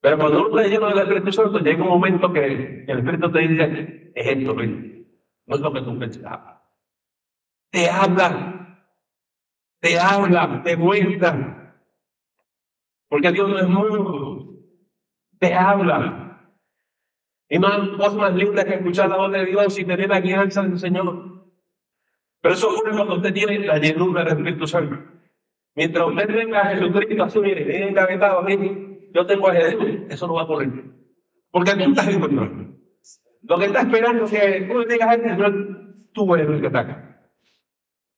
Pero 0.00 0.18
cuando 0.18 0.46
uno 0.46 0.58
está 0.58 0.68
lleno 0.68 0.88
del 0.88 0.98
Espíritu 0.98 1.32
Santo, 1.32 1.58
llega 1.58 1.82
un 1.82 1.88
momento 1.88 2.32
que 2.32 2.84
el 2.86 2.98
Espíritu 2.98 3.32
te 3.32 3.38
dice, 3.40 4.12
es 4.14 4.26
esto, 4.26 4.54
no 4.54 5.54
es 5.54 5.60
lo 5.60 5.72
que 5.72 5.80
tú 5.82 5.98
pensabas. 5.98 6.60
Te 7.70 7.88
habla, 7.88 8.61
te 9.82 9.98
habla, 9.98 10.62
te 10.62 10.76
muestra. 10.76 11.74
Porque 13.08 13.32
Dios 13.32 13.50
no 13.50 13.58
es 13.58 13.68
mudo, 13.68 14.54
te 15.40 15.52
habla. 15.52 16.54
Y 17.48 17.58
no 17.58 17.66
hay 17.66 17.96
cosa 17.96 18.16
más 18.16 18.34
linda 18.34 18.64
que 18.64 18.74
escuchar 18.74 19.10
la 19.10 19.16
voz 19.16 19.32
de 19.32 19.44
Dios 19.44 19.76
y 19.78 19.84
tener 19.84 20.08
la 20.08 20.20
guianza 20.20 20.62
del 20.62 20.78
Señor. 20.78 21.50
Pero 22.40 22.54
eso 22.54 22.70
ocurre 22.70 22.92
cuando 22.92 23.16
usted 23.16 23.34
tiene 23.34 23.58
la 23.58 23.78
llenura 23.78 24.24
del 24.24 24.38
Espíritu 24.38 24.68
Santo. 24.68 24.98
Mientras 25.74 26.06
usted 26.06 26.26
tenga 26.28 26.60
a 26.60 26.76
Jesucristo 26.76 27.24
así, 27.24 27.38
mire, 27.40 27.64
bien 27.64 27.88
encabezado 27.88 28.38
a 28.38 28.42
mí, 28.42 29.08
yo 29.12 29.26
tengo 29.26 29.48
a 29.48 29.54
Jesús, 29.54 29.84
eso 30.08 30.26
no 30.28 30.34
va 30.34 30.42
a 30.42 30.44
ocurrir. 30.44 30.94
Porque 31.50 31.74
tú 31.74 31.90
estás 31.90 32.08
en 32.08 32.20
control. 32.20 32.78
Lo 33.42 33.58
que 33.58 33.64
está 33.64 33.80
esperando 33.80 34.24
es 34.26 34.30
que 34.30 34.68
tú 34.70 34.78
le 34.78 34.86
digas 34.86 35.16
Señor, 35.16 36.06
tú 36.12 36.34
eres 36.36 36.48
el 36.48 36.60
que 36.60 36.66
ataca. 36.68 37.28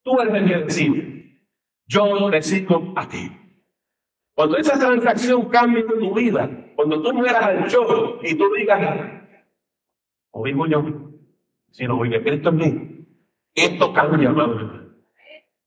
Tú 0.03 0.21
eres 0.21 0.35
el 0.35 0.47
que 0.47 0.57
decide. 0.59 1.14
Yo 1.87 2.31
decido 2.31 2.93
a 2.97 3.09
ti. 3.09 3.31
Cuando 4.35 4.57
esa 4.57 4.79
transacción 4.79 5.49
cambie 5.49 5.81
en 5.81 5.89
tu 5.89 6.15
vida, 6.15 6.51
cuando 6.75 7.01
tú 7.03 7.13
mueras 7.13 7.43
al 7.43 7.69
yo 7.69 8.19
y 8.23 8.35
tú 8.35 8.53
digas, 8.55 9.23
o 10.33 10.43
vivo 10.43 10.67
yo, 10.67 10.85
si 11.71 11.87
no 11.87 12.01
vive 12.01 12.23
Cristo 12.23 12.49
en 12.49 12.57
mí, 12.57 13.07
esto 13.55 13.93
cambia, 13.93 14.29
hermano. 14.29 14.95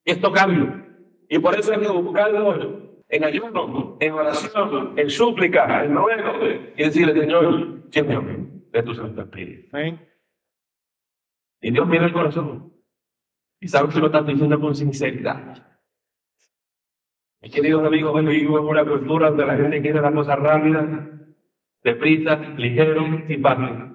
Esto 0.04 0.32
cambia. 0.32 0.86
Y 1.28 1.38
por 1.38 1.54
eso 1.54 1.72
hay 1.72 1.80
que 1.80 1.88
buscarlo 1.88 3.02
en 3.08 3.24
ayuno, 3.24 3.96
en 4.00 4.12
oración, 4.12 4.98
en 4.98 5.10
súplica, 5.10 5.84
en 5.84 5.94
ruego, 5.94 6.46
y 6.76 6.82
decirle, 6.82 7.18
Señor, 7.18 7.88
lléname 7.90 8.62
de 8.70 8.82
tu 8.82 8.94
Santo 8.94 9.22
Espíritu. 9.22 9.76
Y 11.60 11.70
Dios 11.70 11.88
mira 11.88 12.04
el 12.06 12.12
corazón. 12.12 12.74
Y 13.60 13.68
sabe 13.68 13.92
que 13.92 13.98
lo 13.98 14.06
estás 14.06 14.26
diciendo 14.26 14.60
con 14.60 14.74
sinceridad. 14.74 15.67
Mis 17.40 17.52
queridos 17.52 17.86
amigos, 17.86 18.12
bueno, 18.12 18.30
vivimos 18.30 18.60
una 18.62 18.84
cultura 18.84 19.28
donde 19.28 19.46
la 19.46 19.56
gente 19.56 19.80
quiere 19.80 20.00
las 20.00 20.12
cosas 20.12 20.38
rápidas, 20.38 20.86
deprisa, 21.84 22.36
ligero 22.56 23.06
y 23.28 23.36
fácil. 23.36 23.94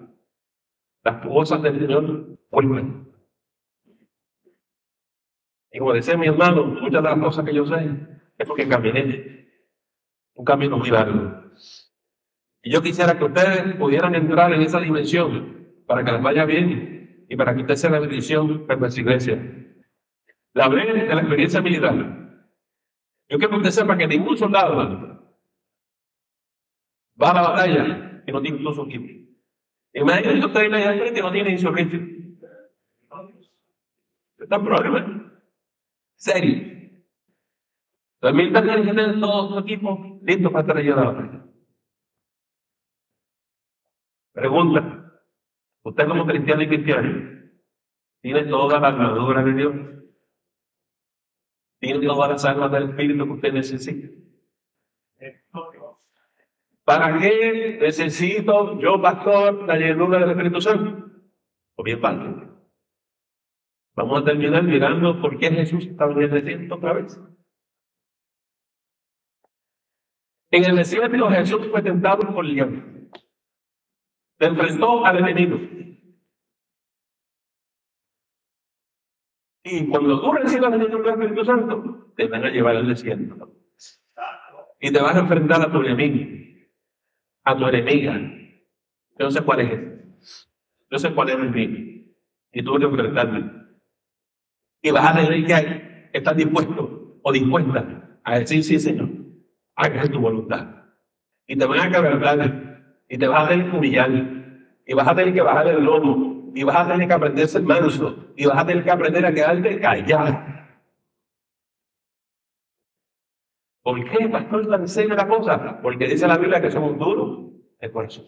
Las 1.04 1.26
cosas 1.26 1.62
del 1.62 1.80
Señor 1.80 2.40
vuelven. 2.50 3.12
Y 5.74 5.80
como 5.80 5.94
decía 5.94 6.16
mi 6.16 6.28
hermano, 6.28 6.66
muchas 6.66 7.04
de 7.04 7.10
las 7.10 7.20
cosas 7.20 7.44
que 7.44 7.54
yo 7.54 7.66
sé 7.66 7.90
es 8.38 8.48
porque 8.48 8.68
caminé 8.68 9.50
un 10.36 10.46
camino 10.46 10.78
muy 10.78 10.90
largo. 10.90 11.44
Y 12.62 12.72
yo 12.72 12.82
quisiera 12.82 13.18
que 13.18 13.26
ustedes 13.26 13.76
pudieran 13.76 14.16
entrar 14.16 14.54
en 14.54 14.62
esa 14.62 14.80
dimensión 14.80 15.68
para 15.86 16.06
que 16.06 16.14
les 16.14 16.22
vaya 16.22 16.46
bien 16.46 17.26
y 17.28 17.36
para 17.36 17.54
que 17.54 17.62
usted 17.62 17.76
sea 17.76 17.90
la 17.90 18.00
bendición 18.00 18.66
para 18.66 18.80
nuestra 18.80 19.02
iglesia. 19.02 19.38
La 20.54 20.66
hablé 20.66 20.94
de 20.94 21.14
la 21.14 21.22
experiencia 21.22 21.62
militar. 21.62 22.23
Yo 23.34 23.40
quiero 23.40 23.54
que 23.54 23.68
usted 23.68 23.82
sepa 23.82 23.98
que 23.98 24.06
ningún 24.06 24.38
soldado 24.38 24.76
va 27.20 27.32
a 27.32 27.34
la 27.34 27.42
batalla 27.42 28.24
y 28.28 28.32
no 28.32 28.40
tiene 28.44 28.60
su 28.60 28.84
equipo. 28.84 29.08
Imagínense 29.92 30.40
que 30.40 30.46
usted 30.46 30.62
en 30.62 30.72
la 30.72 30.94
frente 30.94 31.20
y 31.20 31.24
no 31.24 31.32
tiene 31.32 31.58
rifle. 31.58 32.38
Está 34.38 34.56
en 34.56 34.64
problema. 34.64 35.34
Serio. 36.14 37.02
Tienen 38.22 38.54
que 38.54 38.62
tener 38.62 39.20
todo 39.20 39.50
su 39.50 39.60
equipo 39.62 40.20
listo 40.22 40.52
para 40.52 40.62
estar 40.62 40.78
allí 40.78 40.90
a 40.92 40.96
la 40.96 41.04
batalla. 41.04 41.46
Pregunta. 44.34 45.12
Usted 45.82 46.08
como 46.08 46.28
cristiano 46.28 46.62
y 46.62 46.68
cristiano, 46.68 47.50
¿tiene 48.22 48.44
toda 48.44 48.80
la 48.80 48.90
armadura 48.90 49.44
de 49.44 49.54
Dios? 49.54 49.74
¿Tiene 51.84 52.08
todas 52.08 52.30
las 52.30 52.46
armas 52.46 52.72
del 52.72 52.92
Espíritu 52.92 53.26
que 53.26 53.32
usted 53.34 53.52
necesita? 53.52 54.08
¿Para 56.86 57.20
qué 57.20 57.78
necesito 57.82 58.80
yo, 58.80 59.02
pastor, 59.02 59.68
la 59.68 59.76
llenura 59.76 60.20
del 60.20 60.30
Espíritu 60.30 60.62
Santo? 60.62 61.12
O 61.76 61.84
bien 61.84 62.00
padre. 62.00 62.48
Vamos 63.98 64.22
a 64.22 64.24
terminar 64.24 64.64
mirando 64.64 65.22
por 65.22 65.38
qué 65.38 65.52
Jesús 65.52 65.86
estaba 65.86 66.14
en 66.14 66.22
el 66.22 66.32
desierto 66.32 66.76
otra 66.76 66.94
vez. 66.94 67.20
En 70.52 70.64
el 70.64 70.78
desierto 70.78 71.30
Jesús 71.32 71.68
fue 71.70 71.82
tentado 71.82 72.34
por 72.34 72.46
el 72.46 72.54
diablo. 72.54 72.82
Se 74.40 74.46
enfrentó 74.46 75.06
al 75.06 75.18
enemigo. 75.20 75.60
Y 79.64 79.88
cuando 79.88 80.20
tú 80.20 80.34
recibas 80.34 80.74
el 80.74 80.82
Espíritu 80.82 81.46
Santo, 81.46 82.12
te 82.16 82.28
van 82.28 82.44
a 82.44 82.50
llevar 82.50 82.76
al 82.76 82.88
desierto. 82.88 83.50
Y 84.80 84.92
te 84.92 85.02
vas 85.02 85.16
a 85.16 85.20
enfrentar 85.20 85.62
a 85.62 85.72
tu 85.72 85.82
enemigo, 85.82 86.26
a 87.46 87.58
tu 87.58 87.66
enemiga. 87.68 88.20
Sé 89.30 89.42
cuál 89.42 89.62
es 89.62 89.80
Yo 90.92 91.00
sé 91.00 91.14
cuál 91.14 91.30
es 91.30 91.36
el 91.36 91.42
enemigo. 91.42 92.04
Y 92.52 92.64
tú 92.64 92.74
vas 92.74 93.26
a. 93.26 93.64
Y 94.82 94.92
vas 94.92 95.06
a 95.06 95.16
tener 95.16 95.46
que 95.46 96.10
estar 96.12 96.36
dispuesto 96.36 97.20
o 97.22 97.32
dispuesta 97.32 98.20
a 98.26 98.40
decir, 98.40 98.64
sí, 98.64 98.80
Señor, 98.80 99.10
haga 99.76 100.08
tu 100.10 100.20
voluntad. 100.20 100.68
Y 101.48 101.56
te 101.56 101.66
van 101.66 101.80
a 101.80 101.90
quebrantar. 101.90 103.04
Y 103.08 103.18
te 103.18 103.28
vas 103.28 103.46
a 103.46 103.50
tener 103.50 103.72
que 103.72 103.78
humillar. 103.78 104.12
Y 104.86 104.94
vas 104.94 105.08
a 105.08 105.16
tener 105.16 105.34
que 105.34 105.42
bajar 105.42 105.68
el 105.70 105.86
lomo 105.86 106.33
y 106.54 106.64
vas 106.64 106.76
a 106.76 106.88
tener 106.88 107.08
que 107.08 107.14
aprender 107.14 107.46
a 107.46 107.48
ser 107.48 107.64
manso 107.64 108.16
y 108.36 108.46
vas 108.46 108.58
a 108.58 108.66
tener 108.66 108.84
que 108.84 108.92
aprender 108.92 109.26
a 109.26 109.34
quedarte 109.34 109.80
callado. 109.80 110.54
¿Por 113.82 114.10
qué, 114.10 114.30
pastor, 114.30 114.66
le 114.66 114.76
enseña 114.78 115.16
la 115.16 115.28
cosa? 115.28 115.82
Porque 115.82 116.08
dice 116.08 116.28
la 116.28 116.38
Biblia 116.38 116.62
que 116.62 116.72
somos 116.72 116.98
duros 116.98 117.52
de 117.82 117.92
corazón. 117.92 118.26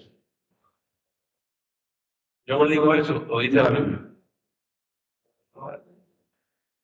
Yo 2.45 2.59
no 2.59 2.67
digo 2.67 2.93
eso, 2.93 3.25
lo 3.27 3.39
dice 3.39 3.55
la 3.55 3.69
Biblia. 3.69 4.11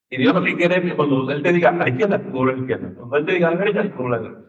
Y 0.09 0.17
Dios 0.17 0.33
lo 0.33 0.43
que 0.43 0.55
quiere 0.55 0.81
que 0.81 0.95
cuando 0.95 1.29
Él 1.31 1.43
te 1.43 1.53
diga 1.53 1.71
la 1.71 1.89
izquierda, 1.89 2.21
tú 2.31 2.45
la 2.45 2.53
izquierda. 2.53 2.93
Cuando 2.95 3.17
Él 3.17 3.25
te 3.25 3.33
diga 3.33 3.51
la 3.51 3.57
derecha, 3.57 3.95
tú 3.95 4.07
la. 4.07 4.43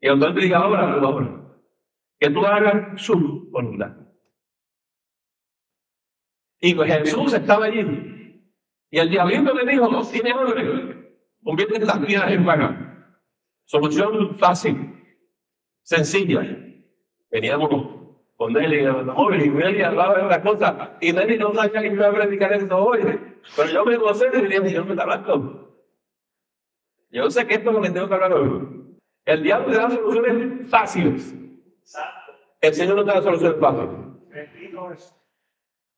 Y 0.00 0.06
cuando 0.06 0.26
Él 0.26 0.34
te 0.34 0.40
diga 0.40 0.58
ahora, 0.58 0.92
ahora. 0.92 1.58
Que 2.18 2.30
tú 2.30 2.44
hagas 2.44 3.00
su 3.00 3.48
voluntad. 3.50 4.07
Y 6.60 6.74
Jesús 6.74 7.32
estaba 7.32 7.66
allí. 7.66 8.44
Y 8.90 8.98
el 8.98 9.10
diablito 9.10 9.52
le 9.54 9.70
dijo, 9.70 9.88
no 9.88 10.02
tienes 10.02 10.34
hambre, 10.34 11.14
convierte 11.44 11.78
las 11.84 11.98
piedras 11.98 12.32
en 12.32 12.44
pan. 12.44 13.16
Solución 13.64 14.34
fácil, 14.36 14.94
sencilla. 15.82 16.40
Veníamos 17.30 17.68
con 18.36 18.52
Nelly, 18.52 18.80
y 18.80 19.50
Nelly 19.50 19.82
hablaba 19.82 20.18
de 20.18 20.24
una 20.24 20.42
cosa, 20.42 20.96
y 21.00 21.12
Nelly 21.12 21.38
no 21.38 21.52
sabía 21.52 21.82
que 21.82 21.88
iba 21.88 22.08
a 22.08 22.12
predicar 22.12 22.52
esto 22.54 22.78
hoy. 22.78 23.00
Pero 23.56 23.68
yo 23.68 23.84
me 23.84 23.96
gocé 23.96 24.28
y 24.32 24.40
dije, 24.42 24.68
Señor 24.68 24.86
me 24.86 24.92
está 24.92 25.02
hablando. 25.02 25.76
Yo 27.10 27.30
sé 27.30 27.46
que 27.46 27.54
esto 27.54 27.70
es 27.70 27.76
lo 27.76 27.82
que 27.82 27.90
tengo 27.90 28.08
que 28.08 28.14
hablar 28.14 28.32
hoy. 28.32 28.96
El 29.24 29.42
diablo 29.42 29.70
te 29.70 29.76
da 29.76 29.90
soluciones 29.90 30.70
fáciles. 30.70 31.34
El 32.60 32.74
Señor 32.74 32.96
no 32.96 33.04
te 33.04 33.10
da 33.12 33.22
soluciones 33.22 33.60
fáciles. 33.60 35.14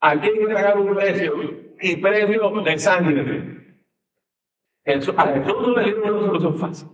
Aquí 0.00 0.28
hay 0.28 0.38
que 0.38 0.54
pagar 0.54 0.78
un 0.78 0.94
precio 0.94 1.34
y 1.80 1.96
precio 1.96 2.62
de 2.62 2.78
sangre. 2.78 3.76
Jesús, 4.84 5.14
a 5.16 5.26
Jesús 5.26 5.76
le 5.76 5.84
dieron 5.84 6.14
una 6.14 6.26
solución 6.26 6.58
fácil. 6.58 6.88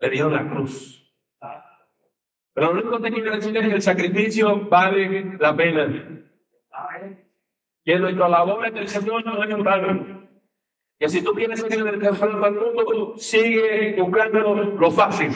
Le 0.00 0.10
dieron 0.10 0.32
la 0.32 0.48
cruz. 0.48 1.00
Pero 2.54 2.72
lo 2.72 2.80
único 2.80 2.96
que 2.98 3.10
tengo 3.10 3.24
que 3.24 3.30
decir 3.30 3.56
es 3.56 3.66
que 3.66 3.74
el 3.74 3.82
sacrificio 3.82 4.68
vale 4.68 5.36
la 5.40 5.56
pena. 5.56 6.28
Que 7.84 7.98
nuestra 7.98 8.28
labor 8.28 8.66
en 8.66 8.76
el 8.76 8.88
Señor 8.88 9.24
no 9.26 9.42
es 9.42 9.50
en 9.50 9.64
vano. 9.64 10.28
Que 10.98 11.08
si 11.08 11.22
tú 11.24 11.32
quieres 11.32 11.60
seguir 11.60 11.84
el 11.84 11.98
para 11.98 12.48
el 12.48 12.54
mundo, 12.54 13.14
sigue 13.16 14.00
buscando 14.00 14.54
lo 14.54 14.90
fácil. 14.92 15.32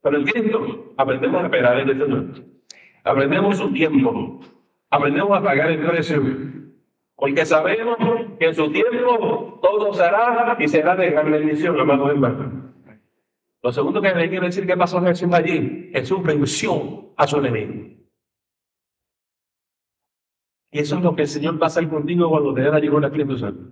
Pero 0.00 0.18
en 0.18 0.24
Cristo 0.24 0.94
aprendemos 0.96 1.42
a 1.42 1.44
esperar 1.46 1.80
en 1.80 1.88
el 1.88 1.98
Señor. 1.98 2.24
Aprendemos 3.02 3.58
su 3.58 3.72
tiempo 3.72 4.40
aprendemos 4.90 5.36
a 5.36 5.42
pagar 5.42 5.70
el 5.70 5.86
precio. 5.86 6.22
Porque 7.16 7.46
sabemos 7.46 7.96
que 8.38 8.46
en 8.46 8.54
su 8.54 8.70
tiempo 8.70 9.58
todo 9.62 9.92
será 9.92 10.56
y 10.58 10.68
será 10.68 10.96
de 10.96 11.10
gran 11.10 11.30
bendición, 11.30 11.78
amado 11.78 12.10
hermano. 12.10 12.74
Lo 13.62 13.72
segundo 13.72 14.02
que 14.02 14.14
le 14.14 14.28
quiero 14.28 14.44
decir 14.44 14.66
que 14.66 14.76
pasó 14.76 15.00
Jesús 15.00 15.32
allí, 15.32 15.90
Jesús 15.92 16.22
venció 16.22 17.14
a 17.16 17.26
su 17.26 17.38
enemigo. 17.38 17.94
Y 20.70 20.80
eso 20.80 20.96
es 20.96 21.02
lo 21.02 21.14
que 21.14 21.22
el 21.22 21.28
Señor 21.28 21.54
va 21.54 21.66
a 21.66 21.68
hacer 21.68 21.88
contigo 21.88 22.28
cuando 22.28 22.52
te 22.52 22.62
da 22.62 22.78
la 22.78 23.00
la 23.00 23.06
Espíritu 23.06 23.38
Santo. 23.38 23.70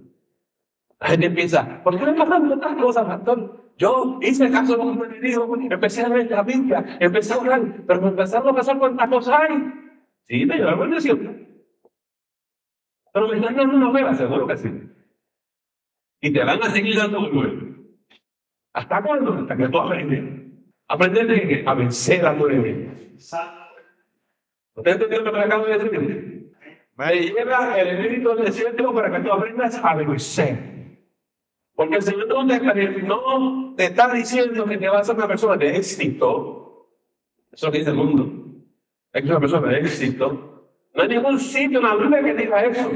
La 1.01 1.09
gente 1.09 1.27
empieza, 1.27 1.83
¿por 1.83 1.99
qué 1.99 2.07
me 2.07 2.15
pasan 2.15 2.49
tantas 2.49 2.77
cosas, 2.77 3.05
pastor? 3.05 3.73
Yo 3.77 4.21
hice 4.23 4.51
caso 4.51 4.77
de 4.77 4.83
un 4.83 5.05
enemigo, 5.05 5.57
empecé 5.57 6.03
a 6.03 6.09
leer 6.09 6.31
la 6.31 6.43
Biblia, 6.43 6.97
empecé 7.01 7.35
a 7.35 7.39
orar, 7.39 7.85
pero 7.87 8.01
me 8.01 8.09
empezaron 8.09 8.49
a 8.49 8.55
pasar 8.55 8.79
cuántas 8.79 9.09
cosas 9.09 9.41
hay. 9.41 9.73
Sí, 10.25 10.47
te 10.47 10.55
lleva 10.55 10.85
el 10.85 10.91
desierto. 10.91 11.31
Pero 13.13 13.29
me 13.29 13.37
están 13.37 13.57
dando 13.57 13.77
una 13.77 13.89
nueva, 13.91 14.15
seguro 14.15 14.47
que 14.47 14.57
sí. 14.57 14.71
Y 16.21 16.33
te 16.33 16.45
van 16.45 16.63
a 16.63 16.71
seguir 16.71 16.97
dando 16.97 17.21
nuevo. 17.29 17.73
¿Hasta 18.73 19.03
cuándo? 19.03 19.35
Hasta 19.35 19.57
que 19.57 19.69
tú 19.69 19.79
aprendes. 19.79 20.43
Aprender 20.89 21.69
a 21.69 21.75
vencer 21.75 22.25
a 22.25 22.37
tu 22.37 22.47
enemigo. 22.47 22.93
¿Usted 24.75 24.93
entendió 24.93 25.21
lo 25.21 25.33
que 25.33 25.39
me 25.39 25.45
acabo 25.45 25.67
de 25.67 25.79
decir? 25.79 26.53
Me 26.97 27.15
lleva 27.15 27.79
el 27.79 27.89
espíritu 27.89 28.35
del 28.35 28.45
desierto 28.47 28.95
para 28.95 29.11
que 29.11 29.23
tú 29.23 29.33
aprendas 29.33 29.81
a 29.83 29.95
vencer. 29.95 30.73
Porque 31.75 31.97
el 31.97 32.03
Señor 32.03 32.29
no 32.29 32.47
te, 32.47 32.61
no 33.03 33.75
te 33.77 33.85
está 33.87 34.13
diciendo 34.13 34.65
que 34.67 34.79
te 34.79 34.89
vas 34.89 35.01
a 35.01 35.05
ser 35.05 35.17
una 35.17 35.29
persona 35.29 35.57
de 35.57 35.77
éxito. 35.77 36.89
Eso 37.51 37.71
que 37.71 37.79
dice 37.79 37.91
el 37.91 37.97
mundo 37.97 38.42
es 39.13 39.25
una 39.25 39.41
persona 39.41 39.69
de 39.69 39.79
éxito. 39.81 40.69
No 40.95 41.03
hay 41.03 41.09
ningún 41.09 41.39
sitio 41.39 41.79
en 41.79 41.85
la 41.85 41.97
Biblia 41.97 42.23
que 42.23 42.35
diga 42.35 42.65
eso. 42.65 42.91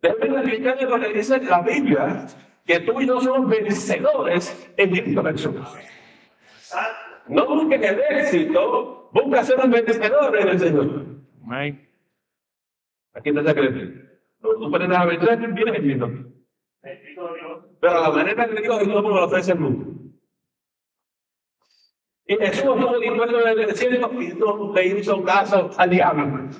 Debe 0.00 0.26
explicarle 0.26 0.82
lo 0.84 1.00
que 1.00 1.12
dice 1.12 1.40
la 1.40 1.62
Biblia, 1.62 2.26
que 2.64 2.80
tú 2.80 3.00
y 3.00 3.06
yo 3.06 3.20
somos 3.20 3.48
vencedores 3.48 4.72
en 4.76 4.90
Cristo 4.90 5.24
Jesús. 5.24 5.56
No 7.28 7.46
busques 7.46 7.82
el 7.82 8.00
éxito, 8.18 9.10
busca 9.12 9.42
ser 9.42 9.58
un 9.64 9.70
vencedor 9.70 10.36
en 10.38 10.48
el 10.48 10.58
Señor. 10.58 11.06
Aquí 13.14 13.30
está 13.30 13.50
el. 13.50 14.08
Tú 14.40 14.70
puedes 14.70 14.90
a 14.90 15.04
vencer, 15.04 15.52
vienes 15.52 15.80
Cristo. 15.80 16.10
Pero 17.80 18.02
la 18.02 18.10
manera 18.10 18.48
que 18.48 18.62
Dios 18.62 18.86
no 18.86 19.00
lo 19.00 19.24
ofrece 19.24 19.52
el 19.52 19.58
mundo. 19.58 19.97
Y 22.30 22.36
Jesús 22.36 22.56
estuvo 22.62 22.98
dispuesto 22.98 23.40
en 23.40 23.58
el 23.58 23.66
desierto 23.68 24.12
y 24.20 24.28
no 24.34 24.72
le 24.74 24.86
hizo 24.86 25.24
caso 25.24 25.70
al 25.78 25.88
diablo. 25.88 26.50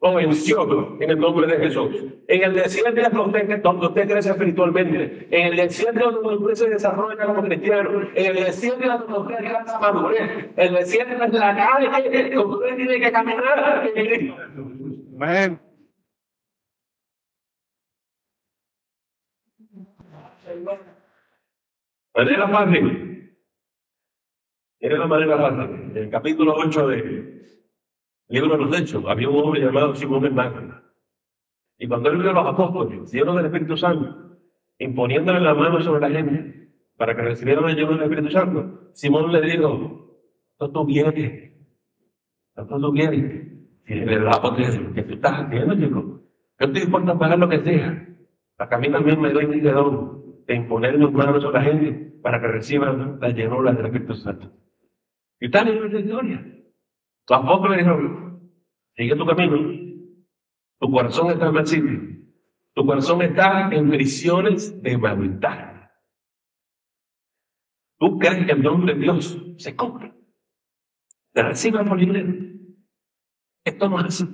Lo 0.00 0.14
venció 0.14 0.96
en 1.00 1.10
el 1.10 1.18
nombre 1.18 1.48
de 1.48 1.58
Jesús. 1.64 1.88
En 2.28 2.42
el 2.44 2.54
desierto 2.54 3.00
es 3.00 3.12
donde 3.62 3.86
usted 3.88 4.08
crece 4.08 4.30
espiritualmente. 4.30 5.26
En 5.32 5.48
el 5.48 5.56
desierto 5.56 6.10
es 6.10 6.14
donde 6.14 6.36
usted 6.36 6.54
se 6.54 6.70
desarrolla 6.70 7.26
como 7.26 7.42
cristiano. 7.42 8.08
En 8.14 8.36
el 8.36 8.44
desierto 8.44 8.84
es 8.84 9.00
donde 9.00 9.18
usted 9.18 9.34
alcanza 9.34 9.80
madurez. 9.80 10.30
En 10.56 10.68
el 10.68 10.74
desierto 10.74 11.24
es 11.24 11.32
la 11.32 11.56
calle 11.56 12.30
donde 12.30 12.38
usted 12.38 12.76
tiene 12.76 13.00
que 13.00 13.10
caminar 13.10 13.90
Amén. 15.18 15.60
Manera 22.14 22.48
fácil. 22.48 23.15
Era 24.86 24.98
la 24.98 25.08
manera 25.08 25.36
fácil. 25.36 25.90
En 25.90 25.96
el 25.96 26.10
capítulo 26.10 26.54
8 26.54 26.86
de 26.86 27.58
libro 28.28 28.56
de 28.56 28.64
los 28.64 28.80
Hechos, 28.80 29.04
había 29.08 29.28
un 29.28 29.42
hombre 29.42 29.60
llamado 29.60 29.96
Simón 29.96 30.24
el 30.24 30.32
Magno. 30.32 30.80
Y 31.76 31.88
cuando 31.88 32.08
él 32.08 32.18
vio 32.18 32.30
a 32.30 32.32
los 32.32 32.46
apóstoles, 32.46 33.12
llenos 33.12 33.34
del 33.34 33.46
Espíritu 33.46 33.76
Santo, 33.76 34.38
imponiéndole 34.78 35.40
la 35.40 35.54
mano 35.54 35.80
sobre 35.80 36.08
la 36.08 36.16
gente 36.16 36.68
para 36.96 37.16
que 37.16 37.22
recibieran 37.22 37.68
el 37.68 37.74
lleno 37.74 37.94
del 37.94 38.02
Espíritu 38.02 38.30
Santo, 38.30 38.90
Simón 38.92 39.32
le 39.32 39.40
dijo, 39.40 40.20
¿esto 40.52 40.70
tú 40.70 40.86
quieres? 40.86 41.52
¿Esto 42.56 42.80
tú 42.80 42.92
quieres? 42.92 43.44
Y 43.88 43.94
le 43.94 44.28
apóstol 44.28 44.92
¿qué 44.94 45.02
tú 45.02 45.14
estás 45.14 45.32
haciendo, 45.32 45.74
chico? 45.74 46.00
Yo 46.60 46.66
estoy 46.66 46.80
dispuesto 46.82 47.10
a 47.10 47.18
pagar 47.18 47.40
lo 47.40 47.48
que 47.48 47.58
sea. 47.58 48.06
Para 48.56 48.76
a 48.76 48.78
mí 48.78 48.88
también 48.88 49.20
me 49.20 49.32
doy 49.32 49.48
mi 49.48 49.58
don 49.58 50.44
de 50.46 50.54
imponer 50.54 50.96
mis 50.96 51.10
manos 51.10 51.42
sobre 51.42 51.58
la 51.58 51.64
gente 51.64 52.12
para 52.22 52.40
que 52.40 52.46
reciban 52.46 53.18
la 53.20 53.30
llenura 53.30 53.72
del 53.72 53.86
Espíritu 53.86 54.14
Santo. 54.14 54.52
Y 55.46 55.48
tal 55.48 55.68
es 55.68 55.76
nuestra 55.78 56.00
historia. 56.00 56.44
Tampoco 57.24 57.68
le 57.68 57.76
dijeron, 57.76 58.50
sigue 58.96 59.14
tu 59.14 59.24
camino. 59.24 59.56
Tu 60.80 60.90
corazón 60.90 61.30
está 61.30 61.46
en 61.46 61.56
el 61.56 61.66
sitio. 61.68 62.00
Tu 62.74 62.84
corazón 62.84 63.22
está 63.22 63.68
en 63.70 63.88
prisiones 63.88 64.82
de 64.82 64.98
maldad. 64.98 65.88
Tú 67.96 68.18
crees 68.18 68.44
que 68.44 68.52
el 68.54 68.60
nombre 68.60 68.94
de 68.94 69.00
Dios 69.02 69.40
se 69.58 69.76
compra. 69.76 70.12
Te 71.32 71.42
reciban 71.44 71.86
por 71.86 72.00
dinero. 72.00 72.34
Esto 73.64 73.88
no 73.88 74.00
es 74.00 74.06
así. 74.06 74.26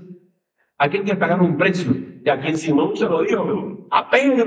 Aquí 0.78 0.96
hay 0.96 1.04
que 1.04 1.16
pagar 1.16 1.42
un 1.42 1.58
precio. 1.58 1.92
Y 2.24 2.30
a 2.30 2.40
quien 2.40 2.56
Simón 2.56 2.96
se 2.96 3.04
lo 3.04 3.20
dio, 3.22 3.86
a 3.90 4.08
Pedro. 4.08 4.46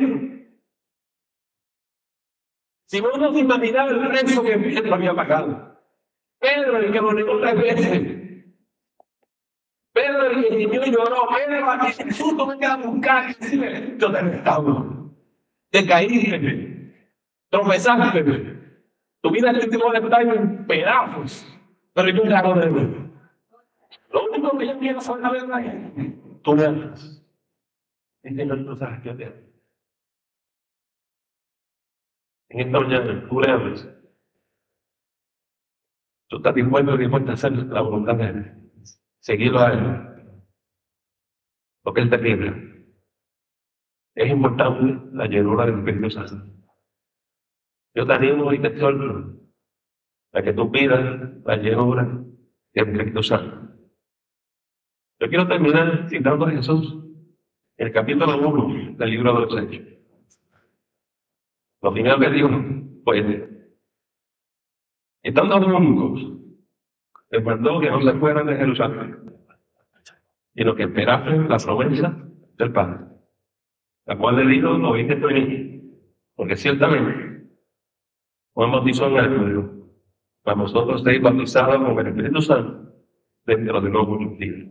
Simón 2.87 3.19
no 3.19 3.33
se 3.33 3.39
imaginaba 3.39 3.91
el 3.91 4.07
precio 4.09 4.41
que 4.41 4.57
Pedro 4.57 4.95
había 4.95 5.13
pagado. 5.13 5.74
Pedro, 6.39 6.77
el 6.77 6.91
que 6.91 7.01
lo 7.01 7.13
negó 7.13 7.39
tres 7.39 7.55
veces. 7.57 8.25
Pedro 9.93 10.25
el 10.27 10.69
que 10.69 10.91
lloró, 10.91 11.27
Pedro 11.29 11.71
a 11.71 11.79
Jesús 11.85 12.35
tú 12.37 12.45
me 12.45 12.57
quedas 12.57 12.85
buscar 12.85 13.35
yo 13.97 14.11
te 14.11 14.21
restauro. 14.21 15.15
Te 15.69 15.87
caíste, 15.87 16.93
tropezaste, 17.49 18.23
tu 19.21 19.31
vida 19.31 19.51
este 19.51 19.75
está 19.75 20.21
en 20.21 20.67
pedazos, 20.67 21.59
pero 21.93 22.09
yo 22.09 22.21
te 22.21 22.59
de 22.59 22.69
nuevo. 22.69 23.05
Lo 24.11 24.25
único 24.25 24.57
que 24.57 24.67
yo 24.67 24.79
quiero 24.79 25.01
saber 25.01 25.43
es, 25.43 26.41
tú 26.43 26.55
me 26.55 26.65
amas. 26.65 27.25
Y 28.23 28.35
que 28.35 28.45
no 28.45 28.75
sabes 28.75 29.01
En 32.49 32.59
esta 32.59 32.79
mañana, 32.79 33.27
tú 33.27 33.41
le 33.41 33.51
amas. 33.51 33.87
Tú 36.27 36.37
estás 36.37 36.55
dispuesto, 36.55 36.97
dispuesto 36.97 37.31
a 37.31 37.33
hacer 37.33 37.51
la 37.51 37.81
voluntad 37.81 38.15
de 38.15 38.25
Él 38.25 38.65
seguirlo 39.25 39.59
a 39.59 39.73
Él. 39.73 40.31
Porque 41.83 42.01
es 42.01 42.09
terrible. 42.11 42.85
Es 44.13 44.29
importante 44.29 45.09
la 45.13 45.25
llenura 45.25 45.65
del 45.65 45.79
Espíritu 45.79 46.11
Santo. 46.11 46.45
Yo 47.95 48.05
te 48.05 48.13
animo 48.13 48.53
y 48.53 48.59
te 48.59 48.67
exhorto 48.67 49.39
a 50.33 50.41
que 50.43 50.53
tú 50.53 50.71
pidas 50.71 51.43
la 51.43 51.57
llenura 51.57 52.03
del 52.73 52.87
Espíritu 52.87 53.23
Santo. 53.23 53.75
Yo 55.19 55.27
quiero 55.27 55.47
terminar 55.47 56.07
citando 56.07 56.45
a 56.45 56.51
Jesús 56.51 56.95
el 57.77 57.91
capítulo 57.91 58.37
1 58.47 58.97
del 58.97 59.09
libro 59.09 59.33
de 59.33 59.39
los 59.39 59.57
Hechos. 59.57 59.87
Lo 61.81 61.93
primero 61.93 62.19
que 62.19 62.29
dijo, 62.29 62.49
pues, 63.03 63.25
estando 65.25 65.59
juntos, 65.59 66.21
les 67.31 67.43
mandó 67.43 67.79
que 67.79 67.89
no 67.89 68.01
se 68.01 68.13
fueran 68.19 68.45
de 68.45 68.57
Jerusalén, 68.57 69.17
sino 70.53 70.75
que 70.75 70.83
esperasen 70.83 71.49
la 71.49 71.57
promesa 71.57 72.15
del 72.57 72.71
Padre, 72.71 73.05
la 74.05 74.17
cual 74.17 74.35
le 74.35 74.53
dijo, 74.53 74.77
no 74.77 74.93
viste 74.93 75.13
estoy 75.13 75.99
porque 76.35 76.55
ciertamente 76.55 77.47
Juan 78.53 78.71
bautizó 78.71 79.07
en 79.07 79.17
el 79.17 79.35
pueblo, 79.35 79.87
para 80.43 80.57
nosotros 80.57 81.01
seis 81.03 81.21
bautizados 81.21 81.77
con 81.77 81.99
el 81.99 82.07
Espíritu 82.07 82.41
Santo 82.41 82.85
los 83.45 83.83
de 83.83 83.89
nuevos 83.89 84.37
días. 84.39 84.69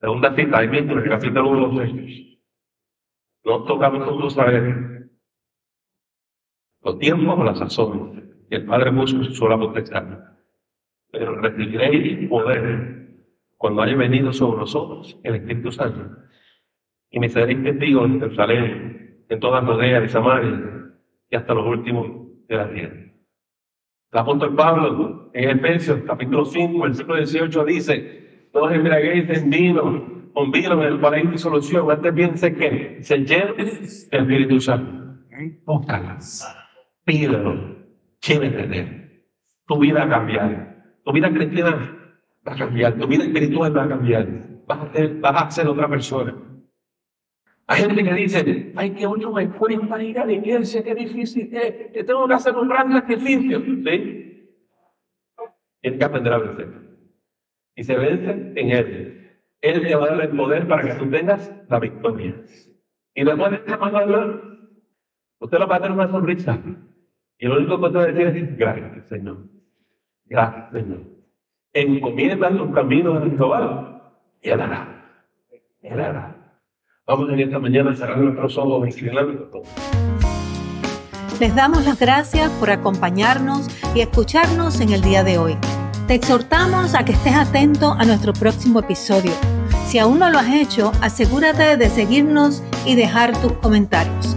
Segunda 0.00 0.34
cita, 0.34 0.58
ahí 0.58 0.68
mismo 0.68 0.92
en 0.92 0.98
el 0.98 1.08
capítulo 1.10 1.50
1 1.50 1.68
de 1.68 1.74
los 1.74 1.94
Hechos. 1.94 2.40
No 3.44 3.64
tocamos 3.64 4.00
nosotros 4.00 4.32
saber 4.34 5.10
los 6.82 6.98
tiempos 6.98 7.38
o 7.38 7.44
las 7.44 7.58
sazones 7.58 8.29
y 8.50 8.54
el 8.56 8.66
Padre 8.66 8.92
puso 8.92 9.22
su 9.24 9.32
sola 9.32 9.56
potestad 9.56 10.30
pero 11.10 11.40
recibiréis 11.40 12.28
poder 12.28 13.00
cuando 13.56 13.82
haya 13.82 13.96
venido 13.96 14.32
sobre 14.32 14.58
nosotros 14.58 15.18
el 15.22 15.36
Espíritu 15.36 15.72
Santo. 15.72 16.16
Y 17.10 17.18
me 17.18 17.28
seréis 17.28 17.62
testigos 17.62 18.06
en 18.06 18.20
Jerusalén, 18.20 19.24
en 19.28 19.40
toda 19.40 19.62
Judea 19.62 20.04
y 20.04 20.08
Samaria, 20.08 20.92
y 21.28 21.36
hasta 21.36 21.54
los 21.54 21.66
últimos 21.66 22.06
de 22.46 22.56
la 22.56 22.72
tierra. 22.72 22.96
El 24.12 24.18
apóstol 24.18 24.54
Pablo, 24.56 25.30
en 25.34 25.50
Efesios 25.50 26.00
capítulo 26.06 26.44
5, 26.44 26.80
versículo 26.80 27.16
18, 27.16 27.64
dice, 27.64 28.48
no 28.54 28.62
os 28.62 28.72
embriaguéis 28.72 29.28
en 29.30 29.50
vino, 29.50 30.30
con 30.32 30.50
vino 30.50 30.72
en 30.72 30.92
el 30.92 31.00
cual 31.00 31.14
hay 31.14 31.26
disolución, 31.26 31.90
antes 31.90 32.14
bien 32.14 32.36
sé 32.36 32.54
que 32.54 33.02
se 33.02 33.18
llene 33.18 33.54
el 33.58 34.20
Espíritu 34.20 34.60
Santo. 34.60 35.18
Búscalas, 35.64 36.56
de 38.28 38.78
él. 38.78 39.24
Tu 39.66 39.78
vida 39.78 40.04
a 40.04 40.08
cambiar. 40.08 40.70
Tu 41.04 41.12
vida 41.12 41.30
cristiana 41.30 42.00
va 42.46 42.52
a 42.52 42.56
cambiar, 42.56 42.98
tu 42.98 43.06
vida 43.06 43.24
espiritual 43.24 43.76
va 43.76 43.84
a 43.84 43.88
cambiar, 43.88 44.26
vas 44.66 44.80
a 44.80 44.92
ser, 44.92 45.14
vas 45.20 45.42
a 45.42 45.50
ser 45.50 45.68
otra 45.68 45.88
persona. 45.88 46.34
Hay 47.66 47.82
gente 47.82 48.02
que 48.02 48.14
dice, 48.14 48.72
ay, 48.74 48.90
que 48.90 49.06
uno 49.06 49.32
me 49.32 49.48
cuesta 49.48 50.02
ir 50.02 50.18
a 50.18 50.26
la 50.26 50.32
iglesia, 50.32 50.82
qué 50.82 50.94
difícil 50.94 51.54
es, 51.54 51.92
que 51.92 52.02
tengo 52.04 52.26
que 52.26 52.34
hacer 52.34 52.56
un 52.56 52.68
gran 52.68 52.92
sacrificio. 52.92 53.60
¿Sí? 53.60 54.58
Tienes 55.80 55.98
que 55.98 56.04
aprender 56.04 56.32
a 56.32 56.38
vencer. 56.38 56.68
Y 57.76 57.84
se 57.84 57.96
vence 57.96 58.30
en 58.56 58.70
Él. 58.70 59.40
Él 59.60 59.82
te 59.82 59.94
va 59.94 60.04
a 60.04 60.16
dar 60.16 60.20
el 60.22 60.36
poder 60.36 60.66
para 60.66 60.82
que 60.82 60.94
tú 60.94 61.08
tengas 61.08 61.54
la 61.68 61.78
victoria. 61.78 62.34
Y 63.14 63.24
después 63.24 63.50
de 63.52 63.56
esta 63.58 63.78
palabra, 63.78 64.42
usted 65.38 65.58
lo 65.58 65.68
va 65.68 65.76
a 65.76 65.80
tener 65.80 65.92
una 65.92 66.08
sonrisa. 66.08 66.60
Y 67.40 67.46
lo 67.46 67.56
único 67.56 67.80
que 67.80 67.86
usted 67.86 67.98
va 67.98 68.02
a 68.02 68.06
decir 68.06 68.26
es, 68.26 68.58
gracias, 68.58 69.08
Señor. 69.08 69.38
Gracias, 70.26 70.72
Señor. 70.72 71.00
Encomienda 71.72 72.50
los 72.50 72.74
caminos 72.74 73.24
de 73.24 73.30
Jehová 73.30 74.12
y 74.42 74.50
Él 74.50 74.60
hará. 74.60 75.24
Él 75.80 76.00
hará. 76.00 76.36
Vamos 77.06 77.30
en 77.30 77.40
esta 77.40 77.58
mañana 77.58 77.92
a 77.92 77.96
cerrar 77.96 78.18
nuestros 78.18 78.58
ojos 78.58 78.88
inclinando 78.88 79.62
Les 81.40 81.54
damos 81.54 81.84
las 81.86 81.98
gracias 81.98 82.50
por 82.52 82.70
acompañarnos 82.70 83.68
y 83.94 84.00
escucharnos 84.00 84.80
en 84.80 84.90
el 84.90 85.00
día 85.00 85.24
de 85.24 85.38
hoy. 85.38 85.56
Te 86.06 86.14
exhortamos 86.14 86.94
a 86.94 87.06
que 87.06 87.12
estés 87.12 87.34
atento 87.34 87.92
a 87.92 88.04
nuestro 88.04 88.34
próximo 88.34 88.80
episodio. 88.80 89.32
Si 89.86 89.98
aún 89.98 90.18
no 90.18 90.28
lo 90.28 90.38
has 90.38 90.52
hecho, 90.52 90.92
asegúrate 91.00 91.78
de 91.78 91.88
seguirnos 91.88 92.62
y 92.84 92.96
dejar 92.96 93.32
tus 93.40 93.52
comentarios. 93.54 94.36